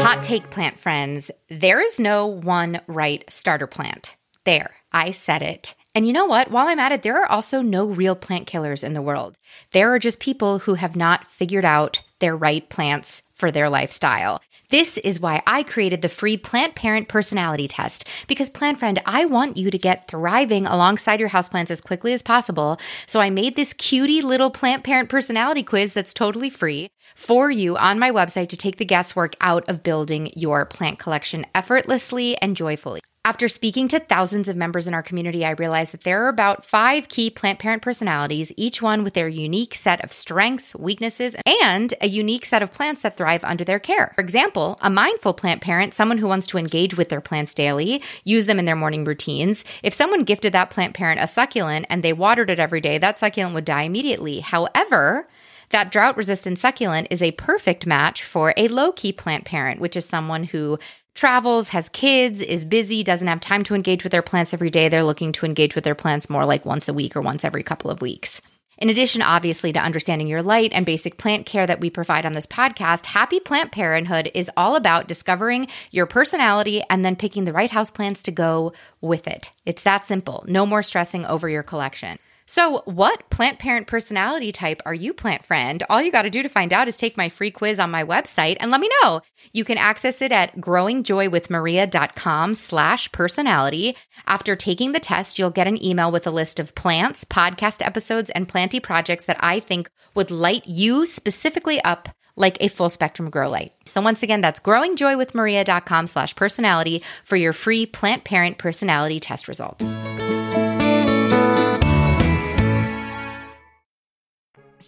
Hot 0.00 0.22
take 0.22 0.50
plant 0.50 0.78
friends. 0.78 1.30
There 1.48 1.80
is 1.80 1.98
no 1.98 2.26
one 2.26 2.82
right 2.86 3.24
starter 3.30 3.66
plant. 3.66 4.16
There, 4.44 4.74
I 4.92 5.12
said 5.12 5.40
it. 5.42 5.74
And 5.94 6.06
you 6.06 6.12
know 6.12 6.26
what? 6.26 6.50
While 6.50 6.68
I'm 6.68 6.78
at 6.78 6.92
it, 6.92 7.02
there 7.02 7.22
are 7.22 7.30
also 7.30 7.62
no 7.62 7.86
real 7.86 8.14
plant 8.14 8.46
killers 8.46 8.84
in 8.84 8.92
the 8.92 9.02
world. 9.02 9.38
There 9.72 9.92
are 9.94 9.98
just 9.98 10.20
people 10.20 10.58
who 10.60 10.74
have 10.74 10.94
not 10.94 11.30
figured 11.30 11.64
out 11.64 12.02
their 12.18 12.36
right 12.36 12.68
plants 12.68 13.22
for 13.34 13.50
their 13.50 13.68
lifestyle. 13.68 14.40
This 14.70 14.98
is 14.98 15.18
why 15.18 15.42
I 15.46 15.62
created 15.62 16.02
the 16.02 16.10
free 16.10 16.36
plant 16.36 16.74
parent 16.74 17.08
personality 17.08 17.68
test. 17.68 18.06
Because, 18.26 18.50
plant 18.50 18.78
friend, 18.78 19.00
I 19.06 19.24
want 19.24 19.56
you 19.56 19.70
to 19.70 19.78
get 19.78 20.08
thriving 20.08 20.66
alongside 20.66 21.20
your 21.20 21.30
houseplants 21.30 21.70
as 21.70 21.80
quickly 21.80 22.12
as 22.12 22.22
possible. 22.22 22.78
So 23.06 23.20
I 23.20 23.30
made 23.30 23.56
this 23.56 23.72
cutie 23.72 24.20
little 24.20 24.50
plant 24.50 24.84
parent 24.84 25.08
personality 25.08 25.62
quiz 25.62 25.94
that's 25.94 26.12
totally 26.12 26.50
free 26.50 26.90
for 27.16 27.50
you 27.50 27.78
on 27.78 27.98
my 27.98 28.10
website 28.10 28.48
to 28.50 28.58
take 28.58 28.76
the 28.76 28.84
guesswork 28.84 29.34
out 29.40 29.66
of 29.70 29.82
building 29.82 30.32
your 30.36 30.66
plant 30.66 30.98
collection 30.98 31.46
effortlessly 31.54 32.36
and 32.42 32.54
joyfully. 32.54 33.00
After 33.28 33.46
speaking 33.46 33.88
to 33.88 34.00
thousands 34.00 34.48
of 34.48 34.56
members 34.56 34.88
in 34.88 34.94
our 34.94 35.02
community, 35.02 35.44
I 35.44 35.50
realized 35.50 35.92
that 35.92 36.00
there 36.00 36.24
are 36.24 36.28
about 36.28 36.64
five 36.64 37.10
key 37.10 37.28
plant 37.28 37.58
parent 37.58 37.82
personalities, 37.82 38.54
each 38.56 38.80
one 38.80 39.04
with 39.04 39.12
their 39.12 39.28
unique 39.28 39.74
set 39.74 40.02
of 40.02 40.14
strengths, 40.14 40.74
weaknesses, 40.74 41.36
and 41.62 41.92
a 42.00 42.08
unique 42.08 42.46
set 42.46 42.62
of 42.62 42.72
plants 42.72 43.02
that 43.02 43.18
thrive 43.18 43.44
under 43.44 43.64
their 43.64 43.78
care. 43.78 44.12
For 44.14 44.22
example, 44.22 44.78
a 44.80 44.88
mindful 44.88 45.34
plant 45.34 45.60
parent, 45.60 45.92
someone 45.92 46.16
who 46.16 46.26
wants 46.26 46.46
to 46.46 46.56
engage 46.56 46.96
with 46.96 47.10
their 47.10 47.20
plants 47.20 47.52
daily, 47.52 48.02
use 48.24 48.46
them 48.46 48.58
in 48.58 48.64
their 48.64 48.74
morning 48.74 49.04
routines. 49.04 49.62
If 49.82 49.92
someone 49.92 50.24
gifted 50.24 50.54
that 50.54 50.70
plant 50.70 50.94
parent 50.94 51.20
a 51.20 51.26
succulent 51.26 51.84
and 51.90 52.02
they 52.02 52.14
watered 52.14 52.48
it 52.48 52.58
every 52.58 52.80
day, 52.80 52.96
that 52.96 53.18
succulent 53.18 53.54
would 53.54 53.66
die 53.66 53.82
immediately. 53.82 54.40
However, 54.40 55.28
that 55.68 55.90
drought 55.90 56.16
resistant 56.16 56.58
succulent 56.58 57.08
is 57.10 57.22
a 57.22 57.32
perfect 57.32 57.84
match 57.84 58.24
for 58.24 58.54
a 58.56 58.68
low 58.68 58.90
key 58.90 59.12
plant 59.12 59.44
parent, 59.44 59.80
which 59.82 59.96
is 59.96 60.06
someone 60.06 60.44
who 60.44 60.78
travels, 61.18 61.70
has 61.70 61.88
kids, 61.88 62.40
is 62.40 62.64
busy, 62.64 63.02
doesn't 63.02 63.26
have 63.26 63.40
time 63.40 63.64
to 63.64 63.74
engage 63.74 64.04
with 64.04 64.12
their 64.12 64.22
plants 64.22 64.54
every 64.54 64.70
day. 64.70 64.88
They're 64.88 65.02
looking 65.02 65.32
to 65.32 65.46
engage 65.46 65.74
with 65.74 65.82
their 65.82 65.96
plants 65.96 66.30
more 66.30 66.44
like 66.44 66.64
once 66.64 66.88
a 66.88 66.94
week 66.94 67.16
or 67.16 67.20
once 67.20 67.44
every 67.44 67.64
couple 67.64 67.90
of 67.90 68.00
weeks. 68.00 68.40
In 68.78 68.88
addition, 68.88 69.20
obviously, 69.20 69.72
to 69.72 69.80
understanding 69.80 70.28
your 70.28 70.44
light 70.44 70.70
and 70.72 70.86
basic 70.86 71.18
plant 71.18 71.44
care 71.44 71.66
that 71.66 71.80
we 71.80 71.90
provide 71.90 72.24
on 72.24 72.34
this 72.34 72.46
podcast, 72.46 73.06
Happy 73.06 73.40
Plant 73.40 73.72
Parenthood 73.72 74.30
is 74.32 74.48
all 74.56 74.76
about 74.76 75.08
discovering 75.08 75.66
your 75.90 76.06
personality 76.06 76.82
and 76.88 77.04
then 77.04 77.16
picking 77.16 77.44
the 77.44 77.52
right 77.52 77.72
houseplants 77.72 78.22
to 78.22 78.30
go 78.30 78.72
with 79.00 79.26
it. 79.26 79.50
It's 79.66 79.82
that 79.82 80.06
simple. 80.06 80.44
No 80.46 80.64
more 80.64 80.84
stressing 80.84 81.26
over 81.26 81.48
your 81.48 81.64
collection. 81.64 82.20
So, 82.50 82.80
what 82.86 83.28
plant 83.28 83.58
parent 83.58 83.86
personality 83.86 84.52
type 84.52 84.80
are 84.86 84.94
you, 84.94 85.12
plant 85.12 85.44
friend? 85.44 85.82
All 85.90 86.00
you 86.00 86.10
got 86.10 86.22
to 86.22 86.30
do 86.30 86.42
to 86.42 86.48
find 86.48 86.72
out 86.72 86.88
is 86.88 86.96
take 86.96 87.14
my 87.14 87.28
free 87.28 87.50
quiz 87.50 87.78
on 87.78 87.90
my 87.90 88.02
website 88.02 88.56
and 88.58 88.70
let 88.70 88.80
me 88.80 88.88
know. 89.02 89.20
You 89.52 89.64
can 89.64 89.76
access 89.76 90.22
it 90.22 90.32
at 90.32 90.56
growingjoywithmaria.com 90.56 92.54
slash 92.54 93.12
personality. 93.12 93.98
After 94.26 94.56
taking 94.56 94.92
the 94.92 94.98
test, 94.98 95.38
you'll 95.38 95.50
get 95.50 95.66
an 95.66 95.84
email 95.84 96.10
with 96.10 96.26
a 96.26 96.30
list 96.30 96.58
of 96.58 96.74
plants, 96.74 97.22
podcast 97.22 97.86
episodes, 97.86 98.30
and 98.30 98.48
planty 98.48 98.80
projects 98.80 99.26
that 99.26 99.36
I 99.40 99.60
think 99.60 99.90
would 100.14 100.30
light 100.30 100.66
you 100.66 101.04
specifically 101.04 101.82
up 101.82 102.08
like 102.34 102.56
a 102.60 102.68
full 102.68 102.88
spectrum 102.88 103.28
grow 103.28 103.50
light. 103.50 103.74
So 103.84 104.00
once 104.00 104.22
again, 104.22 104.40
that's 104.40 104.60
growingjoywithmaria.com 104.60 106.06
slash 106.06 106.34
personality 106.34 107.02
for 107.24 107.36
your 107.36 107.52
free 107.52 107.84
plant 107.84 108.24
parent 108.24 108.56
personality 108.56 109.20
test 109.20 109.48
results. 109.48 109.92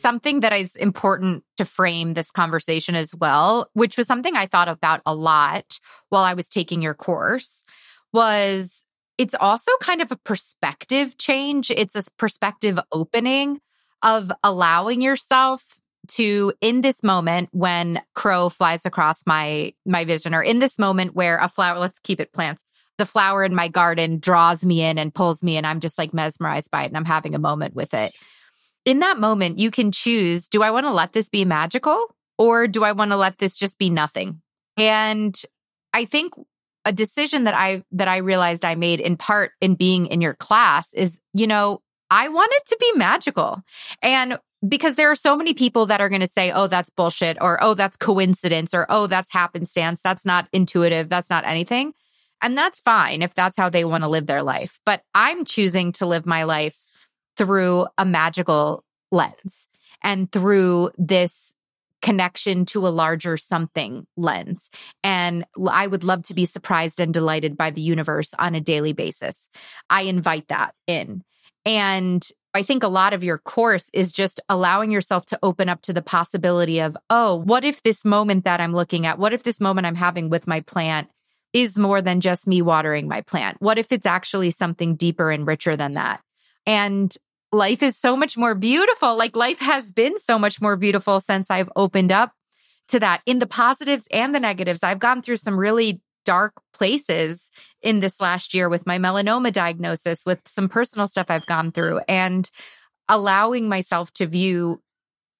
Something 0.00 0.40
that 0.40 0.52
is 0.52 0.76
important 0.76 1.44
to 1.56 1.64
frame 1.64 2.14
this 2.14 2.30
conversation 2.30 2.94
as 2.94 3.14
well, 3.14 3.68
which 3.74 3.96
was 3.96 4.06
something 4.06 4.36
I 4.36 4.46
thought 4.46 4.68
about 4.68 5.02
a 5.06 5.14
lot 5.14 5.78
while 6.08 6.24
I 6.24 6.34
was 6.34 6.48
taking 6.48 6.82
your 6.82 6.94
course, 6.94 7.64
was 8.12 8.84
it's 9.18 9.34
also 9.38 9.70
kind 9.80 10.00
of 10.00 10.10
a 10.10 10.16
perspective 10.16 11.18
change. 11.18 11.70
It's 11.70 11.94
a 11.94 12.02
perspective 12.16 12.78
opening 12.90 13.60
of 14.02 14.32
allowing 14.42 15.02
yourself 15.02 15.78
to 16.08 16.52
in 16.60 16.80
this 16.80 17.02
moment 17.02 17.48
when 17.52 18.00
crow 18.14 18.48
flies 18.48 18.86
across 18.86 19.22
my 19.26 19.72
my 19.86 20.04
vision 20.04 20.34
or 20.34 20.42
in 20.42 20.58
this 20.58 20.78
moment 20.78 21.14
where 21.14 21.38
a 21.38 21.48
flower 21.48 21.78
let's 21.78 21.98
keep 22.00 22.20
it 22.20 22.32
plants 22.32 22.64
the 22.98 23.06
flower 23.06 23.44
in 23.44 23.54
my 23.54 23.68
garden 23.68 24.18
draws 24.18 24.64
me 24.64 24.82
in 24.82 24.98
and 24.98 25.14
pulls 25.14 25.42
me 25.42 25.56
and 25.56 25.66
i'm 25.66 25.78
just 25.78 25.98
like 25.98 26.12
mesmerized 26.12 26.70
by 26.70 26.82
it 26.82 26.86
and 26.86 26.96
i'm 26.96 27.04
having 27.04 27.34
a 27.34 27.38
moment 27.38 27.74
with 27.74 27.94
it 27.94 28.12
in 28.84 29.00
that 29.00 29.18
moment, 29.18 29.58
you 29.58 29.70
can 29.70 29.92
choose 29.92 30.48
do 30.48 30.62
I 30.62 30.70
want 30.70 30.86
to 30.86 30.92
let 30.92 31.12
this 31.12 31.28
be 31.28 31.44
magical 31.44 32.14
or 32.38 32.66
do 32.66 32.84
I 32.84 32.92
want 32.92 33.10
to 33.10 33.16
let 33.16 33.38
this 33.38 33.58
just 33.58 33.78
be 33.78 33.90
nothing? 33.90 34.40
And 34.76 35.40
I 35.92 36.04
think 36.04 36.34
a 36.84 36.92
decision 36.92 37.44
that 37.44 37.54
I 37.54 37.84
that 37.92 38.08
I 38.08 38.18
realized 38.18 38.64
I 38.64 38.74
made 38.74 39.00
in 39.00 39.16
part 39.16 39.52
in 39.60 39.74
being 39.74 40.06
in 40.06 40.20
your 40.20 40.34
class 40.34 40.94
is, 40.94 41.20
you 41.34 41.46
know, 41.46 41.82
I 42.10 42.28
want 42.28 42.50
it 42.54 42.66
to 42.66 42.76
be 42.80 42.92
magical. 42.98 43.62
And 44.02 44.38
because 44.66 44.96
there 44.96 45.10
are 45.10 45.16
so 45.16 45.36
many 45.36 45.54
people 45.54 45.86
that 45.86 46.00
are 46.00 46.08
going 46.08 46.20
to 46.20 46.26
say, 46.26 46.50
oh, 46.52 46.66
that's 46.66 46.90
bullshit, 46.90 47.38
or 47.40 47.62
oh, 47.62 47.74
that's 47.74 47.96
coincidence, 47.96 48.74
or 48.74 48.86
oh, 48.88 49.06
that's 49.06 49.32
happenstance. 49.32 50.00
That's 50.02 50.24
not 50.24 50.48
intuitive. 50.52 51.08
That's 51.08 51.30
not 51.30 51.46
anything. 51.46 51.92
And 52.42 52.56
that's 52.56 52.80
fine 52.80 53.22
if 53.22 53.34
that's 53.34 53.56
how 53.56 53.68
they 53.68 53.84
want 53.84 54.02
to 54.04 54.08
live 54.08 54.26
their 54.26 54.42
life. 54.42 54.80
But 54.86 55.02
I'm 55.14 55.44
choosing 55.44 55.92
to 55.92 56.06
live 56.06 56.26
my 56.26 56.44
life 56.44 56.78
through 57.40 57.86
a 57.96 58.04
magical 58.04 58.84
lens 59.10 59.66
and 60.04 60.30
through 60.30 60.90
this 60.98 61.54
connection 62.02 62.66
to 62.66 62.86
a 62.86 62.88
larger 62.88 63.38
something 63.38 64.06
lens. 64.14 64.68
And 65.02 65.46
I 65.66 65.86
would 65.86 66.04
love 66.04 66.24
to 66.24 66.34
be 66.34 66.44
surprised 66.44 67.00
and 67.00 67.14
delighted 67.14 67.56
by 67.56 67.70
the 67.70 67.80
universe 67.80 68.34
on 68.38 68.54
a 68.54 68.60
daily 68.60 68.92
basis. 68.92 69.48
I 69.88 70.02
invite 70.02 70.48
that 70.48 70.74
in. 70.86 71.22
And 71.64 72.28
I 72.52 72.62
think 72.62 72.82
a 72.82 72.88
lot 72.88 73.14
of 73.14 73.24
your 73.24 73.38
course 73.38 73.88
is 73.94 74.12
just 74.12 74.38
allowing 74.50 74.90
yourself 74.90 75.24
to 75.26 75.38
open 75.42 75.70
up 75.70 75.80
to 75.82 75.94
the 75.94 76.02
possibility 76.02 76.80
of, 76.80 76.94
oh, 77.08 77.36
what 77.36 77.64
if 77.64 77.82
this 77.82 78.04
moment 78.04 78.44
that 78.44 78.60
I'm 78.60 78.74
looking 78.74 79.06
at, 79.06 79.18
what 79.18 79.32
if 79.32 79.44
this 79.44 79.60
moment 79.60 79.86
I'm 79.86 79.94
having 79.94 80.28
with 80.28 80.46
my 80.46 80.60
plant 80.60 81.08
is 81.54 81.78
more 81.78 82.02
than 82.02 82.20
just 82.20 82.46
me 82.46 82.60
watering 82.60 83.08
my 83.08 83.22
plant? 83.22 83.56
What 83.62 83.78
if 83.78 83.92
it's 83.92 84.06
actually 84.06 84.50
something 84.50 84.96
deeper 84.96 85.30
and 85.30 85.46
richer 85.46 85.74
than 85.74 85.94
that? 85.94 86.20
And 86.66 87.16
life 87.52 87.82
is 87.82 87.96
so 87.96 88.16
much 88.16 88.36
more 88.36 88.54
beautiful. 88.54 89.16
Like 89.16 89.36
life 89.36 89.60
has 89.60 89.90
been 89.90 90.18
so 90.18 90.38
much 90.38 90.60
more 90.60 90.76
beautiful 90.76 91.20
since 91.20 91.50
I've 91.50 91.70
opened 91.76 92.12
up 92.12 92.32
to 92.88 93.00
that 93.00 93.22
in 93.26 93.38
the 93.38 93.46
positives 93.46 94.06
and 94.10 94.34
the 94.34 94.40
negatives. 94.40 94.82
I've 94.82 94.98
gone 94.98 95.22
through 95.22 95.36
some 95.36 95.58
really 95.58 96.00
dark 96.24 96.52
places 96.72 97.50
in 97.82 98.00
this 98.00 98.20
last 98.20 98.52
year 98.52 98.68
with 98.68 98.86
my 98.86 98.98
melanoma 98.98 99.52
diagnosis, 99.52 100.22
with 100.26 100.40
some 100.46 100.68
personal 100.68 101.06
stuff 101.06 101.26
I've 101.28 101.46
gone 101.46 101.72
through, 101.72 102.00
and 102.08 102.48
allowing 103.08 103.68
myself 103.68 104.12
to 104.12 104.26
view 104.26 104.82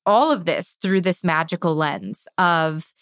all 0.07 0.33
of 0.33 0.45
this 0.45 0.77
through 0.81 1.03
this 1.03 1.23
magical 1.23 1.75
lens 1.75 2.27
of 2.39 2.93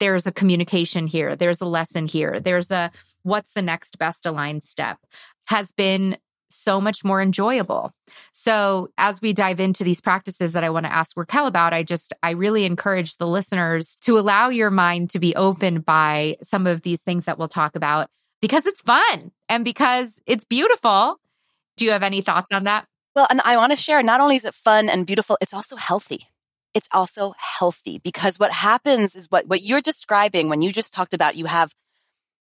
there's 0.00 0.26
a 0.26 0.32
communication 0.32 1.06
here, 1.06 1.36
there's 1.36 1.60
a 1.60 1.66
lesson 1.66 2.06
here, 2.06 2.40
there's 2.40 2.70
a 2.70 2.90
what's 3.22 3.52
the 3.52 3.62
next 3.62 3.98
best 3.98 4.26
aligned 4.26 4.62
step 4.62 4.98
has 5.46 5.72
been 5.72 6.16
so 6.48 6.80
much 6.80 7.04
more 7.04 7.20
enjoyable. 7.20 7.92
So, 8.32 8.88
as 8.98 9.20
we 9.20 9.32
dive 9.32 9.60
into 9.60 9.84
these 9.84 10.00
practices 10.00 10.52
that 10.52 10.64
I 10.64 10.70
want 10.70 10.86
to 10.86 10.92
ask 10.92 11.16
Raquel 11.16 11.46
about, 11.46 11.72
I 11.72 11.82
just, 11.82 12.12
I 12.22 12.30
really 12.30 12.64
encourage 12.64 13.16
the 13.16 13.26
listeners 13.26 13.96
to 14.02 14.18
allow 14.18 14.48
your 14.48 14.70
mind 14.70 15.10
to 15.10 15.18
be 15.18 15.36
opened 15.36 15.84
by 15.84 16.36
some 16.42 16.66
of 16.66 16.82
these 16.82 17.02
things 17.02 17.26
that 17.26 17.38
we'll 17.38 17.48
talk 17.48 17.76
about 17.76 18.08
because 18.40 18.66
it's 18.66 18.82
fun 18.82 19.32
and 19.48 19.64
because 19.64 20.20
it's 20.26 20.44
beautiful. 20.44 21.18
Do 21.76 21.84
you 21.84 21.92
have 21.92 22.02
any 22.02 22.20
thoughts 22.20 22.52
on 22.52 22.64
that? 22.64 22.86
Well, 23.14 23.26
and 23.30 23.40
I 23.40 23.56
want 23.56 23.72
to 23.72 23.76
share 23.76 24.02
not 24.02 24.20
only 24.20 24.36
is 24.36 24.44
it 24.44 24.54
fun 24.54 24.88
and 24.88 25.06
beautiful, 25.06 25.38
it's 25.40 25.54
also 25.54 25.76
healthy. 25.76 26.28
It's 26.74 26.88
also 26.92 27.34
healthy 27.36 27.98
because 27.98 28.38
what 28.38 28.52
happens 28.52 29.16
is 29.16 29.26
what, 29.30 29.48
what 29.48 29.62
you're 29.62 29.80
describing 29.80 30.48
when 30.48 30.62
you 30.62 30.70
just 30.70 30.92
talked 30.92 31.14
about 31.14 31.34
you 31.34 31.46
have 31.46 31.72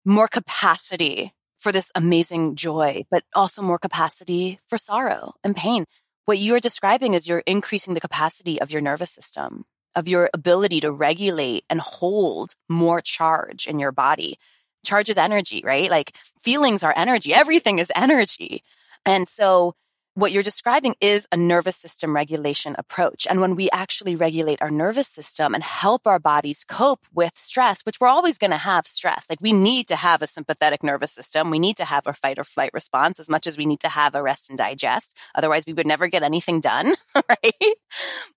more 0.05 0.29
capacity 0.29 1.33
for 1.59 1.73
this 1.73 1.91
amazing 1.95 2.57
joy, 2.57 3.05
but 3.11 3.25
also 3.35 3.63
more 3.63 3.79
capacity 3.79 4.61
for 4.67 4.79
sorrow 4.79 5.35
and 5.43 5.57
pain. 5.57 5.85
What 6.27 6.39
you're 6.39 6.61
describing 6.61 7.15
is 7.15 7.29
you're 7.29 7.43
increasing 7.47 7.95
the 7.95 8.01
capacity 8.01 8.61
of 8.61 8.71
your 8.71 8.81
nervous 8.83 9.11
system, 9.11 9.65
of 9.95 10.09
your 10.09 10.29
ability 10.35 10.81
to 10.81 10.93
regulate 10.93 11.65
and 11.71 11.81
hold 11.81 12.55
more 12.69 13.01
charge 13.01 13.67
in 13.67 13.79
your 13.79 13.93
body. 13.93 14.39
Charge 14.85 15.09
is 15.09 15.19
energy, 15.19 15.63
right? 15.65 15.91
Like 15.91 16.17
feelings 16.41 16.83
are 16.85 16.95
energy. 16.97 17.33
Everything 17.33 17.79
is 17.79 17.93
energy. 17.95 18.63
And 19.05 19.27
so 19.27 19.75
what 20.17 20.33
you're 20.33 20.43
describing 20.43 20.95
is 21.03 21.29
a 21.31 21.37
nervous 21.37 21.77
system 21.77 22.17
regulation 22.17 22.75
approach. 22.79 23.27
And 23.29 23.39
when 23.39 23.55
we 23.55 23.69
actually 23.71 24.17
regulate 24.17 24.63
our 24.63 24.71
nervous 24.71 25.09
system 25.09 25.55
and 25.55 25.63
help 25.63 26.07
our 26.07 26.19
bodies 26.19 26.65
cope 26.65 27.07
with 27.13 27.37
stress, 27.37 27.83
which 27.83 28.01
we're 28.01 28.09
always 28.09 28.39
going 28.39 28.51
to 28.51 28.57
have 28.57 28.87
stress, 28.87 29.27
like 29.29 29.43
we 29.43 29.53
need 29.53 29.89
to 29.89 29.97
have 29.97 30.23
a 30.23 30.27
sympathetic 30.27 30.83
nervous 30.83 31.13
system. 31.13 31.51
We 31.51 31.59
need 31.59 31.77
to 31.77 31.85
have 31.85 32.07
a 32.07 32.15
fight 32.15 32.39
or 32.39 32.45
flight 32.45 32.71
response 32.73 33.21
as 33.21 33.29
much 33.29 33.47
as 33.47 33.59
we 33.59 33.67
need 33.67 33.81
to 33.81 33.91
have 33.91 34.15
a 34.15 34.23
rest 34.23 34.49
and 34.49 34.57
digest. 34.57 35.15
Otherwise 35.35 35.65
we 35.67 35.75
would 35.75 35.87
never 35.87 36.09
get 36.09 36.23
anything 36.23 36.61
done, 36.61 36.95
right? 37.15 37.75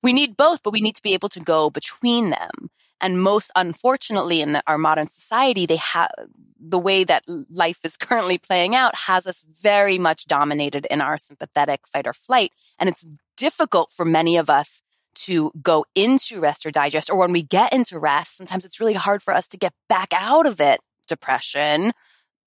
We 0.03 0.11
need 0.11 0.35
both, 0.35 0.61
but 0.63 0.73
we 0.73 0.81
need 0.81 0.95
to 0.95 1.03
be 1.03 1.13
able 1.13 1.29
to 1.29 1.39
go 1.39 1.69
between 1.69 2.31
them. 2.31 2.69
And 3.01 3.21
most 3.21 3.51
unfortunately 3.55 4.41
in 4.41 4.53
the, 4.53 4.63
our 4.67 4.77
modern 4.77 5.07
society, 5.07 5.65
they 5.65 5.77
have 5.77 6.11
the 6.59 6.79
way 6.79 7.03
that 7.03 7.23
life 7.49 7.79
is 7.83 7.97
currently 7.97 8.37
playing 8.37 8.75
out 8.75 8.95
has 8.95 9.27
us 9.27 9.43
very 9.61 9.97
much 9.97 10.25
dominated 10.25 10.85
in 10.89 11.01
our 11.01 11.17
sympathetic 11.17 11.87
fight 11.87 12.07
or 12.07 12.13
flight. 12.13 12.51
And 12.77 12.89
it's 12.89 13.05
difficult 13.37 13.91
for 13.91 14.05
many 14.05 14.37
of 14.37 14.49
us 14.49 14.81
to 15.15 15.51
go 15.61 15.85
into 15.95 16.39
rest 16.39 16.65
or 16.65 16.71
digest, 16.71 17.09
or 17.09 17.17
when 17.17 17.31
we 17.31 17.43
get 17.43 17.73
into 17.73 17.99
rest, 17.99 18.37
sometimes 18.37 18.63
it's 18.63 18.79
really 18.79 18.93
hard 18.93 19.21
for 19.21 19.33
us 19.33 19.47
to 19.49 19.57
get 19.57 19.73
back 19.87 20.09
out 20.13 20.45
of 20.45 20.61
it. 20.61 20.79
Depression, 21.07 21.91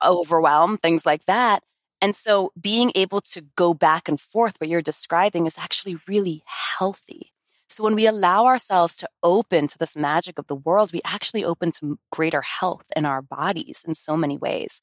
overwhelm, 0.04 0.78
things 0.78 1.04
like 1.04 1.24
that. 1.26 1.62
And 2.00 2.14
so 2.16 2.52
being 2.60 2.90
able 2.94 3.20
to 3.32 3.42
go 3.56 3.74
back 3.74 4.08
and 4.08 4.20
forth, 4.20 4.60
what 4.60 4.68
you're 4.68 4.82
describing 4.82 5.46
is 5.46 5.58
actually 5.58 5.96
really 6.08 6.42
healthy. 6.46 7.32
So 7.72 7.84
when 7.84 7.94
we 7.94 8.06
allow 8.06 8.44
ourselves 8.44 8.96
to 8.96 9.08
open 9.22 9.66
to 9.66 9.78
this 9.78 9.96
magic 9.96 10.38
of 10.38 10.46
the 10.46 10.54
world, 10.54 10.92
we 10.92 11.00
actually 11.06 11.42
open 11.42 11.70
to 11.72 11.98
greater 12.10 12.42
health 12.42 12.84
in 12.94 13.06
our 13.06 13.22
bodies 13.22 13.84
in 13.88 13.94
so 13.94 14.14
many 14.14 14.36
ways. 14.36 14.82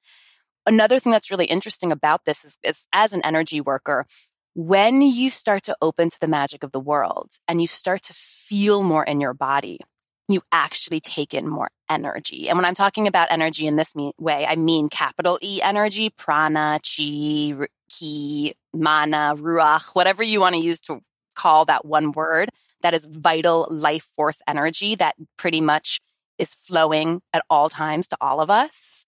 Another 0.66 1.00
thing 1.00 1.12
that's 1.12 1.30
really 1.30 1.46
interesting 1.46 1.92
about 1.92 2.26
this 2.26 2.44
is, 2.44 2.58
is 2.64 2.88
as 2.92 3.14
an 3.14 3.22
energy 3.24 3.62
worker, 3.62 4.08
when 4.56 5.04
you 5.04 5.30
start 5.30 5.64
to 5.64 5.78
open 5.84 6.10
to 6.10 6.20
the 6.20 6.28
magic 6.28 6.64
of 6.64 6.72
the 6.72 6.80
world 6.80 7.32
and 7.48 7.62
you 7.62 7.68
start 7.68 8.02
to 8.04 8.14
feel 8.14 8.82
more 8.82 9.04
in 9.04 9.22
your 9.22 9.36
body, 9.36 9.80
you 10.28 10.42
actually 10.52 11.00
take 11.00 11.36
in 11.36 11.48
more 11.48 11.70
energy. 11.90 12.50
And 12.50 12.58
when 12.58 12.66
I'm 12.66 12.76
talking 12.76 13.08
about 13.08 13.32
energy 13.32 13.68
in 13.68 13.76
this 13.76 13.94
way, 14.18 14.48
I 14.48 14.56
mean 14.56 14.90
capital 14.90 15.38
E 15.44 15.62
energy, 15.62 16.10
prana, 16.10 16.80
chi, 16.84 17.68
ki, 17.88 18.54
mana, 18.74 19.36
ruach, 19.38 19.94
whatever 19.94 20.24
you 20.24 20.42
want 20.42 20.56
to 20.56 20.62
use 20.62 20.80
to 20.82 21.02
call 21.36 21.66
that 21.66 21.86
one 21.86 22.12
word 22.12 22.50
that 22.82 22.94
is 22.94 23.06
vital 23.06 23.68
life 23.70 24.08
force 24.16 24.42
energy 24.48 24.96
that 24.96 25.16
pretty 25.38 25.62
much 25.62 26.00
is 26.38 26.54
flowing 26.54 27.22
at 27.34 27.44
all 27.50 27.70
times 27.70 28.08
to 28.08 28.18
all 28.22 28.40
of 28.40 28.50
us. 28.50 29.06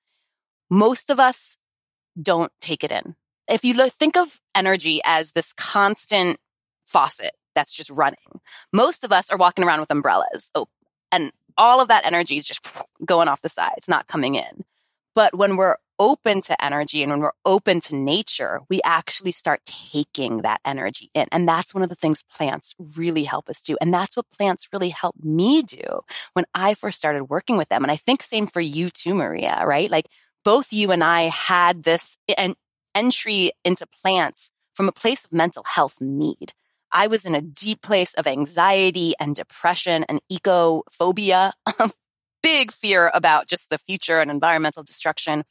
Most 0.70 1.10
of 1.10 1.20
us 1.20 1.58
don't 2.22 2.52
take 2.60 2.84
it 2.84 2.92
in. 2.92 3.16
If 3.48 3.64
you 3.66 3.74
think 3.90 4.18
of 4.18 4.40
energy 4.56 5.02
as 5.04 5.32
this 5.32 5.54
constant 5.54 6.38
faucet 6.86 7.32
that's 7.56 7.74
just 7.74 7.90
running, 7.90 8.40
most 8.72 9.04
of 9.04 9.12
us 9.12 9.30
are 9.30 9.38
walking 9.38 9.64
around 9.64 9.80
with 9.80 9.92
umbrellas 9.92 10.52
open 10.56 10.72
and 11.12 11.32
all 11.58 11.82
of 11.82 11.90
that 11.90 12.06
energy 12.06 12.38
is 12.38 12.48
just 12.48 12.82
going 13.06 13.28
off 13.28 13.42
the 13.42 13.50
side. 13.50 13.74
It's 13.78 13.90
not 13.90 14.08
coming 14.08 14.36
in. 14.36 14.64
But 15.14 15.36
when 15.36 15.58
we're 15.58 15.76
open 16.02 16.42
to 16.42 16.66
energy 16.66 17.04
and 17.04 17.12
when 17.12 17.20
we're 17.20 17.32
open 17.46 17.80
to 17.80 17.96
nature, 17.96 18.62
we 18.72 18.82
actually 18.84 19.32
start 19.32 19.62
taking 19.66 20.40
that 20.40 20.60
energy 20.66 21.12
in. 21.14 21.28
And 21.32 21.48
that's 21.48 21.76
one 21.76 21.84
of 21.84 21.90
the 21.90 21.96
things 21.96 22.24
plants 22.24 22.74
really 22.96 23.24
help 23.24 23.48
us 23.48 23.62
do. 23.62 23.78
And 23.80 23.94
that's 23.94 24.18
what 24.18 24.26
plants 24.36 24.68
really 24.74 24.90
helped 24.90 25.24
me 25.24 25.62
do 25.62 26.02
when 26.34 26.46
I 26.56 26.74
first 26.74 26.98
started 26.98 27.26
working 27.26 27.56
with 27.56 27.70
them. 27.70 27.84
And 27.84 27.92
I 27.92 27.98
think 27.98 28.24
same 28.24 28.48
for 28.48 28.60
you 28.60 28.90
too, 28.90 29.14
Maria, 29.14 29.62
right? 29.64 29.92
Like 29.92 30.08
both 30.44 30.74
you 30.74 30.92
and 30.92 31.04
I 31.04 31.30
had 31.30 31.84
this 31.84 32.18
en- 32.36 32.56
entry 32.96 33.52
into 33.64 33.86
plants 34.02 34.52
from 34.74 34.90
a 34.90 34.92
place 34.92 35.26
of 35.26 35.32
mental 35.32 35.64
health 35.68 35.98
need. 36.02 36.52
I 36.92 37.08
was 37.08 37.28
in 37.28 37.36
a 37.36 37.42
deep 37.42 37.84
place 37.84 38.16
of 38.16 38.26
anxiety 38.26 39.14
and 39.20 39.36
depression 39.36 40.04
and 40.10 40.20
ecophobia, 40.32 41.52
a 41.80 41.92
big 42.42 42.72
fear 42.72 43.12
about 43.14 43.48
just 43.48 43.70
the 43.70 43.78
future 43.78 44.20
and 44.20 44.32
environmental 44.32 44.82
destruction 44.82 45.44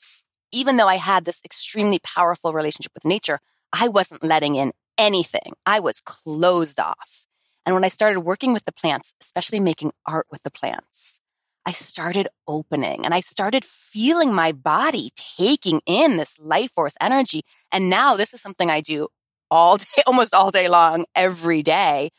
even 0.53 0.77
though 0.77 0.89
I 0.89 0.97
had 0.97 1.25
this 1.25 1.43
extremely 1.45 1.99
powerful 2.01 2.53
relationship 2.53 2.93
with 2.95 3.05
nature, 3.05 3.41
I 3.73 3.89
wasn't 3.89 4.25
letting 4.25 4.57
in 4.57 4.73
anything. 4.99 5.55
I 5.65 5.81
was 5.81 6.01
closed 6.01 6.81
off. 6.81 7.27
And 7.65 7.75
when 7.75 7.85
I 7.85 7.89
started 7.89 8.21
working 8.21 8.53
with 8.53 8.65
the 8.65 8.73
plants, 8.73 9.15
especially 9.21 9.61
making 9.61 9.93
art 10.07 10.27
with 10.31 10.43
the 10.43 10.51
plants, 10.51 11.21
I 11.67 11.73
started 11.73 12.29
opening 12.49 13.05
and 13.05 13.15
I 13.15 13.21
started 13.21 13.65
feeling 13.65 14.35
my 14.35 14.53
body 14.53 15.13
taking 15.37 15.81
in 15.87 16.17
this 16.17 16.39
life 16.39 16.73
force 16.73 16.97
energy. 17.01 17.43
And 17.71 17.91
now 17.91 18.17
this 18.17 18.33
is 18.35 18.41
something 18.41 18.71
I 18.71 18.81
do 18.81 19.09
all 19.51 19.77
day, 19.79 20.03
almost 20.07 20.35
all 20.35 20.51
day 20.51 20.69
long, 20.69 21.05
every 21.15 21.63
day. 21.63 22.11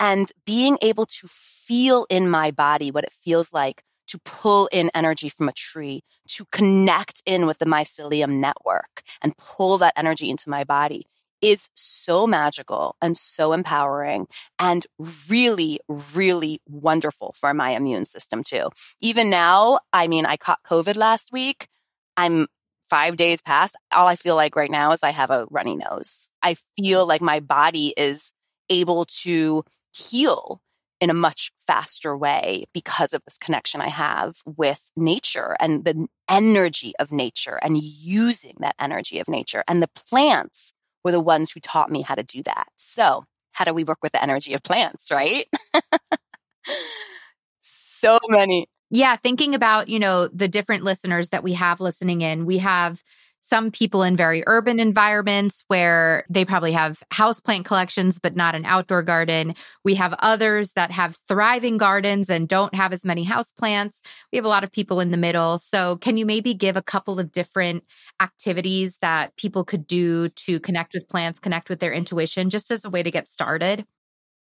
And 0.00 0.30
being 0.46 0.78
able 0.82 1.06
to 1.06 1.26
feel 1.26 2.06
in 2.08 2.28
my 2.28 2.50
body 2.50 2.90
what 2.90 3.04
it 3.04 3.12
feels 3.12 3.52
like 3.52 3.82
to 4.08 4.18
pull 4.24 4.68
in 4.72 4.90
energy 4.94 5.28
from 5.28 5.48
a 5.48 5.52
tree, 5.52 6.02
to 6.28 6.44
connect 6.50 7.22
in 7.26 7.46
with 7.46 7.58
the 7.58 7.66
mycelium 7.66 8.40
network 8.40 9.02
and 9.22 9.36
pull 9.36 9.78
that 9.78 9.94
energy 9.96 10.28
into 10.30 10.50
my 10.50 10.64
body 10.64 11.06
is 11.40 11.70
so 11.74 12.26
magical 12.26 12.96
and 13.00 13.16
so 13.16 13.52
empowering 13.52 14.26
and 14.58 14.86
really, 15.28 15.78
really 16.12 16.60
wonderful 16.68 17.34
for 17.38 17.54
my 17.54 17.70
immune 17.70 18.04
system 18.04 18.42
too. 18.42 18.68
Even 19.00 19.30
now, 19.30 19.78
I 19.92 20.08
mean, 20.08 20.26
I 20.26 20.36
caught 20.36 20.62
COVID 20.64 20.96
last 20.96 21.32
week. 21.32 21.68
I'm 22.16 22.48
five 22.90 23.16
days 23.16 23.42
past, 23.42 23.76
all 23.92 24.06
I 24.06 24.16
feel 24.16 24.34
like 24.34 24.56
right 24.56 24.70
now 24.70 24.92
is 24.92 25.02
I 25.02 25.10
have 25.10 25.30
a 25.30 25.46
runny 25.50 25.76
nose. 25.76 26.30
I 26.42 26.56
feel 26.76 27.06
like 27.06 27.20
my 27.20 27.40
body 27.40 27.92
is 27.96 28.32
able 28.70 29.04
to 29.22 29.62
heal 29.92 30.60
in 31.00 31.10
a 31.10 31.14
much 31.14 31.52
faster 31.66 32.16
way 32.16 32.64
because 32.72 33.14
of 33.14 33.24
this 33.24 33.38
connection 33.38 33.80
I 33.80 33.88
have 33.88 34.42
with 34.44 34.90
nature 34.96 35.56
and 35.60 35.84
the 35.84 36.08
energy 36.28 36.92
of 36.98 37.12
nature 37.12 37.58
and 37.62 37.78
using 37.80 38.54
that 38.60 38.74
energy 38.78 39.18
of 39.20 39.28
nature. 39.28 39.62
And 39.68 39.82
the 39.82 39.88
plants 39.88 40.72
were 41.04 41.12
the 41.12 41.20
ones 41.20 41.52
who 41.52 41.60
taught 41.60 41.90
me 41.90 42.02
how 42.02 42.14
to 42.14 42.22
do 42.22 42.42
that. 42.42 42.68
So 42.76 43.24
how 43.52 43.64
do 43.64 43.72
we 43.72 43.84
work 43.84 43.98
with 44.02 44.12
the 44.12 44.22
energy 44.22 44.54
of 44.54 44.62
plants, 44.62 45.10
right? 45.10 45.46
so 47.60 48.18
many. 48.28 48.66
Yeah. 48.90 49.16
Thinking 49.16 49.54
about, 49.54 49.88
you 49.88 49.98
know, 49.98 50.28
the 50.28 50.48
different 50.48 50.84
listeners 50.84 51.30
that 51.30 51.44
we 51.44 51.54
have 51.54 51.80
listening 51.80 52.22
in, 52.22 52.46
we 52.46 52.58
have 52.58 53.02
some 53.48 53.70
people 53.70 54.02
in 54.02 54.16
very 54.16 54.42
urban 54.46 54.78
environments 54.78 55.64
where 55.68 56.24
they 56.28 56.44
probably 56.44 56.72
have 56.72 57.02
houseplant 57.12 57.64
collections, 57.64 58.18
but 58.18 58.36
not 58.36 58.54
an 58.54 58.64
outdoor 58.64 59.02
garden. 59.02 59.54
We 59.84 59.94
have 59.94 60.14
others 60.18 60.72
that 60.72 60.90
have 60.90 61.16
thriving 61.26 61.78
gardens 61.78 62.28
and 62.28 62.46
don't 62.46 62.74
have 62.74 62.92
as 62.92 63.04
many 63.04 63.24
houseplants. 63.24 64.00
We 64.32 64.36
have 64.36 64.44
a 64.44 64.48
lot 64.48 64.64
of 64.64 64.72
people 64.72 65.00
in 65.00 65.10
the 65.10 65.16
middle. 65.16 65.58
So, 65.58 65.96
can 65.96 66.16
you 66.16 66.26
maybe 66.26 66.52
give 66.52 66.76
a 66.76 66.82
couple 66.82 67.18
of 67.18 67.32
different 67.32 67.84
activities 68.20 68.98
that 69.00 69.34
people 69.36 69.64
could 69.64 69.86
do 69.86 70.28
to 70.28 70.60
connect 70.60 70.92
with 70.92 71.08
plants, 71.08 71.38
connect 71.38 71.70
with 71.70 71.80
their 71.80 71.92
intuition, 71.92 72.50
just 72.50 72.70
as 72.70 72.84
a 72.84 72.90
way 72.90 73.02
to 73.02 73.10
get 73.10 73.28
started? 73.28 73.86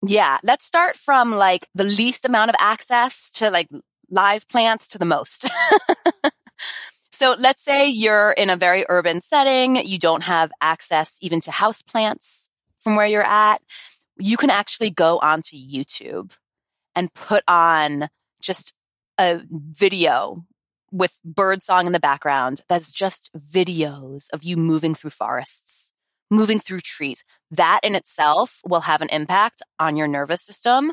Yeah, 0.07 0.39
let's 0.43 0.65
start 0.65 0.97
from 0.97 1.33
like 1.33 1.69
the 1.75 1.85
least 1.85 2.25
amount 2.25 2.51
of 2.51 2.57
access 2.59 3.33
to 3.33 3.51
like 3.51 3.69
live 4.11 4.49
plants 4.49 4.89
to 4.89 4.99
the 4.99 5.05
most. 5.05 5.49
So 7.23 7.37
let's 7.39 7.62
say 7.62 7.89
you're 7.89 8.33
in 8.33 8.51
a 8.51 8.57
very 8.57 8.85
urban 8.89 9.20
setting. 9.20 9.77
You 9.77 9.97
don't 9.97 10.25
have 10.25 10.51
access 10.61 11.18
even 11.23 11.41
to 11.43 11.53
house 11.53 11.81
plants 11.81 12.49
from 12.81 12.97
where 12.97 13.07
you're 13.07 13.23
at. 13.23 13.62
You 14.18 14.37
can 14.37 14.51
actually 14.51 14.91
go 14.91 15.20
onto 15.20 15.57
YouTube 15.57 16.33
and 16.97 17.14
put 17.14 17.45
on 17.47 18.09
just 18.41 18.75
a 19.20 19.41
video 19.49 20.45
with 20.91 21.20
bird 21.25 21.62
song 21.62 21.87
in 21.87 21.93
the 21.93 22.01
background. 22.01 22.62
That's 22.68 22.91
just 22.91 23.31
videos 23.39 24.27
of 24.33 24.43
you 24.43 24.57
moving 24.57 24.97
through 24.97 25.11
forests, 25.11 25.93
moving 26.29 26.59
through 26.59 26.81
trees. 26.81 27.25
That 27.53 27.79
in 27.85 27.95
itself 27.95 28.61
will 28.66 28.81
have 28.81 29.01
an 29.01 29.11
impact 29.11 29.62
on 29.79 29.97
your 29.97 30.09
nervous 30.09 30.43
system 30.43 30.93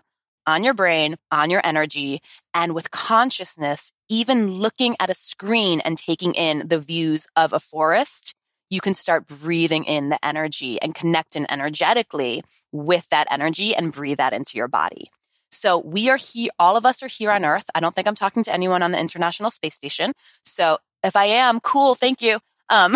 on 0.50 0.64
your 0.64 0.74
brain, 0.74 1.16
on 1.32 1.52
your 1.52 1.62
energy, 1.64 2.22
and 2.56 2.74
with 2.74 2.90
consciousness, 2.90 3.94
even 4.10 4.50
looking 4.50 4.96
at 5.00 5.12
a 5.12 5.14
screen 5.14 5.80
and 5.82 5.96
taking 5.96 6.34
in 6.34 6.68
the 6.68 6.80
views 6.80 7.28
of 7.36 7.54
a 7.54 7.60
forest, 7.60 8.34
you 8.72 8.82
can 8.82 8.96
start 8.96 9.28
breathing 9.28 9.84
in 9.86 10.10
the 10.10 10.26
energy 10.26 10.82
and 10.82 10.96
connecting 10.96 11.46
energetically 11.52 12.42
with 12.72 13.08
that 13.10 13.28
energy 13.30 13.76
and 13.76 13.92
breathe 13.94 14.18
that 14.18 14.34
into 14.34 14.58
your 14.58 14.68
body. 14.68 15.12
So 15.52 15.78
we 15.78 16.10
are 16.10 16.18
here, 16.18 16.50
all 16.58 16.76
of 16.78 16.86
us 16.86 17.04
are 17.04 17.08
here 17.08 17.32
on 17.32 17.46
Earth. 17.46 17.66
I 17.76 17.80
don't 17.80 17.94
think 17.94 18.08
I'm 18.08 18.16
talking 18.16 18.44
to 18.44 18.54
anyone 18.54 18.82
on 18.82 18.92
the 18.92 19.00
International 19.00 19.52
Space 19.52 19.76
Station. 19.76 20.14
So 20.44 20.80
if 21.04 21.16
I 21.16 21.26
am, 21.26 21.60
cool, 21.60 21.94
thank 21.94 22.24
you. 22.24 22.40
Um, 22.72 22.96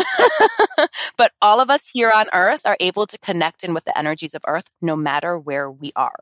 but 1.17 1.31
all 1.39 1.59
of 1.59 1.69
us 1.69 1.87
here 1.87 2.11
on 2.15 2.27
Earth 2.33 2.61
are 2.65 2.77
able 2.79 3.05
to 3.05 3.17
connect 3.19 3.63
in 3.63 3.75
with 3.75 3.85
the 3.85 3.97
energies 3.97 4.33
of 4.33 4.41
Earth 4.47 4.65
no 4.81 4.95
matter 4.95 5.37
where 5.37 5.69
we 5.69 5.91
are. 5.95 6.15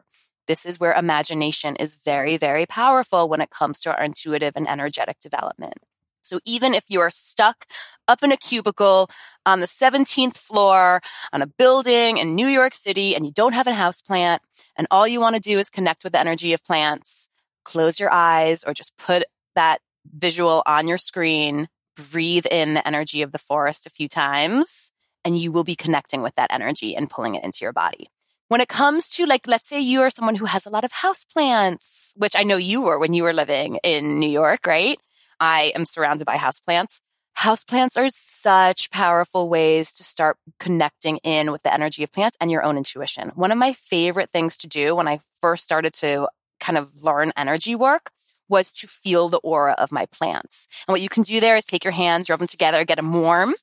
This 0.48 0.66
is 0.66 0.80
where 0.80 0.94
imagination 0.94 1.76
is 1.76 1.96
very, 1.96 2.38
very 2.38 2.66
powerful 2.66 3.30
when 3.30 3.42
it 3.42 3.50
comes 3.50 3.80
to 3.82 3.96
our 3.96 4.04
intuitive 4.04 4.54
and 4.56 4.68
energetic 4.68 5.20
development. 5.20 5.76
So 6.22 6.40
even 6.46 6.74
if 6.74 6.86
you 6.88 7.02
are 7.02 7.10
stuck 7.10 7.66
up 8.08 8.24
in 8.24 8.32
a 8.32 8.38
cubicle 8.38 9.10
on 9.46 9.60
the 9.60 9.66
17th 9.66 10.38
floor 10.38 11.02
on 11.34 11.42
a 11.42 11.48
building 11.48 12.18
in 12.18 12.36
New 12.36 12.48
York 12.48 12.74
City 12.74 13.16
and 13.16 13.26
you 13.26 13.32
don't 13.32 13.54
have 13.54 13.68
a 13.68 13.74
house 13.74 14.02
plant 14.02 14.42
and 14.76 14.88
all 14.92 15.08
you 15.08 15.20
want 15.20 15.36
to 15.36 15.42
do 15.42 15.58
is 15.58 15.70
connect 15.70 16.04
with 16.04 16.14
the 16.14 16.20
energy 16.20 16.54
of 16.54 16.64
plants, 16.64 17.28
close 17.64 18.00
your 18.00 18.12
eyes 18.12 18.64
or 18.64 18.74
just 18.74 18.96
put 18.98 19.24
that 19.56 19.80
visual 20.06 20.64
on 20.66 20.88
your 20.88 20.98
screen, 20.98 21.68
breathe 22.12 22.46
in 22.50 22.74
the 22.76 22.88
energy 22.88 23.22
of 23.22 23.32
the 23.32 23.38
forest 23.38 23.86
a 23.86 23.90
few 23.90 24.08
times 24.08 24.92
and 25.26 25.38
you 25.38 25.52
will 25.52 25.64
be 25.64 25.76
connecting 25.76 26.22
with 26.22 26.36
that 26.36 26.52
energy 26.52 26.96
and 26.96 27.10
pulling 27.10 27.36
it 27.36 27.44
into 27.44 27.60
your 27.62 27.74
body. 27.74 28.10
When 28.52 28.60
it 28.60 28.68
comes 28.68 29.08
to 29.12 29.26
like, 29.26 29.48
let's 29.48 29.66
say 29.66 29.80
you 29.80 30.02
are 30.02 30.10
someone 30.10 30.36
who 30.36 30.44
has 30.44 30.66
a 30.66 30.70
lot 30.70 30.84
of 30.84 30.92
house 30.92 31.24
plants, 31.24 32.14
which 32.18 32.36
I 32.36 32.44
know 32.44 32.58
you 32.58 32.82
were 32.82 33.00
when 33.00 33.14
you 33.14 33.24
were 33.24 33.32
living 33.32 33.80
in 33.82 34.20
New 34.20 34.30
York, 34.30 34.68
right? 34.68 35.00
I 35.40 35.72
am 35.74 35.86
surrounded 35.86 36.26
by 36.26 36.36
house 36.36 36.60
plants. 36.60 37.00
House 37.34 37.64
plants 37.64 37.96
are 37.96 38.10
such 38.10 38.92
powerful 38.92 39.48
ways 39.48 39.94
to 39.94 40.04
start 40.04 40.36
connecting 40.60 41.16
in 41.24 41.54
with 41.54 41.64
the 41.64 41.74
energy 41.74 42.04
of 42.04 42.12
plants 42.12 42.36
and 42.42 42.52
your 42.52 42.62
own 42.62 42.76
intuition. 42.76 43.32
One 43.36 43.54
of 43.54 43.58
my 43.58 43.72
favorite 43.72 44.32
things 44.32 44.58
to 44.58 44.68
do 44.68 44.96
when 44.98 45.08
I 45.08 45.22
first 45.40 45.64
started 45.64 45.94
to 46.02 46.28
kind 46.60 46.78
of 46.78 47.06
learn 47.06 47.32
energy 47.38 47.74
work 47.74 48.12
was 48.50 48.74
to 48.74 48.88
feel 48.88 49.30
the 49.30 49.38
aura 49.38 49.76
of 49.78 49.94
my 49.94 50.08
plants. 50.08 50.68
And 50.90 50.94
what 50.94 51.00
you 51.00 51.08
can 51.08 51.24
do 51.24 51.40
there 51.40 51.56
is 51.56 51.64
take 51.64 51.86
your 51.86 51.94
hands, 51.94 52.30
rub 52.30 52.40
them 52.40 52.50
together, 52.50 52.84
get 52.84 52.98
them 52.98 53.14
warm, 53.14 53.54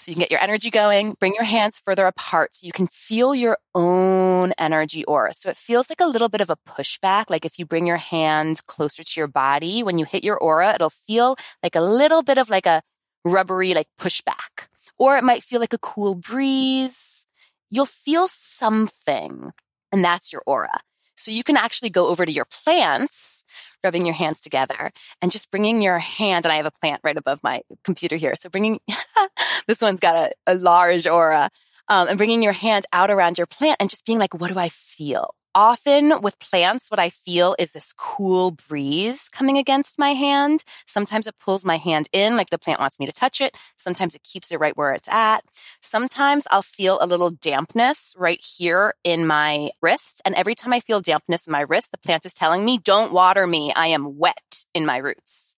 so 0.00 0.10
you 0.10 0.14
can 0.14 0.22
get 0.22 0.30
your 0.30 0.40
energy 0.40 0.70
going, 0.70 1.14
bring 1.20 1.34
your 1.34 1.44
hands 1.44 1.78
further 1.78 2.06
apart 2.06 2.54
so 2.54 2.66
you 2.66 2.72
can 2.72 2.86
feel 2.86 3.34
your 3.34 3.58
own 3.74 4.52
energy 4.58 5.04
aura. 5.04 5.34
So 5.34 5.50
it 5.50 5.56
feels 5.56 5.90
like 5.90 6.00
a 6.00 6.06
little 6.06 6.28
bit 6.28 6.40
of 6.40 6.48
a 6.48 6.56
pushback. 6.56 7.28
Like 7.28 7.44
if 7.44 7.58
you 7.58 7.66
bring 7.66 7.86
your 7.86 7.98
hand 7.98 8.66
closer 8.66 9.02
to 9.02 9.20
your 9.20 9.28
body, 9.28 9.82
when 9.82 9.98
you 9.98 10.06
hit 10.06 10.24
your 10.24 10.38
aura, 10.38 10.74
it'll 10.74 10.90
feel 10.90 11.36
like 11.62 11.76
a 11.76 11.80
little 11.80 12.22
bit 12.22 12.38
of 12.38 12.48
like 12.48 12.66
a 12.66 12.82
rubbery, 13.24 13.74
like 13.74 13.88
pushback. 13.98 14.68
Or 14.98 15.18
it 15.18 15.24
might 15.24 15.42
feel 15.42 15.60
like 15.60 15.74
a 15.74 15.78
cool 15.78 16.14
breeze. 16.14 17.26
You'll 17.68 17.86
feel 17.86 18.26
something 18.28 19.52
and 19.92 20.04
that's 20.04 20.32
your 20.32 20.42
aura. 20.46 20.80
So 21.16 21.30
you 21.30 21.44
can 21.44 21.58
actually 21.58 21.90
go 21.90 22.08
over 22.08 22.24
to 22.24 22.32
your 22.32 22.46
plants, 22.46 23.39
rubbing 23.84 24.06
your 24.06 24.14
hands 24.14 24.40
together 24.40 24.90
and 25.20 25.30
just 25.30 25.50
bringing 25.50 25.82
your 25.82 25.98
hand. 25.98 26.44
And 26.44 26.52
I 26.52 26.56
have 26.56 26.66
a 26.66 26.70
plant 26.70 27.00
right 27.04 27.16
above 27.16 27.40
my 27.42 27.62
computer 27.84 28.16
here. 28.16 28.34
So 28.36 28.48
bringing, 28.48 28.80
this 29.66 29.80
one's 29.80 30.00
got 30.00 30.16
a, 30.16 30.32
a 30.46 30.54
large 30.54 31.06
aura. 31.06 31.50
Um, 31.88 32.06
and 32.06 32.16
bringing 32.16 32.40
your 32.40 32.52
hand 32.52 32.86
out 32.92 33.10
around 33.10 33.36
your 33.36 33.48
plant 33.48 33.78
and 33.80 33.90
just 33.90 34.06
being 34.06 34.20
like, 34.20 34.32
what 34.32 34.52
do 34.52 34.58
I 34.58 34.68
feel? 34.68 35.34
Often 35.54 36.20
with 36.20 36.38
plants, 36.38 36.90
what 36.90 37.00
I 37.00 37.10
feel 37.10 37.56
is 37.58 37.72
this 37.72 37.92
cool 37.96 38.52
breeze 38.52 39.28
coming 39.28 39.58
against 39.58 39.98
my 39.98 40.10
hand. 40.10 40.64
Sometimes 40.86 41.26
it 41.26 41.34
pulls 41.38 41.64
my 41.64 41.76
hand 41.76 42.08
in, 42.12 42.36
like 42.36 42.50
the 42.50 42.58
plant 42.58 42.80
wants 42.80 42.98
me 42.98 43.06
to 43.06 43.12
touch 43.12 43.40
it. 43.40 43.56
Sometimes 43.76 44.14
it 44.14 44.22
keeps 44.22 44.52
it 44.52 44.60
right 44.60 44.76
where 44.76 44.92
it's 44.92 45.08
at. 45.08 45.40
Sometimes 45.80 46.46
I'll 46.50 46.62
feel 46.62 46.98
a 47.00 47.06
little 47.06 47.30
dampness 47.30 48.14
right 48.18 48.40
here 48.40 48.94
in 49.04 49.26
my 49.26 49.70
wrist. 49.82 50.22
And 50.24 50.34
every 50.34 50.54
time 50.54 50.72
I 50.72 50.80
feel 50.80 51.00
dampness 51.00 51.46
in 51.46 51.52
my 51.52 51.62
wrist, 51.62 51.92
the 51.92 51.98
plant 51.98 52.26
is 52.26 52.34
telling 52.34 52.64
me, 52.64 52.78
don't 52.78 53.12
water 53.12 53.46
me. 53.46 53.72
I 53.74 53.88
am 53.88 54.18
wet 54.18 54.64
in 54.74 54.86
my 54.86 54.98
roots. 54.98 55.56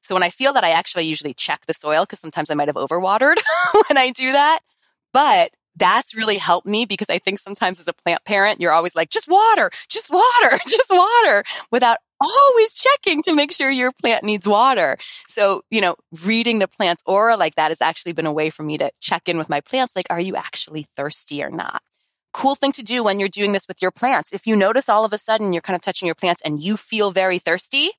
So 0.00 0.14
when 0.14 0.22
I 0.22 0.30
feel 0.30 0.52
that, 0.52 0.64
I 0.64 0.70
actually 0.70 1.04
usually 1.04 1.32
check 1.32 1.64
the 1.66 1.72
soil 1.72 2.02
because 2.02 2.20
sometimes 2.20 2.50
I 2.50 2.54
might 2.54 2.68
have 2.68 2.76
overwatered 2.76 3.36
when 3.88 3.96
I 3.96 4.10
do 4.10 4.32
that. 4.32 4.60
But 5.14 5.50
that's 5.76 6.14
really 6.14 6.38
helped 6.38 6.66
me 6.66 6.84
because 6.84 7.10
I 7.10 7.18
think 7.18 7.38
sometimes 7.38 7.80
as 7.80 7.88
a 7.88 7.92
plant 7.92 8.24
parent, 8.24 8.60
you're 8.60 8.72
always 8.72 8.94
like, 8.94 9.10
just 9.10 9.28
water, 9.28 9.70
just 9.88 10.10
water, 10.10 10.58
just 10.68 10.90
water 10.90 11.44
without 11.70 11.98
always 12.20 12.74
checking 12.74 13.22
to 13.22 13.34
make 13.34 13.52
sure 13.52 13.70
your 13.70 13.92
plant 13.92 14.24
needs 14.24 14.46
water. 14.46 14.96
So, 15.26 15.62
you 15.70 15.80
know, 15.80 15.96
reading 16.24 16.58
the 16.58 16.68
plant's 16.68 17.02
aura 17.06 17.36
like 17.36 17.56
that 17.56 17.70
has 17.70 17.80
actually 17.80 18.12
been 18.12 18.26
a 18.26 18.32
way 18.32 18.50
for 18.50 18.62
me 18.62 18.78
to 18.78 18.90
check 19.00 19.28
in 19.28 19.38
with 19.38 19.48
my 19.48 19.60
plants. 19.60 19.96
Like, 19.96 20.06
are 20.10 20.20
you 20.20 20.36
actually 20.36 20.86
thirsty 20.96 21.42
or 21.42 21.50
not? 21.50 21.82
Cool 22.32 22.54
thing 22.54 22.72
to 22.72 22.82
do 22.82 23.04
when 23.04 23.20
you're 23.20 23.28
doing 23.28 23.52
this 23.52 23.68
with 23.68 23.80
your 23.80 23.90
plants. 23.90 24.32
If 24.32 24.46
you 24.46 24.56
notice 24.56 24.88
all 24.88 25.04
of 25.04 25.12
a 25.12 25.18
sudden 25.18 25.52
you're 25.52 25.62
kind 25.62 25.76
of 25.76 25.82
touching 25.82 26.06
your 26.06 26.16
plants 26.16 26.42
and 26.44 26.62
you 26.62 26.76
feel 26.76 27.10
very 27.10 27.38
thirsty, 27.38 27.90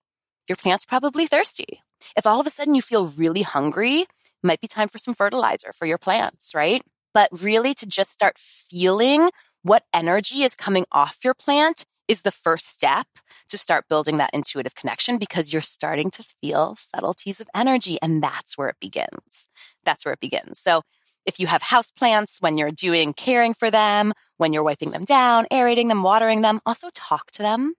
your 0.47 0.57
plant's 0.57 0.86
probably 0.86 1.28
thirsty. 1.28 1.82
If 2.17 2.28
all 2.28 2.39
of 2.39 2.47
a 2.47 2.49
sudden 2.49 2.76
you 2.76 2.82
feel 2.82 3.07
really 3.07 3.41
hungry, 3.41 4.01
it 4.01 4.07
might 4.43 4.61
be 4.61 4.67
time 4.67 4.89
for 4.89 4.97
some 4.97 5.13
fertilizer 5.13 5.71
for 5.73 5.86
your 5.86 5.97
plants, 5.97 6.53
right? 6.53 6.84
But 7.16 7.30
really 7.32 7.74
to 7.74 7.88
just 7.88 8.11
start 8.11 8.38
feeling 8.38 9.32
what 9.63 9.84
energy 9.93 10.43
is 10.43 10.53
coming 10.55 10.86
off 10.91 11.18
your 11.24 11.34
plant 11.34 11.86
is 12.09 12.22
the 12.22 12.30
first 12.30 12.68
step 12.68 13.07
to 13.47 13.57
start 13.57 13.88
building 13.89 14.18
that 14.18 14.30
intuitive 14.34 14.76
connection 14.76 15.18
because 15.18 15.51
you're 15.51 15.61
starting 15.61 16.11
to 16.11 16.24
feel 16.41 16.76
subtleties 16.76 17.39
of 17.39 17.47
energy 17.55 17.97
and 18.01 18.22
that's 18.22 18.57
where 18.57 18.68
it 18.68 18.76
begins. 18.82 19.49
That's 19.86 20.05
where 20.05 20.13
it 20.13 20.20
begins. 20.20 20.59
So 20.59 20.82
if 21.26 21.39
you 21.39 21.47
have 21.47 21.61
house 21.61 21.89
plants, 21.89 22.41
when 22.41 22.57
you're 22.57 22.70
doing 22.70 23.13
caring 23.13 23.53
for 23.53 23.72
them, 23.72 24.13
when 24.38 24.53
you're 24.53 24.63
wiping 24.63 24.91
them 24.91 25.05
down, 25.05 25.47
aerating 25.49 25.88
them, 25.88 26.03
watering 26.03 26.41
them, 26.41 26.59
also 26.66 26.89
talk 26.93 27.32
to 27.32 27.41
them. 27.41 27.74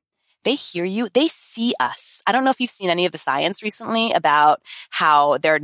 They 0.45 0.55
hear 0.55 0.85
you. 0.85 1.09
They 1.13 1.29
see 1.29 1.75
us. 1.79 2.23
I 2.27 2.33
don't 2.33 2.45
know 2.45 2.51
if 2.51 2.61
you've 2.61 2.71
seen 2.71 2.91
any 2.91 3.05
of 3.05 3.13
the 3.13 3.19
science 3.19 3.63
recently 3.63 4.13
about 4.13 4.61
how 4.91 5.39
they're 5.39 5.61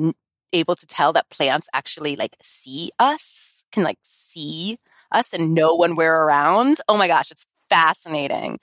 able 0.53 0.75
to 0.77 0.87
tell 0.87 1.15
that 1.15 1.31
plants 1.31 1.69
actually 1.73 2.17
like 2.17 2.37
see 2.43 2.91
us 2.99 3.52
can 3.73 3.83
like 3.83 3.99
see 4.03 4.79
us 5.11 5.33
and 5.33 5.55
know 5.55 5.77
when 5.77 5.97
we're 5.97 6.15
around. 6.15 6.77
Oh 6.89 6.97
my 6.97 7.09
gosh, 7.09 7.31
it's 7.31 7.45
fascinating. 7.69 8.59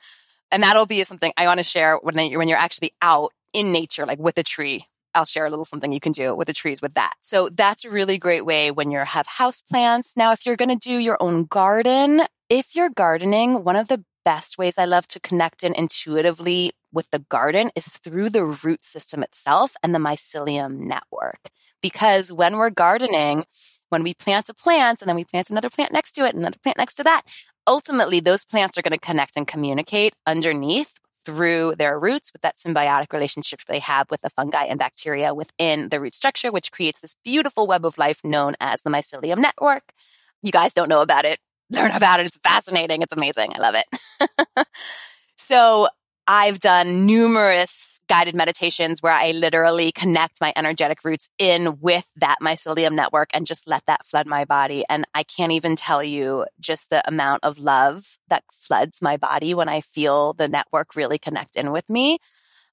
And 0.51 0.63
that'll 0.63 0.85
be 0.85 1.03
something 1.03 1.31
I 1.37 1.45
want 1.45 1.59
to 1.59 1.63
share 1.63 1.97
when, 1.97 2.15
when 2.15 2.47
you're 2.47 2.57
actually 2.57 2.91
out 3.01 3.33
in 3.53 3.71
nature, 3.71 4.05
like 4.05 4.19
with 4.19 4.37
a 4.37 4.43
tree. 4.43 4.85
I'll 5.15 5.25
share 5.25 5.45
a 5.45 5.49
little 5.49 5.65
something 5.65 5.91
you 5.91 5.99
can 5.99 6.11
do 6.11 6.35
with 6.35 6.47
the 6.47 6.53
trees 6.53 6.81
with 6.81 6.93
that. 6.93 7.13
So 7.21 7.49
that's 7.49 7.83
a 7.83 7.89
really 7.89 8.17
great 8.17 8.45
way 8.45 8.71
when 8.71 8.91
you 8.91 8.99
have 8.99 9.25
house 9.25 9.61
plants. 9.61 10.15
Now, 10.15 10.31
if 10.31 10.45
you're 10.45 10.55
going 10.55 10.69
to 10.69 10.75
do 10.75 10.97
your 10.97 11.17
own 11.19 11.45
garden, 11.45 12.21
if 12.47 12.75
you're 12.75 12.91
gardening, 12.91 13.63
one 13.63 13.75
of 13.75 13.87
the 13.87 14.03
best 14.23 14.57
ways 14.57 14.77
I 14.77 14.85
love 14.85 15.07
to 15.09 15.19
connect 15.19 15.63
in 15.63 15.73
intuitively 15.73 16.71
with 16.91 17.09
the 17.11 17.19
garden 17.19 17.71
is 17.75 17.87
through 17.87 18.29
the 18.29 18.45
root 18.45 18.83
system 18.83 19.23
itself 19.23 19.73
and 19.83 19.93
the 19.93 19.99
mycelium 19.99 20.79
network. 20.79 21.49
Because 21.81 22.33
when 22.33 22.57
we're 22.57 22.69
gardening, 22.69 23.45
when 23.89 24.03
we 24.03 24.13
plant 24.13 24.49
a 24.49 24.53
plant 24.53 25.01
and 25.01 25.09
then 25.09 25.15
we 25.15 25.23
plant 25.23 25.49
another 25.49 25.69
plant 25.69 25.93
next 25.93 26.13
to 26.13 26.25
it, 26.25 26.35
another 26.35 26.57
plant 26.61 26.77
next 26.77 26.95
to 26.95 27.03
that, 27.03 27.21
ultimately 27.67 28.19
those 28.19 28.45
plants 28.45 28.77
are 28.77 28.81
going 28.81 28.91
to 28.91 28.99
connect 28.99 29.37
and 29.37 29.47
communicate 29.47 30.13
underneath 30.25 30.99
through 31.25 31.75
their 31.77 31.99
roots 31.99 32.31
with 32.33 32.41
that 32.41 32.57
symbiotic 32.57 33.13
relationship 33.13 33.59
they 33.67 33.79
have 33.79 34.09
with 34.09 34.21
the 34.21 34.29
fungi 34.29 34.63
and 34.63 34.79
bacteria 34.79 35.33
within 35.33 35.89
the 35.89 35.99
root 35.99 36.15
structure, 36.15 36.51
which 36.51 36.71
creates 36.71 36.99
this 36.99 37.15
beautiful 37.23 37.67
web 37.67 37.85
of 37.85 37.97
life 37.97 38.19
known 38.23 38.55
as 38.59 38.81
the 38.81 38.89
mycelium 38.89 39.37
network. 39.37 39.93
You 40.41 40.51
guys 40.51 40.73
don't 40.73 40.89
know 40.89 41.01
about 41.01 41.25
it. 41.25 41.39
Learn 41.71 41.91
about 41.91 42.19
it. 42.19 42.25
It's 42.25 42.39
fascinating. 42.43 43.01
It's 43.01 43.13
amazing. 43.13 43.53
I 43.55 43.59
love 43.59 43.75
it. 43.75 44.67
so 45.37 45.87
I've 46.31 46.59
done 46.59 47.07
numerous 47.07 48.01
guided 48.07 48.35
meditations 48.35 49.01
where 49.01 49.13
I 49.13 49.31
literally 49.31 49.91
connect 49.91 50.39
my 50.39 50.53
energetic 50.55 51.03
roots 51.03 51.27
in 51.39 51.79
with 51.79 52.07
that 52.17 52.35
mycelium 52.39 52.93
network 52.93 53.31
and 53.33 53.47
just 53.47 53.67
let 53.67 53.83
that 53.87 54.05
flood 54.05 54.27
my 54.27 54.45
body. 54.45 54.85
And 54.87 55.05
I 55.15 55.23
can't 55.23 55.53
even 55.53 55.75
tell 55.75 56.03
you 56.03 56.45
just 56.59 56.91
the 56.91 57.01
amount 57.07 57.43
of 57.43 57.57
love 57.57 58.19
that 58.27 58.43
floods 58.53 59.01
my 59.01 59.17
body 59.17 59.55
when 59.55 59.69
I 59.69 59.81
feel 59.81 60.33
the 60.33 60.47
network 60.47 60.95
really 60.95 61.17
connect 61.17 61.55
in 61.55 61.71
with 61.71 61.89
me. 61.89 62.19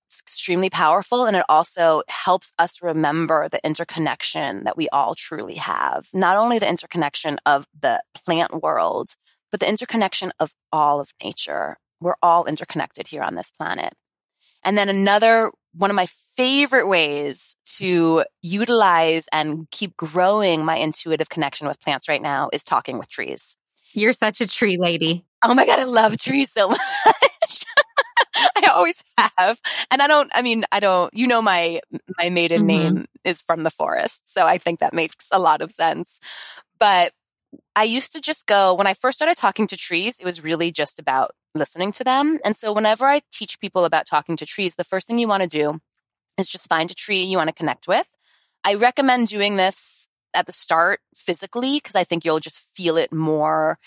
It's 0.04 0.20
extremely 0.20 0.68
powerful. 0.68 1.24
And 1.24 1.34
it 1.34 1.46
also 1.48 2.02
helps 2.10 2.52
us 2.58 2.82
remember 2.82 3.48
the 3.48 3.64
interconnection 3.64 4.64
that 4.64 4.76
we 4.76 4.90
all 4.90 5.14
truly 5.14 5.54
have. 5.54 6.08
Not 6.12 6.36
only 6.36 6.58
the 6.58 6.68
interconnection 6.68 7.38
of 7.46 7.66
the 7.80 8.02
plant 8.14 8.62
world, 8.62 9.14
but 9.50 9.60
the 9.60 9.68
interconnection 9.68 10.30
of 10.38 10.52
all 10.70 11.00
of 11.00 11.14
nature 11.24 11.78
we're 12.00 12.16
all 12.22 12.44
interconnected 12.44 13.06
here 13.06 13.22
on 13.22 13.34
this 13.34 13.50
planet. 13.50 13.94
And 14.64 14.76
then 14.76 14.88
another 14.88 15.52
one 15.74 15.90
of 15.90 15.96
my 15.96 16.06
favorite 16.36 16.88
ways 16.88 17.56
to 17.76 18.24
utilize 18.42 19.28
and 19.32 19.70
keep 19.70 19.96
growing 19.96 20.64
my 20.64 20.76
intuitive 20.76 21.28
connection 21.28 21.68
with 21.68 21.80
plants 21.80 22.08
right 22.08 22.22
now 22.22 22.48
is 22.52 22.64
talking 22.64 22.98
with 22.98 23.08
trees. 23.08 23.56
You're 23.92 24.12
such 24.12 24.40
a 24.40 24.46
tree 24.46 24.76
lady. 24.78 25.24
Oh 25.42 25.54
my 25.54 25.66
God, 25.66 25.78
I 25.78 25.84
love 25.84 26.18
trees 26.18 26.50
so 26.50 26.68
much. 27.06 27.64
I 28.36 28.68
always 28.72 29.02
have. 29.38 29.60
And 29.90 30.02
I 30.02 30.06
don't, 30.06 30.30
I 30.34 30.42
mean, 30.42 30.64
I 30.72 30.80
don't, 30.80 31.12
you 31.14 31.26
know, 31.26 31.40
my, 31.40 31.80
my 32.18 32.30
maiden 32.30 32.60
mm-hmm. 32.60 32.66
name 32.66 33.06
is 33.24 33.42
from 33.42 33.62
the 33.62 33.70
forest. 33.70 34.32
So 34.32 34.46
I 34.46 34.58
think 34.58 34.80
that 34.80 34.94
makes 34.94 35.28
a 35.32 35.38
lot 35.38 35.62
of 35.62 35.70
sense. 35.70 36.20
But 36.78 37.12
I 37.74 37.84
used 37.84 38.12
to 38.12 38.20
just 38.20 38.46
go, 38.46 38.74
when 38.74 38.86
I 38.86 38.94
first 38.94 39.18
started 39.18 39.36
talking 39.36 39.66
to 39.68 39.76
trees, 39.76 40.20
it 40.20 40.24
was 40.24 40.42
really 40.42 40.72
just 40.72 40.98
about 40.98 41.32
listening 41.58 41.92
to 41.92 42.04
them. 42.04 42.38
And 42.44 42.54
so 42.54 42.72
whenever 42.72 43.06
I 43.06 43.22
teach 43.30 43.60
people 43.60 43.84
about 43.84 44.06
talking 44.06 44.36
to 44.36 44.46
trees, 44.46 44.74
the 44.74 44.84
first 44.84 45.06
thing 45.06 45.18
you 45.18 45.28
want 45.28 45.42
to 45.42 45.48
do 45.48 45.80
is 46.38 46.48
just 46.48 46.68
find 46.68 46.90
a 46.90 46.94
tree 46.94 47.22
you 47.22 47.36
want 47.36 47.48
to 47.48 47.54
connect 47.54 47.88
with. 47.88 48.08
I 48.64 48.74
recommend 48.74 49.28
doing 49.28 49.56
this 49.56 50.08
at 50.34 50.46
the 50.46 50.52
start 50.52 51.00
physically 51.14 51.76
because 51.76 51.94
I 51.94 52.04
think 52.04 52.24
you'll 52.24 52.40
just 52.40 52.60
feel 52.74 52.96
it 52.96 53.12
more 53.12 53.78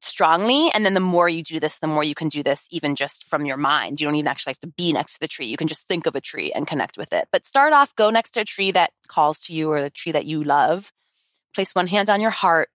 strongly. 0.00 0.70
And 0.72 0.84
then 0.84 0.94
the 0.94 1.00
more 1.00 1.28
you 1.28 1.42
do 1.42 1.60
this, 1.60 1.78
the 1.78 1.86
more 1.86 2.04
you 2.04 2.14
can 2.14 2.28
do 2.28 2.42
this 2.42 2.68
even 2.70 2.94
just 2.94 3.24
from 3.24 3.44
your 3.44 3.56
mind. 3.56 4.00
You 4.00 4.06
don't 4.06 4.16
even 4.16 4.28
actually 4.28 4.52
have 4.52 4.60
to 4.60 4.72
be 4.76 4.92
next 4.92 5.14
to 5.14 5.20
the 5.20 5.28
tree. 5.28 5.46
You 5.46 5.56
can 5.56 5.68
just 5.68 5.86
think 5.88 6.06
of 6.06 6.14
a 6.14 6.20
tree 6.20 6.52
and 6.52 6.66
connect 6.66 6.96
with 6.96 7.12
it. 7.12 7.28
But 7.32 7.44
start 7.44 7.72
off, 7.72 7.94
go 7.96 8.10
next 8.10 8.32
to 8.32 8.40
a 8.40 8.44
tree 8.44 8.70
that 8.72 8.92
calls 9.08 9.40
to 9.46 9.52
you 9.52 9.70
or 9.70 9.78
a 9.78 9.90
tree 9.90 10.12
that 10.12 10.26
you 10.26 10.42
love. 10.44 10.92
Place 11.54 11.74
one 11.74 11.86
hand 11.86 12.08
on 12.08 12.20
your 12.20 12.30
heart, 12.30 12.68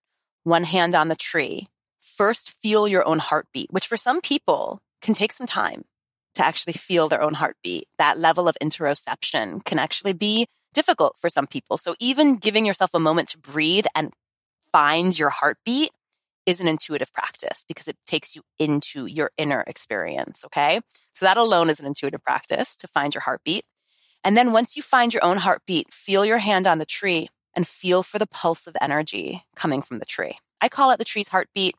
one 0.44 0.64
hand 0.64 0.94
on 0.94 1.08
the 1.08 1.16
tree 1.16 1.68
first 2.16 2.60
feel 2.62 2.88
your 2.88 3.06
own 3.06 3.18
heartbeat, 3.18 3.72
which 3.72 3.86
for 3.86 3.96
some 3.96 4.20
people 4.20 4.80
can 5.02 5.14
take 5.14 5.32
some 5.32 5.46
time 5.46 5.84
to 6.34 6.44
actually 6.44 6.74
feel 6.74 7.08
their 7.08 7.22
own 7.22 7.34
heartbeat. 7.34 7.88
That 7.98 8.18
level 8.18 8.48
of 8.48 8.56
interoception 8.62 9.64
can 9.64 9.78
actually 9.78 10.12
be 10.12 10.46
difficult 10.74 11.16
for 11.18 11.30
some 11.30 11.46
people. 11.46 11.78
So 11.78 11.94
even 12.00 12.36
giving 12.36 12.66
yourself 12.66 12.90
a 12.92 13.00
moment 13.00 13.30
to 13.30 13.38
breathe 13.38 13.86
and 13.94 14.12
find 14.72 15.18
your 15.18 15.30
heartbeat 15.30 15.90
is 16.44 16.60
an 16.60 16.68
intuitive 16.68 17.12
practice 17.12 17.64
because 17.66 17.88
it 17.88 17.96
takes 18.06 18.36
you 18.36 18.42
into 18.58 19.06
your 19.06 19.30
inner 19.36 19.64
experience. 19.66 20.44
Okay. 20.44 20.80
So 21.12 21.26
that 21.26 21.36
alone 21.36 21.70
is 21.70 21.80
an 21.80 21.86
intuitive 21.86 22.22
practice 22.22 22.76
to 22.76 22.88
find 22.88 23.14
your 23.14 23.22
heartbeat. 23.22 23.64
And 24.22 24.36
then 24.36 24.52
once 24.52 24.76
you 24.76 24.82
find 24.82 25.12
your 25.12 25.24
own 25.24 25.38
heartbeat, 25.38 25.92
feel 25.92 26.24
your 26.24 26.38
hand 26.38 26.66
on 26.66 26.78
the 26.78 26.86
tree 26.86 27.28
and 27.54 27.66
feel 27.66 28.02
for 28.02 28.18
the 28.18 28.26
pulse 28.26 28.66
of 28.66 28.76
energy 28.80 29.44
coming 29.56 29.82
from 29.82 29.98
the 29.98 30.04
tree. 30.04 30.38
I 30.60 30.68
call 30.68 30.90
it 30.90 30.98
the 30.98 31.04
tree's 31.04 31.28
heartbeat. 31.28 31.74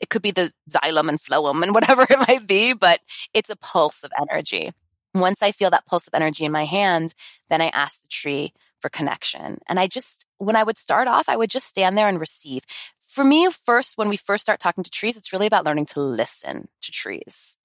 It 0.00 0.10
could 0.10 0.22
be 0.22 0.30
the 0.30 0.52
xylem 0.70 1.08
and 1.08 1.18
phloem 1.18 1.62
and 1.62 1.74
whatever 1.74 2.02
it 2.02 2.18
might 2.28 2.46
be, 2.46 2.72
but 2.72 3.00
it's 3.34 3.50
a 3.50 3.56
pulse 3.56 4.04
of 4.04 4.12
energy. 4.20 4.72
Once 5.14 5.42
I 5.42 5.52
feel 5.52 5.70
that 5.70 5.86
pulse 5.86 6.06
of 6.06 6.14
energy 6.14 6.44
in 6.44 6.52
my 6.52 6.64
hands, 6.64 7.14
then 7.48 7.60
I 7.60 7.68
ask 7.68 8.02
the 8.02 8.08
tree 8.08 8.52
for 8.80 8.88
connection. 8.88 9.58
And 9.68 9.80
I 9.80 9.86
just, 9.86 10.26
when 10.38 10.56
I 10.56 10.62
would 10.62 10.78
start 10.78 11.08
off, 11.08 11.28
I 11.28 11.36
would 11.36 11.50
just 11.50 11.66
stand 11.66 11.98
there 11.98 12.08
and 12.08 12.20
receive. 12.20 12.62
For 13.00 13.24
me, 13.24 13.48
first, 13.50 13.98
when 13.98 14.08
we 14.08 14.16
first 14.16 14.42
start 14.42 14.60
talking 14.60 14.84
to 14.84 14.90
trees, 14.90 15.16
it's 15.16 15.32
really 15.32 15.46
about 15.46 15.64
learning 15.64 15.86
to 15.86 16.00
listen 16.00 16.68
to 16.82 16.92
trees. 16.92 17.56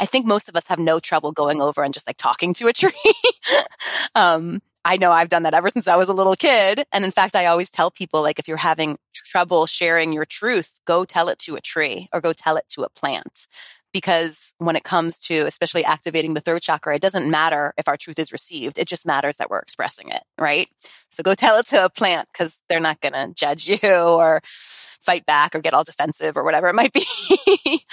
I 0.00 0.06
think 0.06 0.26
most 0.26 0.48
of 0.48 0.56
us 0.56 0.66
have 0.66 0.78
no 0.78 0.98
trouble 0.98 1.32
going 1.32 1.62
over 1.62 1.82
and 1.82 1.94
just 1.94 2.06
like 2.06 2.16
talking 2.16 2.52
to 2.54 2.68
a 2.68 2.72
tree. 2.72 2.90
um, 4.14 4.60
I 4.86 4.98
know 4.98 5.10
I've 5.10 5.28
done 5.28 5.42
that 5.42 5.52
ever 5.52 5.68
since 5.68 5.88
I 5.88 5.96
was 5.96 6.08
a 6.08 6.14
little 6.14 6.36
kid. 6.36 6.84
And 6.92 7.04
in 7.04 7.10
fact, 7.10 7.34
I 7.34 7.46
always 7.46 7.72
tell 7.72 7.90
people 7.90 8.22
like, 8.22 8.38
if 8.38 8.46
you're 8.46 8.56
having 8.56 8.98
trouble 9.12 9.66
sharing 9.66 10.12
your 10.12 10.24
truth, 10.24 10.78
go 10.84 11.04
tell 11.04 11.28
it 11.28 11.40
to 11.40 11.56
a 11.56 11.60
tree 11.60 12.08
or 12.12 12.20
go 12.20 12.32
tell 12.32 12.56
it 12.56 12.68
to 12.68 12.82
a 12.84 12.88
plant. 12.88 13.48
Because 13.96 14.52
when 14.58 14.76
it 14.76 14.84
comes 14.84 15.18
to 15.20 15.46
especially 15.46 15.82
activating 15.82 16.34
the 16.34 16.42
third 16.42 16.60
chakra, 16.60 16.96
it 16.96 17.00
doesn't 17.00 17.30
matter 17.30 17.72
if 17.78 17.88
our 17.88 17.96
truth 17.96 18.18
is 18.18 18.30
received. 18.30 18.78
It 18.78 18.86
just 18.86 19.06
matters 19.06 19.38
that 19.38 19.48
we're 19.48 19.60
expressing 19.60 20.10
it, 20.10 20.22
right? 20.38 20.68
So 21.08 21.22
go 21.22 21.34
tell 21.34 21.56
it 21.56 21.64
to 21.68 21.82
a 21.82 21.88
plant 21.88 22.28
because 22.30 22.60
they're 22.68 22.78
not 22.78 23.00
going 23.00 23.14
to 23.14 23.32
judge 23.34 23.70
you 23.70 23.78
or 23.90 24.42
fight 24.44 25.24
back 25.24 25.54
or 25.54 25.60
get 25.60 25.72
all 25.72 25.82
defensive 25.82 26.36
or 26.36 26.44
whatever 26.44 26.68
it 26.68 26.74
might 26.74 26.92
be. 26.92 27.06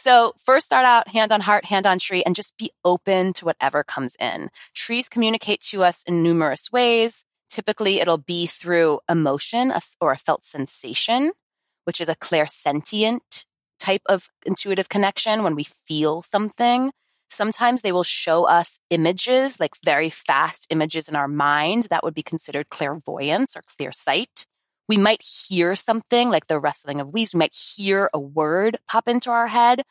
So 0.00 0.32
first 0.44 0.66
start 0.66 0.84
out 0.84 1.08
hand 1.08 1.32
on 1.32 1.40
heart, 1.40 1.64
hand 1.64 1.84
on 1.84 1.98
tree, 1.98 2.22
and 2.22 2.36
just 2.36 2.56
be 2.56 2.70
open 2.84 3.32
to 3.32 3.44
whatever 3.44 3.82
comes 3.82 4.16
in. 4.20 4.48
Trees 4.72 5.08
communicate 5.08 5.60
to 5.70 5.82
us 5.82 6.04
in 6.04 6.22
numerous 6.22 6.70
ways. 6.70 7.24
Typically 7.50 7.98
it'll 7.98 8.16
be 8.16 8.46
through 8.46 9.00
emotion 9.08 9.72
or 10.00 10.12
a 10.12 10.16
felt 10.16 10.44
sensation, 10.44 11.32
which 11.84 12.00
is 12.00 12.08
a 12.08 12.14
clairsentient 12.14 13.44
type 13.78 14.02
of 14.06 14.28
intuitive 14.44 14.88
connection 14.88 15.42
when 15.42 15.54
we 15.54 15.64
feel 15.64 16.22
something. 16.22 16.92
Sometimes 17.30 17.82
they 17.82 17.92
will 17.92 18.04
show 18.04 18.44
us 18.44 18.78
images, 18.90 19.60
like 19.60 19.72
very 19.84 20.10
fast 20.10 20.66
images 20.70 21.08
in 21.08 21.16
our 21.16 21.28
mind. 21.28 21.84
That 21.90 22.02
would 22.02 22.14
be 22.14 22.22
considered 22.22 22.70
clairvoyance 22.70 23.56
or 23.56 23.62
clear 23.66 23.92
sight 23.92 24.46
we 24.88 24.96
might 24.96 25.22
hear 25.22 25.76
something 25.76 26.30
like 26.30 26.46
the 26.46 26.58
rustling 26.58 27.00
of 27.00 27.12
leaves. 27.12 27.34
We 27.34 27.38
might 27.38 27.54
hear 27.54 28.08
a 28.12 28.18
word 28.18 28.78
pop 28.88 29.06
into 29.06 29.30
our 29.30 29.46
head. 29.46 29.82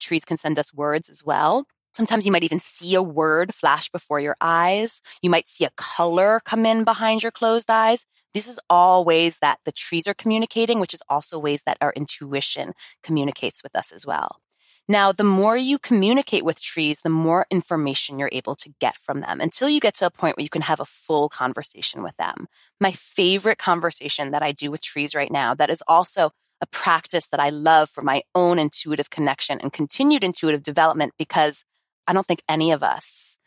Trees 0.00 0.24
can 0.24 0.36
send 0.36 0.58
us 0.58 0.72
words 0.72 1.10
as 1.10 1.24
well. 1.24 1.66
Sometimes 1.96 2.26
you 2.26 2.32
might 2.32 2.44
even 2.44 2.60
see 2.60 2.94
a 2.94 3.02
word 3.02 3.54
flash 3.54 3.88
before 3.88 4.20
your 4.20 4.36
eyes. 4.38 5.00
You 5.22 5.30
might 5.30 5.48
see 5.48 5.64
a 5.64 5.70
color 5.78 6.42
come 6.44 6.66
in 6.66 6.84
behind 6.84 7.22
your 7.22 7.32
closed 7.32 7.70
eyes. 7.70 8.04
This 8.34 8.46
is 8.46 8.60
all 8.68 9.02
ways 9.02 9.38
that 9.38 9.60
the 9.64 9.72
trees 9.72 10.06
are 10.06 10.12
communicating, 10.12 10.78
which 10.78 10.92
is 10.92 11.02
also 11.08 11.38
ways 11.38 11.62
that 11.62 11.78
our 11.80 11.94
intuition 11.96 12.74
communicates 13.02 13.62
with 13.62 13.74
us 13.74 13.92
as 13.92 14.04
well. 14.04 14.42
Now, 14.86 15.10
the 15.10 15.24
more 15.24 15.56
you 15.56 15.78
communicate 15.78 16.44
with 16.44 16.60
trees, 16.60 17.00
the 17.00 17.08
more 17.08 17.46
information 17.50 18.18
you're 18.18 18.28
able 18.30 18.56
to 18.56 18.74
get 18.78 18.98
from 18.98 19.22
them 19.22 19.40
until 19.40 19.70
you 19.70 19.80
get 19.80 19.94
to 19.94 20.06
a 20.06 20.10
point 20.10 20.36
where 20.36 20.44
you 20.44 20.50
can 20.50 20.60
have 20.60 20.80
a 20.80 20.84
full 20.84 21.30
conversation 21.30 22.02
with 22.02 22.16
them. 22.18 22.46
My 22.78 22.90
favorite 22.92 23.56
conversation 23.56 24.32
that 24.32 24.42
I 24.42 24.52
do 24.52 24.70
with 24.70 24.82
trees 24.82 25.14
right 25.14 25.32
now 25.32 25.54
that 25.54 25.70
is 25.70 25.82
also 25.88 26.30
a 26.60 26.66
practice 26.66 27.28
that 27.28 27.40
I 27.40 27.48
love 27.48 27.88
for 27.88 28.02
my 28.02 28.20
own 28.34 28.58
intuitive 28.58 29.08
connection 29.08 29.58
and 29.62 29.72
continued 29.72 30.22
intuitive 30.22 30.62
development 30.62 31.14
because 31.18 31.64
I 32.06 32.12
don't 32.12 32.26
think 32.26 32.42
any 32.48 32.72
of 32.72 32.82
us, 32.82 33.38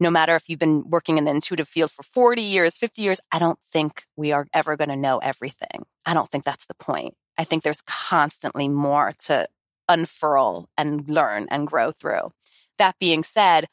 no 0.00 0.10
matter 0.10 0.34
if 0.34 0.48
you've 0.48 0.58
been 0.58 0.88
working 0.88 1.18
in 1.18 1.24
the 1.24 1.30
intuitive 1.30 1.68
field 1.68 1.90
for 1.90 2.02
40 2.02 2.42
years, 2.42 2.76
50 2.76 3.02
years, 3.02 3.20
I 3.30 3.38
don't 3.38 3.58
think 3.64 4.04
we 4.16 4.32
are 4.32 4.46
ever 4.52 4.76
going 4.76 4.90
to 4.90 4.96
know 4.96 5.18
everything. 5.18 5.84
I 6.04 6.14
don't 6.14 6.28
think 6.30 6.44
that's 6.44 6.66
the 6.66 6.74
point. 6.74 7.14
I 7.38 7.44
think 7.44 7.62
there's 7.62 7.82
constantly 7.82 8.68
more 8.68 9.12
to 9.26 9.48
unfurl 9.88 10.68
and 10.76 11.08
learn 11.08 11.48
and 11.50 11.66
grow 11.66 11.92
through. 11.92 12.32
That 12.78 12.98
being 12.98 13.22
said, 13.22 13.68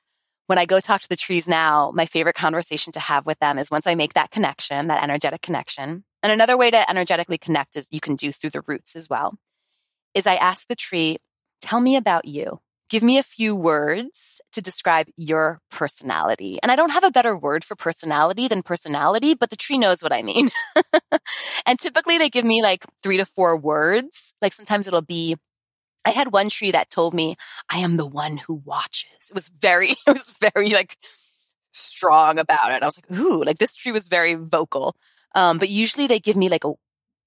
when 0.48 0.58
I 0.58 0.66
go 0.66 0.80
talk 0.80 1.02
to 1.02 1.10
the 1.10 1.16
trees 1.16 1.48
now, 1.48 1.92
my 1.94 2.06
favorite 2.06 2.36
conversation 2.36 2.92
to 2.94 3.00
have 3.00 3.26
with 3.26 3.40
them 3.40 3.60
is 3.60 3.70
once 3.70 3.86
I 3.86 3.96
make 3.96 4.14
that 4.14 4.32
connection, 4.32 4.88
that 4.88 5.04
energetic 5.04 5.42
connection. 5.42 6.04
And 6.24 6.32
another 6.32 6.58
way 6.58 6.72
to 6.72 6.90
energetically 6.90 7.38
connect 7.38 7.76
is 7.76 7.88
you 7.92 8.00
can 8.00 8.16
do 8.16 8.32
through 8.32 8.50
the 8.52 8.64
roots 8.68 8.96
as 8.96 9.08
well, 9.10 9.38
is 10.14 10.26
I 10.26 10.36
ask 10.36 10.68
the 10.68 10.76
tree, 10.76 11.18
tell 11.62 11.80
me 11.80 11.96
about 11.96 12.26
you. 12.26 12.60
Give 12.90 13.04
me 13.04 13.18
a 13.18 13.24
few 13.24 13.56
words 13.56 14.42
to 14.52 14.62
describe 14.62 15.08
your 15.16 15.62
personality. 15.70 16.60
And 16.62 16.72
I 16.72 16.76
don't 16.76 16.92
have 16.92 17.04
a 17.04 17.12
better 17.12 17.38
word 17.38 17.64
for 17.64 17.76
personality 17.76 18.48
than 18.48 18.64
personality, 18.64 19.36
but 19.36 19.50
the 19.50 19.56
tree 19.56 19.78
knows 19.78 20.02
what 20.02 20.12
I 20.12 20.24
mean. 20.24 20.50
and 21.66 21.80
typically 21.80 22.18
they 22.18 22.30
give 22.30 22.46
me 22.46 22.62
like 22.62 22.86
three 23.04 23.18
to 23.18 23.26
four 23.26 23.58
words. 23.58 24.34
Like 24.42 24.54
sometimes 24.54 24.88
it'll 24.88 25.02
be, 25.02 25.38
I 26.04 26.10
had 26.10 26.32
one 26.32 26.50
tree 26.50 26.72
that 26.72 26.90
told 26.90 27.14
me, 27.14 27.36
I 27.72 27.80
am 27.80 27.98
the 27.98 28.08
one 28.08 28.38
who 28.38 28.56
watches. 28.66 29.30
It 29.30 29.36
was 29.36 29.50
very, 29.50 29.92
it 30.08 30.14
was 30.14 30.36
very 30.42 30.70
like 30.72 30.98
strong 31.72 32.40
about 32.40 32.72
it. 32.72 32.82
I 32.82 32.86
was 32.86 32.98
like, 32.98 33.20
ooh, 33.20 33.44
like 33.44 33.60
this 33.60 33.76
tree 33.76 33.92
was 33.92 34.08
very 34.08 34.34
vocal. 34.34 34.96
Um, 35.36 35.60
but 35.60 35.70
usually 35.70 36.08
they 36.08 36.20
give 36.20 36.36
me 36.36 36.50
like 36.50 36.66
a 36.66 36.74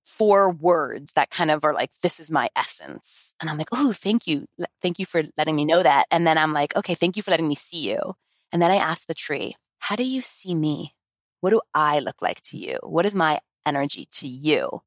four 0.04 0.50
words 0.50 1.12
that 1.12 1.30
kind 1.30 1.50
of 1.50 1.64
are 1.64 1.74
like, 1.74 1.90
this 2.02 2.18
is 2.20 2.30
my 2.30 2.48
essence. 2.56 3.34
And 3.40 3.48
I'm 3.48 3.58
like, 3.58 3.68
oh, 3.72 3.92
thank 3.92 4.26
you. 4.26 4.46
Thank 4.80 4.98
you 4.98 5.06
for 5.06 5.22
letting 5.36 5.56
me 5.56 5.64
know 5.64 5.82
that. 5.82 6.06
And 6.10 6.26
then 6.26 6.38
I'm 6.38 6.52
like, 6.52 6.74
okay, 6.76 6.94
thank 6.94 7.16
you 7.16 7.22
for 7.22 7.30
letting 7.30 7.48
me 7.48 7.54
see 7.54 7.88
you. 7.90 8.14
And 8.52 8.60
then 8.60 8.70
I 8.70 8.76
ask 8.76 9.06
the 9.06 9.14
tree, 9.14 9.56
how 9.78 9.96
do 9.96 10.04
you 10.04 10.20
see 10.20 10.54
me? 10.54 10.94
What 11.40 11.50
do 11.50 11.60
I 11.74 12.00
look 12.00 12.20
like 12.20 12.40
to 12.42 12.56
you? 12.56 12.78
What 12.82 13.06
is 13.06 13.14
my 13.14 13.40
energy 13.66 14.08
to 14.12 14.28
you? 14.28 14.82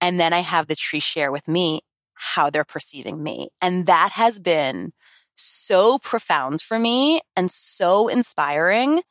And 0.00 0.18
then 0.18 0.32
I 0.32 0.40
have 0.40 0.66
the 0.66 0.76
tree 0.76 1.00
share 1.00 1.32
with 1.32 1.46
me 1.48 1.82
how 2.14 2.50
they're 2.50 2.64
perceiving 2.64 3.22
me. 3.22 3.48
And 3.60 3.86
that 3.86 4.12
has 4.12 4.38
been 4.38 4.92
so 5.34 5.98
profound 5.98 6.60
for 6.60 6.78
me 6.78 7.20
and 7.36 7.50
so 7.50 8.08
inspiring 8.08 9.02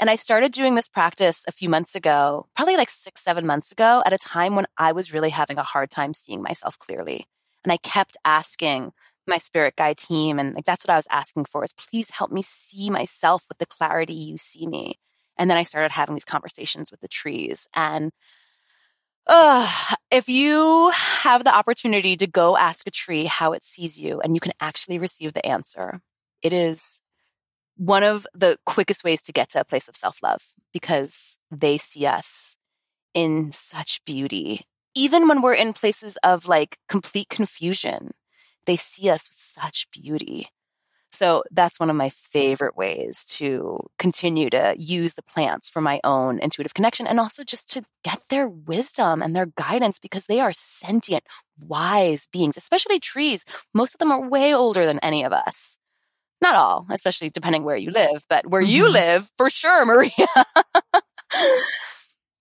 and 0.00 0.08
I 0.08 0.16
started 0.16 0.52
doing 0.52 0.74
this 0.74 0.88
practice 0.88 1.44
a 1.46 1.52
few 1.52 1.68
months 1.68 1.94
ago, 1.94 2.46
probably 2.56 2.78
like 2.78 2.88
six, 2.88 3.22
seven 3.22 3.46
months 3.46 3.70
ago, 3.70 4.02
at 4.06 4.14
a 4.14 4.18
time 4.18 4.56
when 4.56 4.66
I 4.78 4.92
was 4.92 5.12
really 5.12 5.28
having 5.28 5.58
a 5.58 5.62
hard 5.62 5.90
time 5.90 6.14
seeing 6.14 6.42
myself 6.42 6.78
clearly. 6.78 7.26
And 7.64 7.72
I 7.72 7.76
kept 7.76 8.16
asking 8.24 8.92
my 9.26 9.36
spirit 9.36 9.76
guide 9.76 9.98
team, 9.98 10.38
and 10.38 10.54
like 10.54 10.64
that's 10.64 10.84
what 10.84 10.92
I 10.92 10.96
was 10.96 11.06
asking 11.10 11.44
for 11.44 11.62
is 11.62 11.74
please 11.74 12.10
help 12.10 12.32
me 12.32 12.40
see 12.40 12.88
myself 12.88 13.44
with 13.48 13.58
the 13.58 13.66
clarity 13.66 14.14
you 14.14 14.38
see 14.38 14.66
me. 14.66 14.98
And 15.36 15.50
then 15.50 15.58
I 15.58 15.64
started 15.64 15.92
having 15.92 16.14
these 16.14 16.24
conversations 16.24 16.90
with 16.90 17.00
the 17.00 17.08
trees. 17.08 17.68
And 17.74 18.10
uh, 19.26 19.70
if 20.10 20.30
you 20.30 20.90
have 20.94 21.44
the 21.44 21.54
opportunity 21.54 22.16
to 22.16 22.26
go 22.26 22.56
ask 22.56 22.86
a 22.86 22.90
tree 22.90 23.26
how 23.26 23.52
it 23.52 23.62
sees 23.62 24.00
you 24.00 24.20
and 24.20 24.34
you 24.34 24.40
can 24.40 24.52
actually 24.60 24.98
receive 24.98 25.34
the 25.34 25.46
answer, 25.46 26.00
it 26.42 26.54
is 26.54 27.00
one 27.80 28.02
of 28.02 28.26
the 28.34 28.58
quickest 28.66 29.02
ways 29.04 29.22
to 29.22 29.32
get 29.32 29.48
to 29.48 29.60
a 29.60 29.64
place 29.64 29.88
of 29.88 29.96
self 29.96 30.22
love 30.22 30.42
because 30.70 31.38
they 31.50 31.78
see 31.78 32.04
us 32.04 32.58
in 33.14 33.50
such 33.52 34.04
beauty. 34.04 34.66
Even 34.94 35.26
when 35.26 35.40
we're 35.40 35.54
in 35.54 35.72
places 35.72 36.18
of 36.22 36.46
like 36.46 36.76
complete 36.90 37.30
confusion, 37.30 38.10
they 38.66 38.76
see 38.76 39.08
us 39.08 39.28
with 39.30 39.36
such 39.36 39.90
beauty. 39.90 40.48
So 41.10 41.42
that's 41.50 41.80
one 41.80 41.88
of 41.88 41.96
my 41.96 42.10
favorite 42.10 42.76
ways 42.76 43.24
to 43.38 43.80
continue 43.98 44.50
to 44.50 44.74
use 44.78 45.14
the 45.14 45.22
plants 45.22 45.68
for 45.70 45.80
my 45.80 46.00
own 46.04 46.38
intuitive 46.38 46.74
connection 46.74 47.06
and 47.06 47.18
also 47.18 47.42
just 47.44 47.70
to 47.70 47.82
get 48.04 48.20
their 48.28 48.46
wisdom 48.46 49.22
and 49.22 49.34
their 49.34 49.46
guidance 49.46 49.98
because 49.98 50.26
they 50.26 50.38
are 50.38 50.52
sentient, 50.52 51.24
wise 51.58 52.28
beings, 52.30 52.58
especially 52.58 53.00
trees. 53.00 53.46
Most 53.72 53.94
of 53.94 53.98
them 54.00 54.12
are 54.12 54.28
way 54.28 54.54
older 54.54 54.84
than 54.84 54.98
any 55.00 55.24
of 55.24 55.32
us. 55.32 55.78
Not 56.42 56.54
all, 56.54 56.86
especially 56.90 57.30
depending 57.30 57.64
where 57.64 57.76
you 57.76 57.90
live, 57.90 58.24
but 58.28 58.46
where 58.46 58.62
mm-hmm. 58.62 58.70
you 58.70 58.88
live, 58.88 59.30
for 59.36 59.50
sure, 59.50 59.84
Maria. 59.84 60.10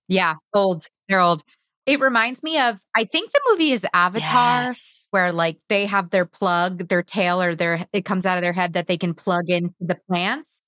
yeah, 0.08 0.36
old. 0.54 0.88
They're 1.08 1.20
old. 1.20 1.43
It 1.86 2.00
reminds 2.00 2.43
me 2.43 2.60
of, 2.60 2.80
I 2.95 3.06
think 3.06 3.32
the 3.32 3.41
movie 3.50 3.72
is 3.72 3.86
Avatar, 3.93 4.66
yes. 4.66 5.08
where 5.12 5.32
like 5.34 5.58
they 5.70 5.86
have 5.88 6.12
their 6.12 6.26
plug, 6.26 6.88
their 6.88 7.04
tail, 7.04 7.41
or 7.41 7.56
their, 7.56 7.86
it 7.91 8.06
comes 8.06 8.26
out 8.26 8.38
of 8.38 8.43
their 8.43 8.54
head 8.54 8.74
that 8.74 8.88
they 8.88 8.97
can 8.97 9.14
plug 9.14 9.50
into 9.50 9.74
the 9.80 10.00
plants, 10.08 10.62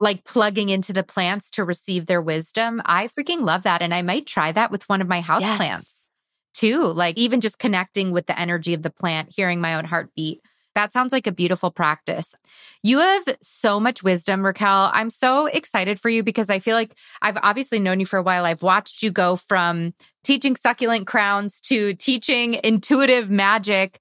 like 0.00 0.24
plugging 0.24 0.68
into 0.68 0.92
the 0.92 1.04
plants 1.04 1.50
to 1.52 1.64
receive 1.64 2.06
their 2.06 2.20
wisdom. 2.20 2.82
I 2.84 3.06
freaking 3.08 3.42
love 3.42 3.62
that. 3.62 3.82
And 3.82 3.94
I 3.94 4.02
might 4.02 4.26
try 4.26 4.50
that 4.52 4.72
with 4.72 4.88
one 4.88 5.00
of 5.00 5.08
my 5.08 5.20
house 5.20 5.42
yes. 5.42 5.56
plants 5.56 6.10
too. 6.54 6.82
Like 6.86 7.16
even 7.18 7.40
just 7.40 7.58
connecting 7.58 8.10
with 8.10 8.26
the 8.26 8.38
energy 8.38 8.74
of 8.74 8.82
the 8.82 8.90
plant, 8.90 9.32
hearing 9.34 9.60
my 9.60 9.76
own 9.76 9.84
heartbeat 9.84 10.40
that 10.74 10.92
sounds 10.92 11.12
like 11.12 11.26
a 11.26 11.32
beautiful 11.32 11.70
practice. 11.70 12.34
You 12.82 12.98
have 12.98 13.24
so 13.42 13.80
much 13.80 14.02
wisdom, 14.02 14.44
Raquel. 14.44 14.90
I'm 14.92 15.10
so 15.10 15.46
excited 15.46 16.00
for 16.00 16.08
you 16.08 16.22
because 16.22 16.50
I 16.50 16.58
feel 16.58 16.74
like 16.74 16.94
I've 17.22 17.38
obviously 17.42 17.78
known 17.78 18.00
you 18.00 18.06
for 18.06 18.18
a 18.18 18.22
while. 18.22 18.44
I've 18.44 18.62
watched 18.62 19.02
you 19.02 19.10
go 19.10 19.36
from 19.36 19.94
teaching 20.22 20.56
succulent 20.56 21.06
crowns 21.06 21.60
to 21.62 21.94
teaching 21.94 22.58
intuitive 22.64 23.30
magic. 23.30 24.00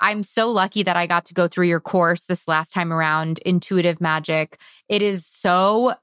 I'm 0.00 0.22
so 0.22 0.50
lucky 0.50 0.82
that 0.82 0.96
I 0.96 1.06
got 1.06 1.26
to 1.26 1.34
go 1.34 1.48
through 1.48 1.68
your 1.68 1.80
course 1.80 2.26
this 2.26 2.48
last 2.48 2.72
time 2.72 2.92
around, 2.92 3.38
Intuitive 3.38 4.00
Magic. 4.00 4.60
It 4.88 5.02
is 5.02 5.26
so 5.26 5.94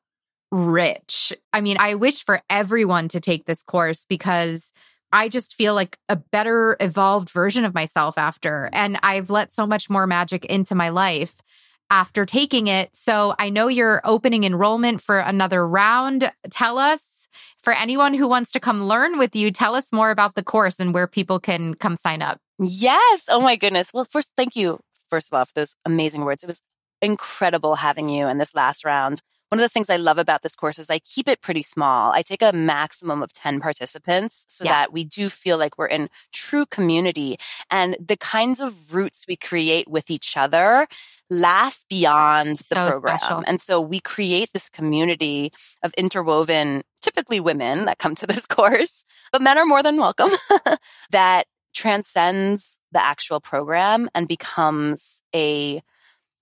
rich. 0.52 1.34
I 1.54 1.62
mean, 1.62 1.78
I 1.80 1.96
wish 1.96 2.24
for 2.24 2.42
everyone 2.50 3.10
to 3.10 3.20
take 3.20 3.46
this 3.46 3.64
course 3.64 4.06
because 4.06 4.72
I 5.14 5.30
just 5.30 5.56
feel 5.56 5.74
like 5.74 5.98
a 6.10 6.16
better 6.16 6.78
evolved 6.80 7.30
version 7.30 7.66
of 7.66 7.74
myself 7.74 8.18
after. 8.18 8.70
And 8.74 8.98
I've 9.04 9.30
let 9.30 9.52
so 9.52 9.68
much 9.68 9.90
more 9.90 10.08
magic 10.08 10.46
into 10.46 10.76
my 10.76 10.90
life 10.90 11.42
after 11.90 12.26
taking 12.26 12.68
it. 12.68 12.96
So 12.96 13.36
I 13.38 13.50
know 13.50 13.68
you're 13.68 14.02
opening 14.06 14.46
enrollment 14.46 15.02
for 15.02 15.20
another 15.20 15.68
round. 15.68 16.32
Tell 16.50 16.78
us, 16.78 17.28
for 17.62 17.74
anyone 17.74 18.14
who 18.14 18.28
wants 18.28 18.52
to 18.52 18.60
come 18.60 18.86
learn 18.86 19.18
with 19.18 19.36
you, 19.36 19.52
tell 19.52 19.76
us 19.76 19.92
more 19.92 20.10
about 20.10 20.36
the 20.36 20.44
course 20.44 20.80
and 20.80 20.94
where 20.94 21.08
people 21.08 21.40
can 21.40 21.74
come 21.76 21.98
sign 21.98 22.22
up. 22.22 22.40
Yes. 22.58 23.26
Oh 23.30 23.42
my 23.42 23.58
goodness. 23.58 23.94
Well, 23.94 24.06
first, 24.06 24.32
thank 24.38 24.56
you, 24.56 24.80
first 25.10 25.32
of 25.32 25.38
all, 25.38 25.46
for 25.46 25.54
those 25.54 25.76
amazing 25.86 26.24
words. 26.24 26.44
It 26.44 26.48
was 26.48 26.62
incredible 27.02 27.76
having 27.76 28.08
you 28.08 28.28
in 28.28 28.38
this 28.38 28.56
last 28.56 28.86
round. 28.86 29.22
One 29.52 29.60
of 29.60 29.64
the 29.64 29.70
things 29.70 29.90
I 29.90 29.98
love 29.98 30.18
about 30.18 30.44
this 30.44 30.56
course 30.56 30.80
is 30.80 30.90
I 30.90 31.00
keep 31.00 31.28
it 31.28 31.42
pretty 31.42 31.62
small. 31.62 32.14
I 32.14 32.22
take 32.22 32.42
a 32.42 32.54
maximum 32.54 33.22
of 33.22 33.34
10 33.34 33.60
participants 33.60 34.46
so 34.48 34.64
yeah. 34.64 34.72
that 34.72 34.94
we 34.94 35.04
do 35.04 35.28
feel 35.28 35.58
like 35.58 35.78
we're 35.78 35.88
in 35.88 36.10
true 36.32 36.66
community 36.66 37.38
and 37.70 37.98
the 38.00 38.16
kinds 38.16 38.62
of 38.62 38.94
roots 38.94 39.26
we 39.28 39.36
create 39.36 39.90
with 39.90 40.10
each 40.10 40.38
other 40.38 40.88
last 41.30 41.90
beyond 41.90 42.56
the 42.60 42.64
so 42.64 42.90
program. 42.92 43.20
Special. 43.20 43.44
And 43.46 43.60
so 43.60 43.82
we 43.82 44.00
create 44.00 44.54
this 44.54 44.70
community 44.70 45.52
of 45.84 45.94
interwoven, 45.96 46.84
typically 47.02 47.42
women 47.42 47.84
that 47.86 47.98
come 47.98 48.16
to 48.16 48.28
this 48.28 48.46
course, 48.46 49.04
but 49.34 49.42
men 49.42 49.58
are 49.58 49.66
more 49.66 49.84
than 49.84 49.98
welcome 49.98 50.32
that 51.12 51.44
transcends 51.74 52.80
the 52.94 53.04
actual 53.04 53.42
program 53.42 54.10
and 54.16 54.30
becomes 54.30 55.24
a 55.36 55.82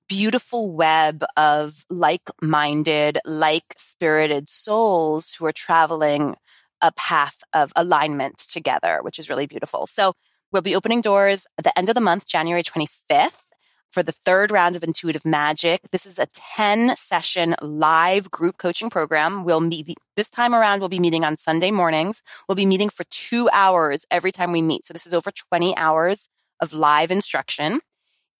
beautiful 0.10 0.72
web 0.72 1.24
of 1.38 1.86
like 1.90 2.30
minded, 2.42 3.20
like 3.26 3.76
spirited 3.78 4.50
souls 4.50 5.34
who 5.34 5.46
are 5.46 5.54
traveling 5.54 6.36
a 6.82 6.92
path 6.94 7.44
of 7.54 7.72
alignment 7.76 8.38
together, 8.38 9.00
which 9.02 9.20
is 9.20 9.30
really 9.30 9.46
beautiful. 9.46 9.86
So 9.88 10.14
we'll 10.52 10.64
be 10.64 10.76
opening 10.76 11.02
doors 11.02 11.46
at 11.58 11.64
the 11.64 11.78
end 11.78 11.90
of 11.90 11.96
the 11.96 12.02
month, 12.02 12.26
January 12.28 12.64
25th. 12.64 13.46
For 13.92 14.04
the 14.04 14.12
third 14.12 14.52
round 14.52 14.76
of 14.76 14.84
Intuitive 14.84 15.26
Magic. 15.26 15.82
This 15.92 16.06
is 16.06 16.20
a 16.20 16.28
10 16.56 16.96
session 16.96 17.56
live 17.60 18.30
group 18.30 18.60
coaching 18.60 18.92
program. 18.92 19.44
We'll 19.44 19.62
meet 19.62 19.98
this 20.16 20.30
time 20.30 20.54
around. 20.54 20.80
We'll 20.80 20.90
be 20.90 21.00
meeting 21.00 21.24
on 21.24 21.36
Sunday 21.36 21.72
mornings. 21.72 22.22
We'll 22.48 22.56
be 22.56 22.68
meeting 22.68 22.90
for 22.90 23.04
two 23.10 23.50
hours 23.52 24.06
every 24.12 24.32
time 24.32 24.52
we 24.52 24.62
meet. 24.62 24.86
So 24.86 24.94
this 24.94 25.08
is 25.08 25.16
over 25.16 25.32
20 25.32 25.76
hours 25.76 26.30
of 26.60 26.72
live 26.72 27.10
instruction. 27.10 27.80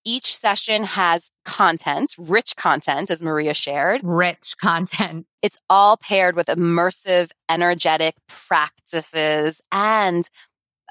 Each 0.04 0.34
session 0.34 0.84
has 0.84 1.30
content, 1.44 2.14
rich 2.18 2.56
content, 2.56 3.10
as 3.10 3.22
Maria 3.22 3.52
shared. 3.52 4.00
Rich 4.02 4.56
content. 4.60 5.26
It's 5.42 5.60
all 5.68 5.96
paired 5.98 6.36
with 6.36 6.46
immersive, 6.46 7.30
energetic 7.48 8.14
practices 8.26 9.60
and 9.70 10.28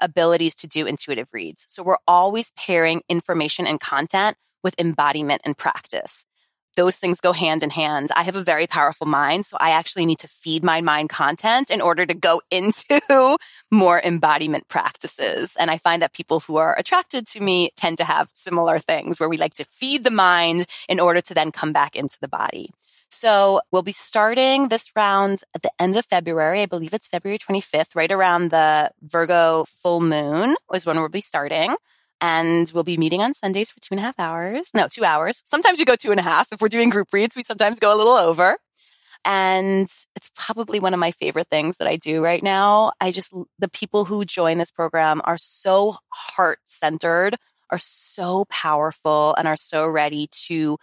abilities 0.00 0.54
to 0.56 0.66
do 0.66 0.86
intuitive 0.86 1.30
reads. 1.32 1.66
So 1.68 1.82
we're 1.82 1.98
always 2.06 2.52
pairing 2.52 3.02
information 3.08 3.66
and 3.66 3.80
content 3.80 4.36
with 4.62 4.74
embodiment 4.78 5.42
and 5.44 5.56
practice 5.56 6.24
those 6.80 6.96
things 6.96 7.20
go 7.20 7.32
hand 7.32 7.62
in 7.62 7.68
hand. 7.68 8.08
I 8.16 8.22
have 8.22 8.36
a 8.36 8.42
very 8.42 8.66
powerful 8.66 9.06
mind, 9.06 9.44
so 9.44 9.58
I 9.60 9.72
actually 9.72 10.06
need 10.06 10.20
to 10.20 10.28
feed 10.28 10.64
my 10.64 10.80
mind 10.80 11.10
content 11.10 11.70
in 11.70 11.82
order 11.82 12.06
to 12.06 12.14
go 12.14 12.40
into 12.50 13.36
more 13.70 14.00
embodiment 14.00 14.66
practices. 14.68 15.56
And 15.60 15.70
I 15.70 15.76
find 15.76 16.00
that 16.00 16.14
people 16.14 16.40
who 16.40 16.56
are 16.56 16.74
attracted 16.78 17.26
to 17.28 17.40
me 17.40 17.70
tend 17.76 17.98
to 17.98 18.04
have 18.04 18.30
similar 18.32 18.78
things 18.78 19.20
where 19.20 19.28
we 19.28 19.36
like 19.36 19.52
to 19.54 19.64
feed 19.64 20.04
the 20.04 20.10
mind 20.10 20.64
in 20.88 20.98
order 20.98 21.20
to 21.20 21.34
then 21.34 21.52
come 21.52 21.74
back 21.74 21.96
into 21.96 22.18
the 22.18 22.28
body. 22.28 22.70
So 23.10 23.60
we'll 23.70 23.82
be 23.82 23.92
starting 23.92 24.68
this 24.68 24.90
round 24.96 25.42
at 25.54 25.60
the 25.60 25.72
end 25.78 25.96
of 25.98 26.06
February. 26.06 26.62
I 26.62 26.66
believe 26.66 26.94
it's 26.94 27.08
February 27.08 27.38
25th, 27.38 27.94
right 27.94 28.10
around 28.10 28.52
the 28.52 28.90
Virgo 29.02 29.64
full 29.68 30.00
moon 30.00 30.56
is 30.72 30.86
when 30.86 30.96
we'll 30.96 31.10
be 31.10 31.20
starting 31.20 31.76
and 32.20 32.70
we'll 32.74 32.84
be 32.84 32.96
meeting 32.96 33.22
on 33.22 33.34
Sundays 33.34 33.70
for 33.70 33.80
two 33.80 33.92
and 33.92 34.00
a 34.00 34.02
half 34.02 34.18
hours. 34.18 34.70
No, 34.74 34.88
two 34.88 35.04
hours. 35.04 35.42
Sometimes 35.46 35.78
we 35.78 35.84
go 35.84 35.96
two 35.96 36.10
and 36.10 36.20
a 36.20 36.24
half. 36.24 36.52
If 36.52 36.60
we're 36.60 36.68
doing 36.68 36.90
group 36.90 37.08
reads, 37.12 37.36
we 37.36 37.42
sometimes 37.42 37.80
go 37.80 37.94
a 37.94 37.96
little 37.96 38.14
over. 38.14 38.58
And 39.24 39.82
it's 40.16 40.30
probably 40.34 40.80
one 40.80 40.94
of 40.94 41.00
my 41.00 41.10
favorite 41.10 41.48
things 41.48 41.76
that 41.76 41.88
I 41.88 41.96
do 41.96 42.24
right 42.24 42.42
now. 42.42 42.92
I 43.00 43.10
just, 43.10 43.34
the 43.58 43.68
people 43.68 44.06
who 44.06 44.24
join 44.24 44.58
this 44.58 44.70
program 44.70 45.20
are 45.24 45.36
so 45.36 45.96
heart 46.08 46.60
centered 46.64 47.36
are 47.70 47.78
so 47.78 48.46
powerful 48.48 49.34
and 49.36 49.46
are 49.46 49.56
so 49.56 49.86
ready 49.86 50.28
to 50.46 50.78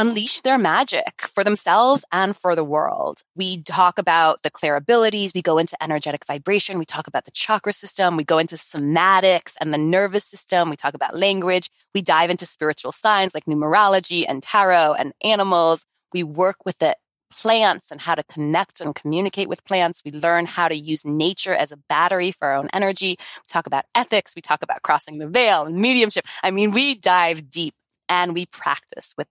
unleash 0.00 0.40
their 0.40 0.56
magic 0.56 1.20
for 1.34 1.44
themselves 1.44 2.06
and 2.10 2.34
for 2.34 2.56
the 2.56 2.64
world. 2.64 3.20
We 3.36 3.62
talk 3.62 3.98
about 3.98 4.42
the 4.42 4.50
clear 4.50 4.74
abilities. 4.74 5.32
We 5.34 5.42
go 5.42 5.58
into 5.58 5.76
energetic 5.82 6.24
vibration. 6.24 6.78
We 6.78 6.86
talk 6.86 7.06
about 7.06 7.26
the 7.26 7.30
chakra 7.30 7.74
system. 7.74 8.16
We 8.16 8.24
go 8.24 8.38
into 8.38 8.56
somatics 8.56 9.56
and 9.60 9.74
the 9.74 9.78
nervous 9.78 10.24
system. 10.24 10.70
We 10.70 10.76
talk 10.76 10.94
about 10.94 11.18
language. 11.18 11.68
We 11.94 12.00
dive 12.00 12.30
into 12.30 12.46
spiritual 12.46 12.92
signs 12.92 13.34
like 13.34 13.44
numerology 13.44 14.24
and 14.26 14.42
tarot 14.42 14.94
and 14.94 15.12
animals. 15.22 15.84
We 16.14 16.22
work 16.22 16.64
with 16.64 16.78
the 16.78 16.96
plants 17.30 17.92
and 17.92 18.00
how 18.00 18.14
to 18.14 18.22
connect 18.22 18.80
and 18.80 18.94
communicate 18.94 19.50
with 19.50 19.66
plants. 19.66 20.00
We 20.02 20.12
learn 20.12 20.46
how 20.46 20.68
to 20.68 20.74
use 20.74 21.04
nature 21.04 21.54
as 21.54 21.72
a 21.72 21.76
battery 21.90 22.32
for 22.32 22.48
our 22.48 22.54
own 22.54 22.70
energy. 22.72 23.16
We 23.18 23.46
talk 23.48 23.66
about 23.66 23.84
ethics. 23.94 24.32
We 24.34 24.40
talk 24.40 24.62
about 24.62 24.80
crossing 24.80 25.18
the 25.18 25.28
veil 25.28 25.66
and 25.66 25.76
mediumship. 25.76 26.24
I 26.42 26.52
mean, 26.52 26.70
we 26.70 26.94
dive 26.94 27.50
deep 27.50 27.74
and 28.08 28.32
we 28.32 28.46
practice 28.46 29.12
with 29.18 29.28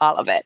all 0.00 0.16
of 0.16 0.28
it. 0.28 0.44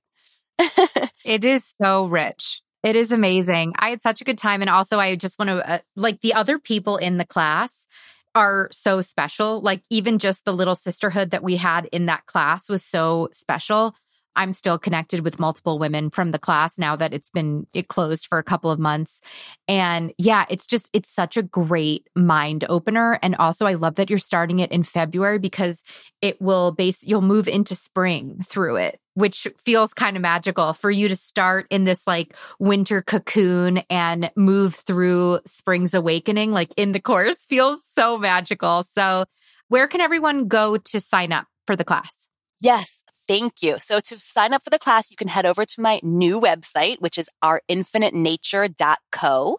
it 1.24 1.44
is 1.44 1.64
so 1.64 2.06
rich. 2.06 2.62
It 2.82 2.96
is 2.96 3.12
amazing. 3.12 3.74
I 3.78 3.90
had 3.90 4.02
such 4.02 4.20
a 4.20 4.24
good 4.24 4.38
time. 4.38 4.60
And 4.60 4.70
also, 4.70 4.98
I 4.98 5.14
just 5.16 5.38
want 5.38 5.50
to, 5.50 5.68
uh, 5.68 5.78
like, 5.94 6.20
the 6.20 6.34
other 6.34 6.58
people 6.58 6.96
in 6.96 7.16
the 7.16 7.24
class 7.24 7.86
are 8.34 8.68
so 8.72 9.00
special. 9.00 9.60
Like, 9.60 9.82
even 9.88 10.18
just 10.18 10.44
the 10.44 10.52
little 10.52 10.74
sisterhood 10.74 11.30
that 11.30 11.44
we 11.44 11.56
had 11.56 11.86
in 11.92 12.06
that 12.06 12.26
class 12.26 12.68
was 12.68 12.84
so 12.84 13.28
special. 13.32 13.94
I'm 14.36 14.52
still 14.52 14.78
connected 14.78 15.20
with 15.20 15.38
multiple 15.38 15.78
women 15.78 16.10
from 16.10 16.30
the 16.30 16.38
class 16.38 16.78
now 16.78 16.96
that 16.96 17.12
it's 17.12 17.30
been 17.30 17.66
it 17.74 17.88
closed 17.88 18.26
for 18.26 18.38
a 18.38 18.42
couple 18.42 18.70
of 18.70 18.78
months. 18.78 19.20
And 19.68 20.12
yeah, 20.18 20.46
it's 20.48 20.66
just 20.66 20.88
it's 20.92 21.10
such 21.10 21.36
a 21.36 21.42
great 21.42 22.08
mind 22.16 22.64
opener 22.68 23.18
and 23.22 23.36
also 23.36 23.66
I 23.66 23.74
love 23.74 23.96
that 23.96 24.10
you're 24.10 24.18
starting 24.18 24.60
it 24.60 24.72
in 24.72 24.82
February 24.82 25.38
because 25.38 25.82
it 26.20 26.40
will 26.40 26.72
base 26.72 27.04
you'll 27.04 27.20
move 27.20 27.48
into 27.48 27.74
spring 27.74 28.40
through 28.44 28.76
it, 28.76 29.00
which 29.14 29.46
feels 29.58 29.92
kind 29.92 30.16
of 30.16 30.22
magical 30.22 30.72
for 30.72 30.90
you 30.90 31.08
to 31.08 31.16
start 31.16 31.66
in 31.70 31.84
this 31.84 32.06
like 32.06 32.36
winter 32.58 33.02
cocoon 33.02 33.78
and 33.90 34.30
move 34.36 34.74
through 34.74 35.40
spring's 35.46 35.94
awakening 35.94 36.52
like 36.52 36.72
in 36.76 36.92
the 36.92 37.00
course 37.00 37.46
feels 37.46 37.84
so 37.84 38.18
magical. 38.18 38.82
So, 38.82 39.24
where 39.68 39.88
can 39.88 40.00
everyone 40.00 40.48
go 40.48 40.76
to 40.76 41.00
sign 41.00 41.32
up 41.32 41.46
for 41.66 41.76
the 41.76 41.84
class? 41.84 42.28
Yes, 42.60 43.02
Thank 43.28 43.62
you. 43.62 43.78
So 43.78 44.00
to 44.00 44.18
sign 44.18 44.52
up 44.52 44.64
for 44.64 44.70
the 44.70 44.78
class, 44.78 45.10
you 45.10 45.16
can 45.16 45.28
head 45.28 45.46
over 45.46 45.64
to 45.64 45.80
my 45.80 46.00
new 46.02 46.40
website, 46.40 47.00
which 47.00 47.16
is 47.18 47.30
ourinfinitenature.co. 47.42 49.58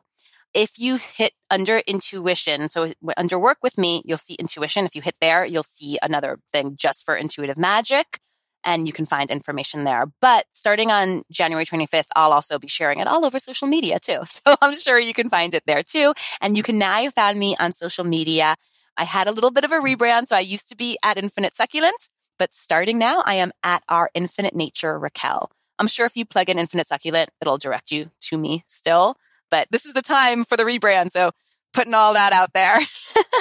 If 0.53 0.77
you 0.77 0.97
hit 0.97 1.31
under 1.49 1.79
intuition, 1.79 2.69
so 2.69 2.91
under 3.17 3.39
work 3.39 3.57
with 3.63 3.75
me, 3.77 4.03
you'll 4.05 4.19
see 4.19 4.35
intuition. 4.35 4.85
If 4.85 4.95
you 4.95 5.01
hit 5.01 5.15
there, 5.19 5.43
you'll 5.45 5.63
see 5.63 5.97
another 6.03 6.37
thing 6.51 6.75
just 6.77 7.03
for 7.05 7.15
intuitive 7.15 7.57
magic 7.57 8.19
and 8.63 8.87
you 8.87 8.93
can 8.93 9.05
find 9.05 9.29
information 9.29 9.83
there. 9.83 10.05
But 10.21 10.45
starting 10.51 10.91
on 10.91 11.23
January 11.31 11.65
25th, 11.65 12.07
I'll 12.15 12.31
also 12.31 12.59
be 12.59 12.67
sharing 12.67 12.99
it 12.99 13.07
all 13.07 13.25
over 13.25 13.39
social 13.39 13.67
media 13.67 13.99
too. 13.99 14.21
So 14.45 14.55
I'm 14.61 14.75
sure 14.75 14.99
you 14.99 15.13
can 15.13 15.29
find 15.29 15.53
it 15.53 15.63
there 15.65 15.83
too. 15.83 16.13
And 16.41 16.57
you 16.57 16.63
can 16.63 16.77
now 16.77 17.09
find 17.09 17.39
me 17.39 17.55
on 17.59 17.71
social 17.71 18.03
media. 18.03 18.55
I 18.97 19.05
had 19.05 19.27
a 19.27 19.31
little 19.31 19.51
bit 19.51 19.63
of 19.63 19.71
a 19.71 19.75
rebrand. 19.75 20.27
So 20.27 20.35
I 20.35 20.41
used 20.41 20.67
to 20.69 20.75
be 20.75 20.97
at 21.03 21.17
Infinite 21.17 21.53
Succulents 21.53 22.09
but 22.37 22.53
starting 22.53 22.97
now, 22.97 23.23
I 23.25 23.35
am 23.35 23.51
at 23.63 23.83
our 23.89 24.09
Infinite 24.13 24.55
Nature 24.55 24.97
Raquel. 24.97 25.51
I'm 25.79 25.87
sure 25.87 26.05
if 26.05 26.15
you 26.15 26.25
plug 26.25 26.49
in 26.49 26.59
Infinite 26.59 26.87
Succulent, 26.87 27.29
it'll 27.41 27.57
direct 27.57 27.91
you 27.91 28.11
to 28.21 28.37
me 28.37 28.63
still. 28.67 29.17
But 29.49 29.67
this 29.71 29.85
is 29.85 29.93
the 29.93 30.01
time 30.01 30.45
for 30.45 30.57
the 30.57 30.63
rebrand. 30.63 31.11
So 31.11 31.31
putting 31.73 31.93
all 31.93 32.13
that 32.13 32.33
out 32.33 32.53
there. 32.53 32.77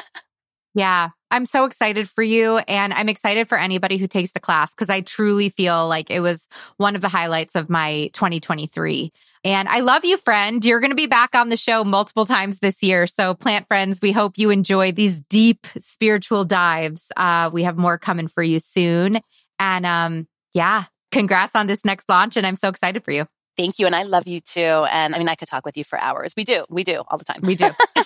yeah. 0.74 1.10
I'm 1.32 1.46
so 1.46 1.64
excited 1.64 2.10
for 2.10 2.22
you. 2.22 2.58
And 2.58 2.92
I'm 2.92 3.08
excited 3.08 3.48
for 3.48 3.58
anybody 3.58 3.96
who 3.96 4.06
takes 4.06 4.32
the 4.32 4.40
class 4.40 4.74
because 4.74 4.90
I 4.90 5.00
truly 5.00 5.48
feel 5.48 5.88
like 5.88 6.10
it 6.10 6.20
was 6.20 6.46
one 6.76 6.94
of 6.94 7.00
the 7.00 7.08
highlights 7.08 7.56
of 7.56 7.70
my 7.70 8.10
2023. 8.12 9.10
And 9.44 9.68
I 9.68 9.80
love 9.80 10.04
you, 10.04 10.18
friend. 10.18 10.64
You're 10.64 10.78
going 10.78 10.90
to 10.90 10.96
be 10.96 11.06
back 11.06 11.34
on 11.34 11.48
the 11.48 11.56
show 11.56 11.82
multiple 11.84 12.26
times 12.26 12.60
this 12.60 12.82
year. 12.82 13.06
So, 13.08 13.34
plant 13.34 13.66
friends, 13.66 13.98
we 14.00 14.12
hope 14.12 14.38
you 14.38 14.50
enjoy 14.50 14.92
these 14.92 15.20
deep 15.20 15.66
spiritual 15.78 16.44
dives. 16.44 17.10
Uh, 17.16 17.50
we 17.52 17.64
have 17.64 17.76
more 17.76 17.98
coming 17.98 18.28
for 18.28 18.42
you 18.42 18.60
soon. 18.60 19.18
And 19.58 19.86
um, 19.86 20.28
yeah, 20.52 20.84
congrats 21.10 21.56
on 21.56 21.66
this 21.66 21.84
next 21.84 22.08
launch. 22.08 22.36
And 22.36 22.46
I'm 22.46 22.56
so 22.56 22.68
excited 22.68 23.04
for 23.04 23.10
you. 23.10 23.26
Thank 23.56 23.78
you. 23.78 23.86
And 23.86 23.96
I 23.96 24.04
love 24.04 24.28
you 24.28 24.40
too. 24.40 24.60
And 24.60 25.14
I 25.14 25.18
mean, 25.18 25.28
I 25.28 25.34
could 25.34 25.48
talk 25.48 25.64
with 25.64 25.76
you 25.76 25.84
for 25.84 25.98
hours. 25.98 26.34
We 26.36 26.44
do. 26.44 26.64
We 26.68 26.84
do 26.84 27.02
all 27.08 27.18
the 27.18 27.24
time. 27.24 27.40
We 27.42 27.56
do. 27.56 27.70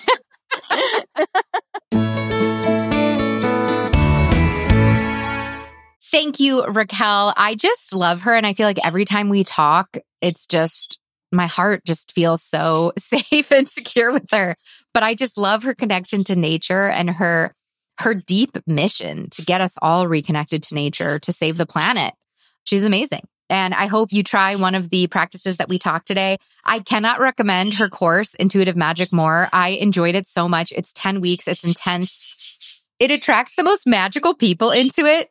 Thank 6.17 6.39
you, 6.39 6.65
Raquel. 6.65 7.31
I 7.37 7.53
just 7.53 7.93
love 7.93 8.21
her. 8.21 8.33
And 8.33 8.47
I 8.47 8.53
feel 8.53 8.65
like 8.65 8.83
every 8.83 9.05
time 9.05 9.29
we 9.29 9.43
talk, 9.43 9.99
it's 10.19 10.47
just 10.47 10.97
my 11.31 11.45
heart 11.45 11.85
just 11.85 12.11
feels 12.11 12.41
so 12.41 12.91
safe 12.97 13.51
and 13.51 13.69
secure 13.69 14.11
with 14.11 14.27
her. 14.31 14.55
But 14.95 15.03
I 15.03 15.13
just 15.13 15.37
love 15.37 15.61
her 15.61 15.75
connection 15.75 16.23
to 16.23 16.35
nature 16.35 16.87
and 16.87 17.11
her 17.11 17.53
her 17.99 18.15
deep 18.15 18.57
mission 18.65 19.29
to 19.29 19.43
get 19.43 19.61
us 19.61 19.75
all 19.79 20.07
reconnected 20.07 20.63
to 20.63 20.73
nature 20.73 21.19
to 21.19 21.31
save 21.31 21.55
the 21.55 21.67
planet. 21.67 22.15
She's 22.63 22.83
amazing. 22.83 23.27
And 23.51 23.75
I 23.75 23.85
hope 23.85 24.11
you 24.11 24.23
try 24.23 24.55
one 24.55 24.73
of 24.73 24.89
the 24.89 25.05
practices 25.05 25.57
that 25.57 25.69
we 25.69 25.77
talked 25.77 26.07
today. 26.07 26.39
I 26.65 26.79
cannot 26.79 27.19
recommend 27.19 27.75
her 27.75 27.89
course, 27.89 28.33
Intuitive 28.33 28.75
Magic, 28.75 29.13
more. 29.13 29.49
I 29.53 29.69
enjoyed 29.69 30.15
it 30.15 30.25
so 30.25 30.49
much. 30.49 30.73
It's 30.75 30.93
10 30.93 31.21
weeks. 31.21 31.47
It's 31.47 31.63
intense. 31.63 32.83
It 32.97 33.11
attracts 33.11 33.55
the 33.55 33.63
most 33.63 33.85
magical 33.85 34.33
people 34.33 34.71
into 34.71 35.05
it. 35.05 35.29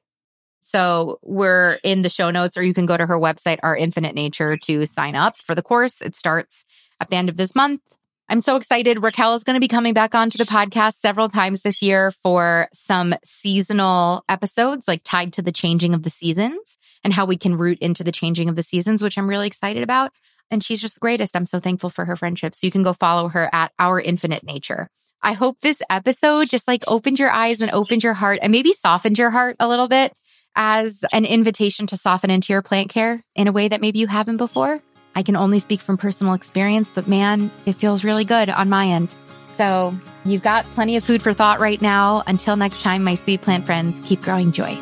So 0.67 1.21
we're 1.23 1.79
in 1.85 2.03
the 2.03 2.11
show 2.11 2.33
notes, 2.33 2.57
or 2.57 2.63
you 2.65 2.75
can 2.75 2.87
go 2.87 2.97
to 2.97 3.07
her 3.07 3.17
website, 3.17 3.61
Our 3.63 3.77
Infinite 3.77 4.17
Nature, 4.17 4.57
to 4.65 4.85
sign 4.85 5.15
up 5.15 5.37
for 5.45 5.55
the 5.55 5.63
course. 5.63 6.03
It 6.03 6.17
starts 6.17 6.65
at 7.01 7.09
the 7.09 7.15
end 7.15 7.29
of 7.29 7.37
this 7.37 7.55
month. 7.55 7.83
I'm 8.29 8.41
so 8.41 8.57
excited. 8.57 9.01
Raquel 9.01 9.35
is 9.35 9.45
going 9.45 9.55
to 9.55 9.61
be 9.61 9.69
coming 9.69 9.95
back 9.95 10.17
onto 10.17 10.39
the 10.39 10.45
podcast 10.45 10.95
several 10.95 11.29
times 11.29 11.61
this 11.61 11.83
year 11.83 12.11
for 12.11 12.67
some 12.73 13.15
seasonal 13.25 14.25
episodes, 14.29 14.89
like 14.89 15.03
tied 15.05 15.35
to 15.35 15.43
the 15.43 15.53
changing 15.53 15.95
of 15.95 16.03
the 16.03 16.11
seasons 16.11 16.79
and 17.05 17.13
how 17.13 17.27
we 17.27 17.37
can 17.37 17.57
root 17.57 17.79
into 17.79 18.03
the 18.03 18.11
changing 18.11 18.49
of 18.49 18.57
the 18.57 18.65
seasons, 18.65 19.05
which 19.05 19.17
I'm 19.17 19.29
really 19.29 19.47
excited 19.47 19.85
about. 19.85 20.11
And 20.51 20.65
she's 20.65 20.81
just 20.81 20.97
the 20.97 21.01
greatest. 21.01 21.37
I'm 21.37 21.47
so 21.47 21.61
thankful 21.61 21.91
for 21.91 22.05
her 22.07 22.17
friendship. 22.17 22.57
So 22.57 22.67
you 22.67 22.73
can 22.73 22.83
go 22.83 22.93
follow 22.93 23.29
her 23.29 23.49
at 23.53 23.71
Our 23.79 24.01
Infinite 24.01 24.43
Nature. 24.43 24.91
I 25.23 25.35
hope 25.35 25.61
this 25.61 25.81
episode 25.89 26.49
just 26.49 26.67
like 26.67 26.83
opened 26.89 27.21
your 27.21 27.31
eyes 27.31 27.61
and 27.61 27.71
opened 27.71 28.03
your 28.03 28.15
heart 28.15 28.41
and 28.43 28.51
maybe 28.51 28.73
softened 28.73 29.17
your 29.17 29.31
heart 29.31 29.55
a 29.61 29.69
little 29.69 29.87
bit 29.87 30.13
as 30.57 31.05
an 31.13 31.25
invitation 31.25 31.87
to 31.89 31.97
soften 31.97 32.31
into 32.31 32.53
your 32.53 32.63
plant 32.63 32.89
care 32.89 33.23
in 33.35 33.47
a 33.47 33.53
way 33.53 33.69
that 33.69 33.81
maybe 33.81 33.99
you 33.99 34.07
haven't 34.07 34.39
before. 34.39 34.81
I 35.15 35.23
can 35.23 35.37
only 35.37 35.59
speak 35.59 35.81
from 35.81 35.97
personal 35.97 36.35
experience, 36.35 36.91
but 36.91 37.07
man, 37.07 37.51
it 37.65 37.75
feels 37.75 38.05
really 38.05 38.25
good 38.25 38.51
on 38.51 38.69
my 38.69 38.89
end. 38.89 39.15
So 39.51 39.95
you've 40.25 40.43
got 40.43 40.65
plenty 40.73 40.97
of 40.97 41.05
food 41.05 41.23
for 41.23 41.33
thought 41.33 41.61
right 41.61 41.81
now. 41.81 42.23
Until 42.27 42.57
next 42.57 42.83
time, 42.83 43.05
my 43.05 43.15
sweet 43.15 43.41
plant 43.41 43.65
friends, 43.65 44.01
keep 44.01 44.21
growing 44.21 44.53
joy. 44.53 44.77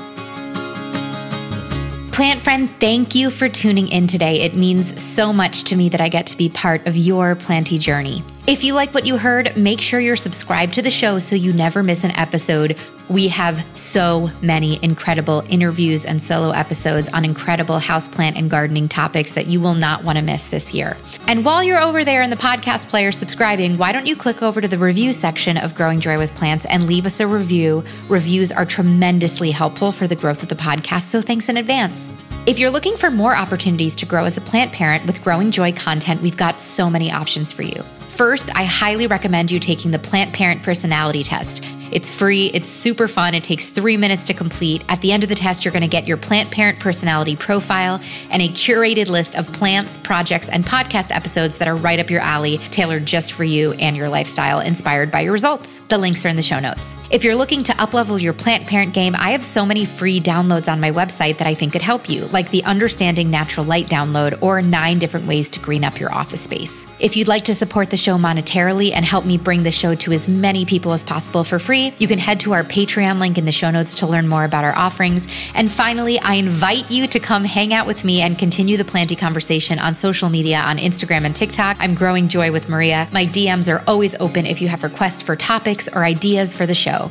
Plant 2.11 2.41
friend, 2.43 2.71
thank 2.79 3.17
you 3.17 3.29
for 3.29 3.49
tuning 3.49 3.89
in 3.89 4.07
today. 4.07 4.43
It 4.43 4.55
means 4.55 5.03
so 5.03 5.33
much 5.33 5.65
to 5.65 5.77
me 5.77 5.89
that 5.89 6.01
I 6.01 6.09
get 6.09 6.29
to 6.29 6.37
be 6.37 6.49
part 6.49 6.87
of 6.87 6.97
your 6.97 7.35
planty 7.35 7.77
journey. 7.77 8.23
If 8.47 8.63
you 8.63 8.75
like 8.75 8.95
what 8.95 9.05
you 9.05 9.19
heard, 9.19 9.57
make 9.57 9.81
sure 9.81 9.99
you're 9.99 10.15
subscribed 10.15 10.75
to 10.75 10.83
the 10.83 10.91
show 10.91 11.19
so 11.19 11.35
you 11.35 11.53
never 11.53 11.83
miss 11.83 12.05
an 12.05 12.13
episode. 12.13 12.77
We 13.09 13.29
have 13.29 13.65
so 13.79 14.31
many 14.41 14.83
incredible 14.83 15.43
interviews 15.49 16.05
and 16.05 16.23
solo 16.23 16.51
episodes 16.51 17.09
on 17.11 17.25
incredible 17.25 17.79
houseplant 17.79 18.37
and 18.37 18.51
gardening 18.51 18.89
topics 18.89 19.33
that 19.33 19.47
you 19.47 19.61
will 19.61 19.75
not 19.75 20.05
want 20.05 20.17
to 20.17 20.23
miss 20.23 20.47
this 20.47 20.73
year. 20.73 20.97
And 21.27 21.45
while 21.45 21.63
you're 21.63 21.81
over 21.81 22.05
there 22.05 22.23
in 22.23 22.31
the 22.31 22.37
podcast 22.37 22.89
player 22.89 23.13
subscribing, 23.13 23.77
why 23.77 23.93
don't 23.93 24.07
you 24.07 24.17
click 24.17 24.43
over 24.43 24.61
to 24.61 24.69
the 24.69 24.79
review 24.79 25.13
section 25.13 25.59
of 25.59 25.75
Growing 25.75 26.01
Joy 26.01 26.19
with 26.19 26.35
Plants 26.35 26.65
and 26.67 26.87
leave 26.87 27.05
us 27.05 27.21
a 27.21 27.27
review? 27.27 27.85
Reviews 28.09 28.51
are 28.51 28.65
tremendously 28.65 29.51
helpful 29.51 29.93
for 29.93 30.07
the 30.07 30.17
growth 30.17 30.43
of 30.43 30.49
the 30.49 30.55
podcast, 30.55 31.09
so 31.09 31.21
thanks 31.21 31.49
in 31.49 31.59
advance. 31.59 32.09
If 32.47 32.59
you're 32.59 32.71
looking 32.71 32.97
for 32.97 33.11
more 33.11 33.35
opportunities 33.37 33.97
to 33.97 34.07
grow 34.07 34.25
as 34.25 34.37
a 34.37 34.43
plant 34.43 34.73
parent 34.73 35.07
with 35.07 35.23
Growing 35.25 35.51
Joy 35.51 35.73
content, 35.73 36.21
we've 36.21 36.37
got 36.37 36.61
so 36.61 36.91
many 36.91 37.11
options 37.11 37.53
for 37.53 37.63
you. 37.63 37.83
First, 38.17 38.55
I 38.55 38.65
highly 38.65 39.07
recommend 39.07 39.51
you 39.51 39.59
taking 39.59 39.91
the 39.91 39.99
Plant 39.99 40.33
Parent 40.33 40.63
Personality 40.63 41.25
Test. 41.25 41.65
It's 41.95 42.11
free, 42.11 42.47
it's 42.47 42.69
super 42.69 43.07
fun, 43.07 43.35
it 43.35 43.45
takes 43.45 43.69
three 43.69 43.97
minutes 43.97 44.25
to 44.25 44.35
complete. 44.35 44.83
At 44.89 45.01
the 45.01 45.13
end 45.13 45.23
of 45.23 45.29
the 45.29 45.37
test, 45.37 45.65
you're 45.65 45.71
going 45.71 45.83
to 45.83 45.89
get 45.89 46.09
your 46.09 46.17
plant 46.17 46.51
parent 46.51 46.81
personality 46.81 47.37
profile 47.37 48.01
and 48.31 48.43
a 48.43 48.49
curated 48.49 49.07
list 49.07 49.37
of 49.37 49.47
plants, 49.53 49.97
projects, 49.97 50.49
and 50.49 50.65
podcast 50.65 51.15
episodes 51.15 51.57
that 51.59 51.69
are 51.69 51.77
right 51.77 52.01
up 52.01 52.11
your 52.11 52.21
alley, 52.21 52.59
tailored 52.59 53.07
just 53.07 53.33
for 53.33 53.45
you 53.45 53.75
and 53.75 53.97
your 53.97 54.09
lifestyle, 54.09 54.59
inspired 54.59 55.13
by 55.13 55.21
your 55.21 55.33
results. 55.33 55.79
The 55.85 55.97
links 55.97 56.25
are 56.25 56.29
in 56.29 56.35
the 56.35 56.43
show 56.43 56.59
notes. 56.59 56.97
If 57.11 57.23
you're 57.23 57.37
looking 57.37 57.63
to 57.63 57.73
uplevel 57.75 58.21
your 58.21 58.33
plant 58.33 58.67
parent 58.67 58.93
game, 58.93 59.15
I 59.15 59.31
have 59.31 59.45
so 59.45 59.65
many 59.65 59.85
free 59.85 60.21
downloads 60.21 60.67
on 60.67 60.81
my 60.81 60.91
website 60.91 61.39
that 61.39 61.47
I 61.47 61.55
think 61.55 61.75
could 61.75 61.83
help 61.83 62.09
you, 62.09 62.25
like 62.27 62.51
the 62.51 62.65
Understanding 62.65 63.31
Natural 63.31 63.65
Light 63.65 63.87
download 63.87 64.43
or 64.43 64.61
nine 64.61 64.99
different 64.99 65.29
ways 65.29 65.49
to 65.51 65.61
green 65.61 65.85
up 65.85 66.01
your 66.01 66.13
office 66.13 66.41
space. 66.41 66.85
If 66.99 67.17
you'd 67.17 67.29
like 67.29 67.45
to 67.45 67.55
support 67.55 67.91
the 67.91 67.97
show 67.97 68.17
monetarily 68.17 68.93
and 68.93 69.05
help 69.05 69.27
me 69.27 69.37
bring 69.37 69.63
the 69.63 69.71
show 69.71 69.95
to 69.95 70.13
as 70.13 70.27
many 70.27 70.65
people 70.65 70.93
as 70.93 71.05
possible 71.05 71.45
for 71.45 71.59
free, 71.59 71.84
You 71.99 72.09
can 72.09 72.19
head 72.19 72.41
to 72.41 72.53
our 72.53 72.63
Patreon 72.63 73.19
link 73.19 73.39
in 73.39 73.45
the 73.45 73.53
show 73.53 73.71
notes 73.71 73.95
to 74.01 74.07
learn 74.07 74.29
more 74.29 74.45
about 74.45 74.65
our 74.65 74.75
offerings. 74.77 75.27
And 75.55 75.71
finally, 75.71 76.19
I 76.19 76.35
invite 76.35 76.91
you 76.91 77.07
to 77.09 77.21
come 77.21 77.45
hang 77.45 77.75
out 77.75 77.87
with 77.87 78.05
me 78.05 78.21
and 78.21 78.39
continue 78.39 78.77
the 78.77 78.85
planty 78.85 79.17
conversation 79.17 79.79
on 79.79 79.95
social 79.95 80.29
media 80.29 80.59
on 80.59 80.79
Instagram 80.79 81.25
and 81.25 81.35
TikTok. 81.35 81.77
I'm 81.81 81.95
growing 81.95 82.29
joy 82.29 82.53
with 82.53 82.69
Maria. 82.69 83.09
My 83.13 83.27
DMs 83.27 83.73
are 83.73 83.83
always 83.87 84.15
open 84.17 84.47
if 84.47 84.61
you 84.63 84.69
have 84.69 84.83
requests 84.83 85.23
for 85.23 85.37
topics 85.37 85.89
or 85.89 86.05
ideas 86.05 86.55
for 86.55 86.67
the 86.67 86.75
show. 86.75 87.09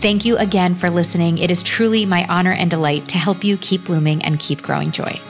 Thank 0.00 0.24
you 0.24 0.36
again 0.38 0.74
for 0.74 0.88
listening. 0.88 1.38
It 1.38 1.50
is 1.50 1.62
truly 1.62 2.06
my 2.06 2.26
honor 2.26 2.52
and 2.52 2.70
delight 2.70 3.08
to 3.08 3.18
help 3.18 3.44
you 3.44 3.56
keep 3.58 3.84
blooming 3.84 4.22
and 4.22 4.40
keep 4.40 4.62
growing 4.62 4.92
joy. 4.92 5.20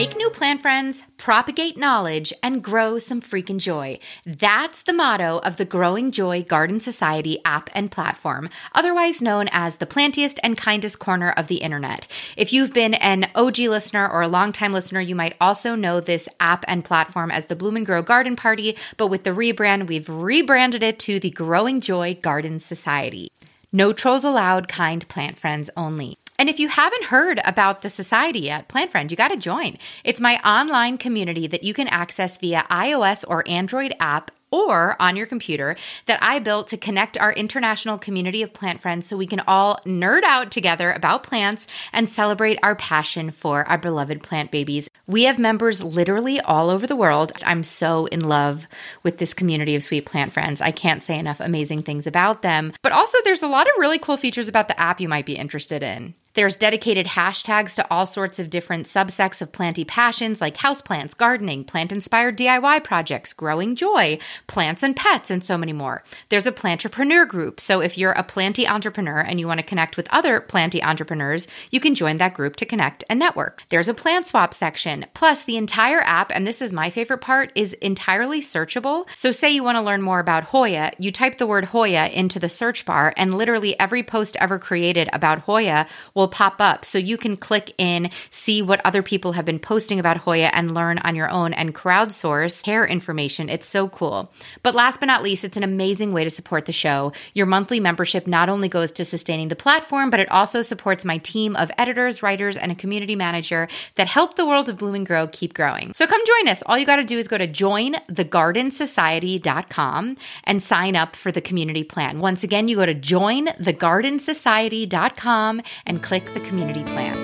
Make 0.00 0.16
new 0.16 0.30
plant 0.30 0.62
friends, 0.62 1.04
propagate 1.18 1.76
knowledge, 1.76 2.32
and 2.42 2.64
grow 2.64 2.98
some 2.98 3.20
freaking 3.20 3.58
joy. 3.58 3.98
That's 4.24 4.80
the 4.80 4.94
motto 4.94 5.40
of 5.44 5.58
the 5.58 5.66
Growing 5.66 6.10
Joy 6.10 6.42
Garden 6.42 6.80
Society 6.80 7.38
app 7.44 7.68
and 7.74 7.90
platform, 7.90 8.48
otherwise 8.74 9.20
known 9.20 9.50
as 9.52 9.76
the 9.76 9.84
plantiest 9.84 10.38
and 10.42 10.56
kindest 10.56 11.00
corner 11.00 11.32
of 11.32 11.48
the 11.48 11.56
internet. 11.56 12.06
If 12.34 12.50
you've 12.50 12.72
been 12.72 12.94
an 12.94 13.28
OG 13.34 13.58
listener 13.58 14.08
or 14.08 14.22
a 14.22 14.28
longtime 14.28 14.72
listener, 14.72 15.02
you 15.02 15.14
might 15.14 15.36
also 15.38 15.74
know 15.74 16.00
this 16.00 16.30
app 16.40 16.64
and 16.66 16.82
platform 16.82 17.30
as 17.30 17.44
the 17.44 17.56
Bloom 17.56 17.76
and 17.76 17.84
Grow 17.84 18.00
Garden 18.00 18.36
Party, 18.36 18.78
but 18.96 19.08
with 19.08 19.24
the 19.24 19.32
rebrand, 19.32 19.86
we've 19.86 20.08
rebranded 20.08 20.82
it 20.82 20.98
to 21.00 21.20
the 21.20 21.28
Growing 21.30 21.82
Joy 21.82 22.14
Garden 22.14 22.58
Society. 22.58 23.30
No 23.70 23.92
trolls 23.92 24.24
allowed, 24.24 24.66
kind 24.66 25.06
plant 25.08 25.36
friends 25.36 25.68
only. 25.76 26.16
And 26.40 26.48
if 26.48 26.58
you 26.58 26.68
haven't 26.68 27.04
heard 27.04 27.38
about 27.44 27.82
the 27.82 27.90
society 27.90 28.38
yet, 28.38 28.66
Plant 28.66 28.90
Friend, 28.90 29.10
you 29.10 29.14
got 29.14 29.28
to 29.28 29.36
join. 29.36 29.76
It's 30.04 30.22
my 30.22 30.36
online 30.38 30.96
community 30.96 31.46
that 31.46 31.64
you 31.64 31.74
can 31.74 31.86
access 31.86 32.38
via 32.38 32.64
iOS 32.70 33.26
or 33.28 33.46
Android 33.46 33.92
app 34.00 34.30
or 34.50 34.96
on 35.00 35.16
your 35.16 35.26
computer 35.26 35.76
that 36.06 36.18
I 36.22 36.38
built 36.38 36.68
to 36.68 36.76
connect 36.76 37.18
our 37.18 37.32
international 37.32 37.98
community 37.98 38.42
of 38.42 38.52
plant 38.52 38.80
friends 38.80 39.06
so 39.06 39.16
we 39.16 39.26
can 39.26 39.40
all 39.40 39.80
nerd 39.84 40.22
out 40.24 40.50
together 40.50 40.90
about 40.90 41.22
plants 41.22 41.66
and 41.92 42.08
celebrate 42.08 42.58
our 42.62 42.74
passion 42.74 43.30
for 43.30 43.64
our 43.68 43.78
beloved 43.78 44.22
plant 44.22 44.50
babies. 44.50 44.88
We 45.06 45.24
have 45.24 45.38
members 45.38 45.82
literally 45.82 46.40
all 46.40 46.70
over 46.70 46.86
the 46.86 46.96
world. 46.96 47.32
I'm 47.44 47.62
so 47.64 48.06
in 48.06 48.20
love 48.20 48.66
with 49.02 49.18
this 49.18 49.34
community 49.34 49.76
of 49.76 49.84
sweet 49.84 50.06
plant 50.06 50.32
friends. 50.32 50.62
I 50.62 50.70
can't 50.70 51.02
say 51.02 51.18
enough 51.18 51.40
amazing 51.40 51.82
things 51.82 52.06
about 52.06 52.42
them. 52.42 52.72
But 52.82 52.92
also, 52.92 53.18
there's 53.24 53.42
a 53.42 53.48
lot 53.48 53.66
of 53.66 53.72
really 53.78 53.98
cool 53.98 54.16
features 54.16 54.48
about 54.48 54.68
the 54.68 54.80
app 54.80 55.00
you 55.00 55.08
might 55.08 55.26
be 55.26 55.36
interested 55.36 55.82
in. 55.82 56.14
There's 56.34 56.54
dedicated 56.54 57.06
hashtags 57.06 57.74
to 57.74 57.90
all 57.90 58.06
sorts 58.06 58.38
of 58.38 58.50
different 58.50 58.86
subsects 58.86 59.42
of 59.42 59.50
planty 59.50 59.84
passions 59.84 60.40
like 60.40 60.56
houseplants, 60.56 61.16
gardening, 61.16 61.64
plant 61.64 61.90
inspired 61.90 62.38
DIY 62.38 62.84
projects, 62.84 63.32
growing 63.32 63.74
joy, 63.74 64.16
plants 64.46 64.84
and 64.84 64.94
pets, 64.94 65.32
and 65.32 65.42
so 65.42 65.58
many 65.58 65.72
more. 65.72 66.04
There's 66.28 66.46
a 66.46 66.52
plantrepreneur 66.52 67.26
group. 67.26 67.58
So 67.58 67.80
if 67.80 67.98
you're 67.98 68.12
a 68.12 68.22
planty 68.22 68.68
entrepreneur 68.68 69.18
and 69.18 69.40
you 69.40 69.48
want 69.48 69.58
to 69.58 69.66
connect 69.66 69.96
with 69.96 70.06
other 70.12 70.40
planty 70.40 70.80
entrepreneurs, 70.80 71.48
you 71.72 71.80
can 71.80 71.96
join 71.96 72.18
that 72.18 72.34
group 72.34 72.54
to 72.56 72.66
connect 72.66 73.02
and 73.10 73.18
network. 73.18 73.64
There's 73.68 73.88
a 73.88 73.94
plant 73.94 74.28
swap 74.28 74.54
section. 74.54 75.06
Plus, 75.14 75.42
the 75.42 75.56
entire 75.56 76.00
app, 76.00 76.30
and 76.32 76.46
this 76.46 76.62
is 76.62 76.72
my 76.72 76.90
favorite 76.90 77.22
part, 77.22 77.50
is 77.56 77.72
entirely 77.74 78.40
searchable. 78.40 79.04
So 79.16 79.32
say 79.32 79.50
you 79.50 79.64
want 79.64 79.76
to 79.76 79.82
learn 79.82 80.00
more 80.00 80.20
about 80.20 80.44
Hoya, 80.44 80.92
you 81.00 81.10
type 81.10 81.38
the 81.38 81.46
word 81.46 81.64
Hoya 81.64 82.06
into 82.06 82.38
the 82.38 82.48
search 82.48 82.84
bar, 82.84 83.12
and 83.16 83.34
literally 83.34 83.78
every 83.80 84.04
post 84.04 84.36
ever 84.36 84.60
created 84.60 85.08
about 85.12 85.40
Hoya 85.40 85.88
will 86.20 86.28
pop 86.28 86.60
up. 86.60 86.84
So 86.84 86.98
you 86.98 87.16
can 87.16 87.36
click 87.36 87.74
in, 87.78 88.10
see 88.30 88.62
what 88.62 88.80
other 88.84 89.02
people 89.02 89.32
have 89.32 89.44
been 89.44 89.58
posting 89.58 89.98
about 89.98 90.18
Hoya, 90.18 90.50
and 90.52 90.72
learn 90.74 90.98
on 90.98 91.16
your 91.16 91.30
own 91.30 91.54
and 91.54 91.74
crowdsource 91.74 92.64
hair 92.64 92.86
information. 92.86 93.48
It's 93.48 93.68
so 93.68 93.88
cool. 93.88 94.30
But 94.62 94.74
last 94.74 95.00
but 95.00 95.06
not 95.06 95.22
least, 95.22 95.44
it's 95.44 95.56
an 95.56 95.62
amazing 95.62 96.12
way 96.12 96.24
to 96.24 96.30
support 96.30 96.66
the 96.66 96.72
show. 96.72 97.12
Your 97.34 97.46
monthly 97.46 97.80
membership 97.80 98.26
not 98.26 98.50
only 98.50 98.68
goes 98.68 98.90
to 98.92 99.04
sustaining 99.04 99.48
the 99.48 99.56
platform, 99.56 100.10
but 100.10 100.20
it 100.20 100.30
also 100.30 100.62
supports 100.62 101.04
my 101.04 101.18
team 101.18 101.56
of 101.56 101.70
editors, 101.78 102.22
writers, 102.22 102.56
and 102.56 102.70
a 102.70 102.74
community 102.74 103.16
manager 103.16 103.66
that 103.94 104.06
help 104.06 104.36
the 104.36 104.46
world 104.46 104.68
of 104.68 104.76
Bloom 104.76 104.94
and 104.94 105.06
Grow 105.06 105.26
keep 105.26 105.54
growing. 105.54 105.94
So 105.94 106.06
come 106.06 106.22
join 106.26 106.48
us. 106.48 106.62
All 106.66 106.76
you 106.78 106.84
got 106.84 106.96
to 106.96 107.04
do 107.04 107.16
is 107.18 107.28
go 107.28 107.38
to 107.38 107.48
jointhegardensociety.com 107.48 110.16
and 110.44 110.62
sign 110.62 110.96
up 110.96 111.16
for 111.16 111.32
the 111.32 111.40
community 111.40 111.84
plan. 111.84 112.20
Once 112.20 112.44
again, 112.44 112.68
you 112.68 112.76
go 112.76 112.84
to 112.84 112.94
jointhegardensociety.com 112.94 115.62
and 115.86 116.02
click 116.10 116.34
the 116.34 116.40
community 116.40 116.82
plan. 116.82 117.14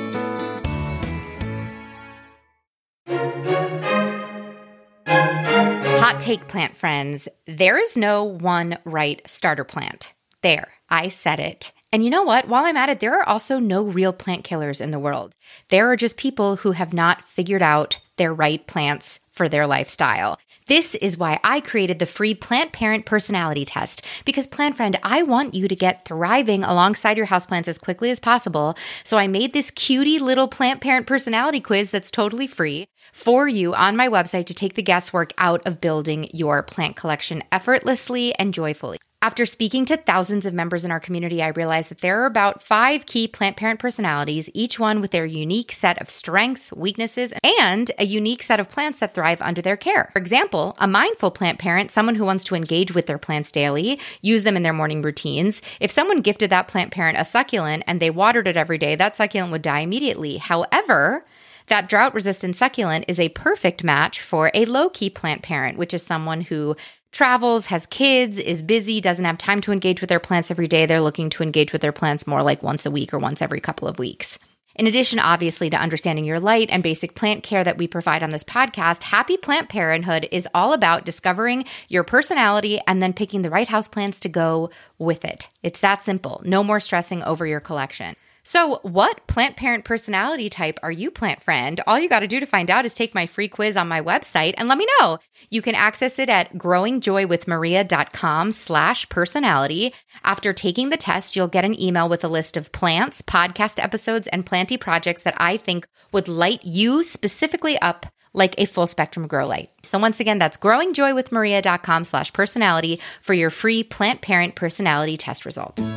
Hot 5.99 6.21
take, 6.21 6.47
plant 6.47 6.77
friends. 6.77 7.29
There 7.49 7.81
is 7.81 7.97
no 7.97 8.23
one 8.23 8.79
right 8.85 9.21
starter 9.27 9.65
plant. 9.65 10.13
There, 10.43 10.69
I 10.89 11.09
said 11.09 11.41
it. 11.41 11.73
And 11.91 12.05
you 12.05 12.11
know 12.11 12.23
what? 12.23 12.47
While 12.47 12.65
I'm 12.65 12.77
at 12.77 12.89
it, 12.89 13.01
there 13.01 13.19
are 13.19 13.29
also 13.29 13.59
no 13.59 13.83
real 13.83 14.13
plant 14.13 14.45
killers 14.45 14.81
in 14.81 14.93
the 14.93 15.01
world. 15.01 15.35
There 15.71 15.91
are 15.91 15.97
just 15.97 16.17
people 16.17 16.55
who 16.55 16.71
have 16.71 16.93
not 16.93 17.25
figured 17.25 17.63
out 17.63 17.99
their 18.17 18.35
right 18.35 18.67
plants 18.67 19.21
for 19.33 19.49
their 19.49 19.67
lifestyle. 19.67 20.39
This 20.67 20.97
is 20.97 21.17
why 21.17 21.39
I 21.45 21.61
created 21.61 22.01
the 22.01 22.07
free 22.07 22.35
Plant 22.35 22.73
Parent 22.73 23.07
Personality 23.07 23.65
Test. 23.65 24.03
Because, 24.25 24.49
Plant 24.49 24.77
Friend, 24.77 24.99
I 25.05 25.23
want 25.23 25.55
you 25.55 25.69
to 25.69 25.77
get 25.77 26.05
thriving 26.05 26.65
alongside 26.65 27.17
your 27.17 27.29
houseplants 27.29 27.69
as 27.69 27.79
quickly 27.79 28.11
as 28.11 28.19
possible. 28.19 28.75
So 29.05 29.17
I 29.17 29.29
made 29.29 29.53
this 29.53 29.71
cutie 29.71 30.19
little 30.19 30.49
Plant 30.49 30.81
Parent 30.81 31.07
Personality 31.07 31.61
quiz 31.61 31.93
that's 31.93 32.11
totally 32.11 32.49
free 32.49 32.89
for 33.13 33.49
you 33.49 33.75
on 33.75 33.97
my 33.97 34.09
website 34.09 34.47
to 34.47 34.55
take 34.55 34.75
the 34.75 34.83
guesswork 34.83 35.33
out 35.39 35.63
of 35.67 35.81
building 35.81 36.29
your 36.33 36.63
plant 36.63 36.97
collection 36.97 37.43
effortlessly 37.51 38.35
and 38.39 38.53
joyfully. 38.55 38.99
After 39.23 39.47
speaking 39.47 39.87
to 39.87 39.97
thousands 39.97 40.45
of 40.45 40.53
members 40.53 40.85
in 40.85 40.93
our 40.93 41.01
community, 41.01 41.43
I 41.43 41.49
realized 41.49 41.91
that 41.91 42.01
there 42.01 42.21
are 42.21 42.27
about 42.27 42.63
five 42.63 43.07
key 43.07 43.27
plant 43.27 43.57
parent 43.57 43.81
personalities, 43.81 44.51
each 44.53 44.79
one 44.79 45.01
with 45.01 45.11
their 45.11 45.25
unique 45.25 45.73
set 45.73 46.01
of 46.03 46.11
strengths, 46.11 46.71
weaknesses, 46.73 47.33
and 47.59 47.91
a 47.99 48.05
unique 48.05 48.43
set 48.43 48.61
of 48.61 48.71
plants 48.71 49.01
that 49.01 49.15
thrive 49.15 49.41
under 49.41 49.63
their 49.63 49.77
care. 49.77 50.11
For 50.13 50.19
example, 50.19 50.77
a 50.79 50.87
mindful 50.87 51.31
plant 51.31 51.59
parent, 51.59 51.91
someone 51.91 52.15
who 52.17 52.27
wants 52.27 52.45
to 52.45 52.55
engage 52.55 52.95
with 52.95 53.07
their 53.07 53.19
plants 53.19 53.51
daily, 53.51 53.99
use 54.21 54.45
them 54.45 54.57
in 54.57 54.63
their 54.63 54.75
morning 54.75 55.01
routines. 55.01 55.63
If 55.81 55.91
someone 55.91 56.21
gifted 56.21 56.51
that 56.51 56.69
plant 56.69 56.93
parent 56.93 57.19
a 57.19 57.25
succulent 57.25 57.85
and 57.87 58.01
they 58.01 58.11
watered 58.11 58.47
it 58.47 58.57
every 58.57 58.79
day, 58.79 58.97
that 58.97 59.17
succulent 59.17 59.51
would 59.51 59.63
die 59.63 59.81
immediately. 59.81 60.37
However, 60.37 61.25
that 61.69 61.89
drought 61.89 62.15
resistant 62.15 62.57
succulent 62.57 63.05
is 63.09 63.19
a 63.19 63.29
perfect 63.31 63.83
match 63.83 64.21
for 64.21 64.51
a 64.55 64.65
low 64.65 64.89
key 64.89 65.11
plant 65.11 65.43
parent, 65.43 65.79
which 65.79 65.95
is 65.95 66.03
someone 66.03 66.43
who 66.43 66.77
travels, 67.13 67.67
has 67.67 67.87
kids, 67.87 68.39
is 68.39 68.63
busy, 68.63 69.01
doesn't 69.01 69.25
have 69.25 69.39
time 69.39 69.61
to 69.63 69.73
engage 69.73 70.01
with 70.01 70.09
their 70.09 70.21
plants 70.21 70.51
every 70.51 70.69
day. 70.69 70.87
They're 70.87 71.01
looking 71.01 71.31
to 71.31 71.43
engage 71.43 71.73
with 71.73 71.83
their 71.83 71.93
plants 71.93 72.27
more 72.27 72.43
like 72.43 72.63
once 72.63 72.85
a 72.85 72.91
week 72.91 73.15
or 73.15 73.19
once 73.19 73.41
every 73.41 73.61
couple 73.61 73.89
of 73.89 73.99
weeks. 73.99 74.39
In 74.75 74.87
addition, 74.87 75.19
obviously, 75.19 75.71
to 75.71 75.77
understanding 75.79 76.27
your 76.27 76.39
light 76.39 76.69
and 76.71 76.83
basic 76.83 77.15
plant 77.15 77.43
care 77.43 77.65
that 77.65 77.79
we 77.79 77.87
provide 77.87 78.23
on 78.23 78.29
this 78.29 78.45
podcast, 78.45 79.05
Happy 79.05 79.39
Plant 79.39 79.71
Parenthood 79.71 80.29
is 80.31 80.47
all 80.55 80.75
about 80.75 81.07
discovering 81.07 81.65
your 81.89 82.05
personality 82.05 82.79
and 82.87 83.03
then 83.03 83.15
picking 83.15 83.41
the 83.41 83.49
right 83.49 83.69
houseplants 83.69 84.21
to 84.21 84.29
go 84.29 84.69
with 84.99 85.25
it. 85.25 85.49
It's 85.63 85.81
that 85.81 86.05
simple. 86.05 86.43
No 86.45 86.63
more 86.63 86.81
stressing 86.81 87.23
over 87.23 87.47
your 87.47 87.61
collection. 87.61 88.17
So, 88.49 88.79
what 88.83 89.27
plant 89.27 89.57
parent 89.57 89.85
personality 89.85 90.49
type 90.49 90.79
are 90.81 90.93
you, 90.93 91.11
plant 91.11 91.43
friend? 91.43 91.81
All 91.85 91.99
you 91.99 92.09
got 92.09 92.21
to 92.21 92.29
do 92.29 92.39
to 92.39 92.47
find 92.47 92.71
out 92.71 92.85
is 92.85 92.95
take 92.95 93.13
my 93.13 93.27
free 93.27 93.49
quiz 93.49 93.77
on 93.77 93.89
my 93.89 94.01
website 94.01 94.55
and 94.57 94.69
let 94.69 94.79
me 94.79 94.87
know. 95.01 95.19
You 95.51 95.61
can 95.63 95.75
access 95.75 96.21
it 96.21 96.29
at 96.29 96.55
growingjoywithmaria.com 96.55 98.53
slash 98.53 99.09
personality. 99.09 99.93
After 100.23 100.53
taking 100.53 100.91
the 100.91 100.97
test, 100.97 101.35
you'll 101.35 101.49
get 101.49 101.65
an 101.65 101.79
email 101.83 102.09
with 102.09 102.23
a 102.23 102.29
list 102.29 102.57
of 102.57 102.71
plants, 102.71 103.21
podcast 103.21 103.83
episodes, 103.83 104.29
and 104.29 104.47
planty 104.47 104.77
projects 104.77 105.23
that 105.23 105.35
I 105.39 105.57
think 105.57 105.89
would 106.13 106.29
light 106.29 106.65
you 106.65 107.03
specifically 107.03 107.77
up 107.81 108.07
like 108.33 108.55
a 108.59 108.67
full 108.67 108.87
spectrum 108.87 109.27
grow 109.27 109.45
light. 109.45 109.71
So 109.83 109.99
once 109.99 110.21
again, 110.21 110.39
that's 110.39 110.57
growingjoywithmaria.com 110.57 112.05
slash 112.05 112.33
personality 112.33 113.01
for 113.23 113.35
your 113.35 113.51
free 113.51 113.83
plant 113.83 114.21
parent 114.21 114.55
personality 114.55 115.17
test 115.17 115.45
results. 115.45 115.91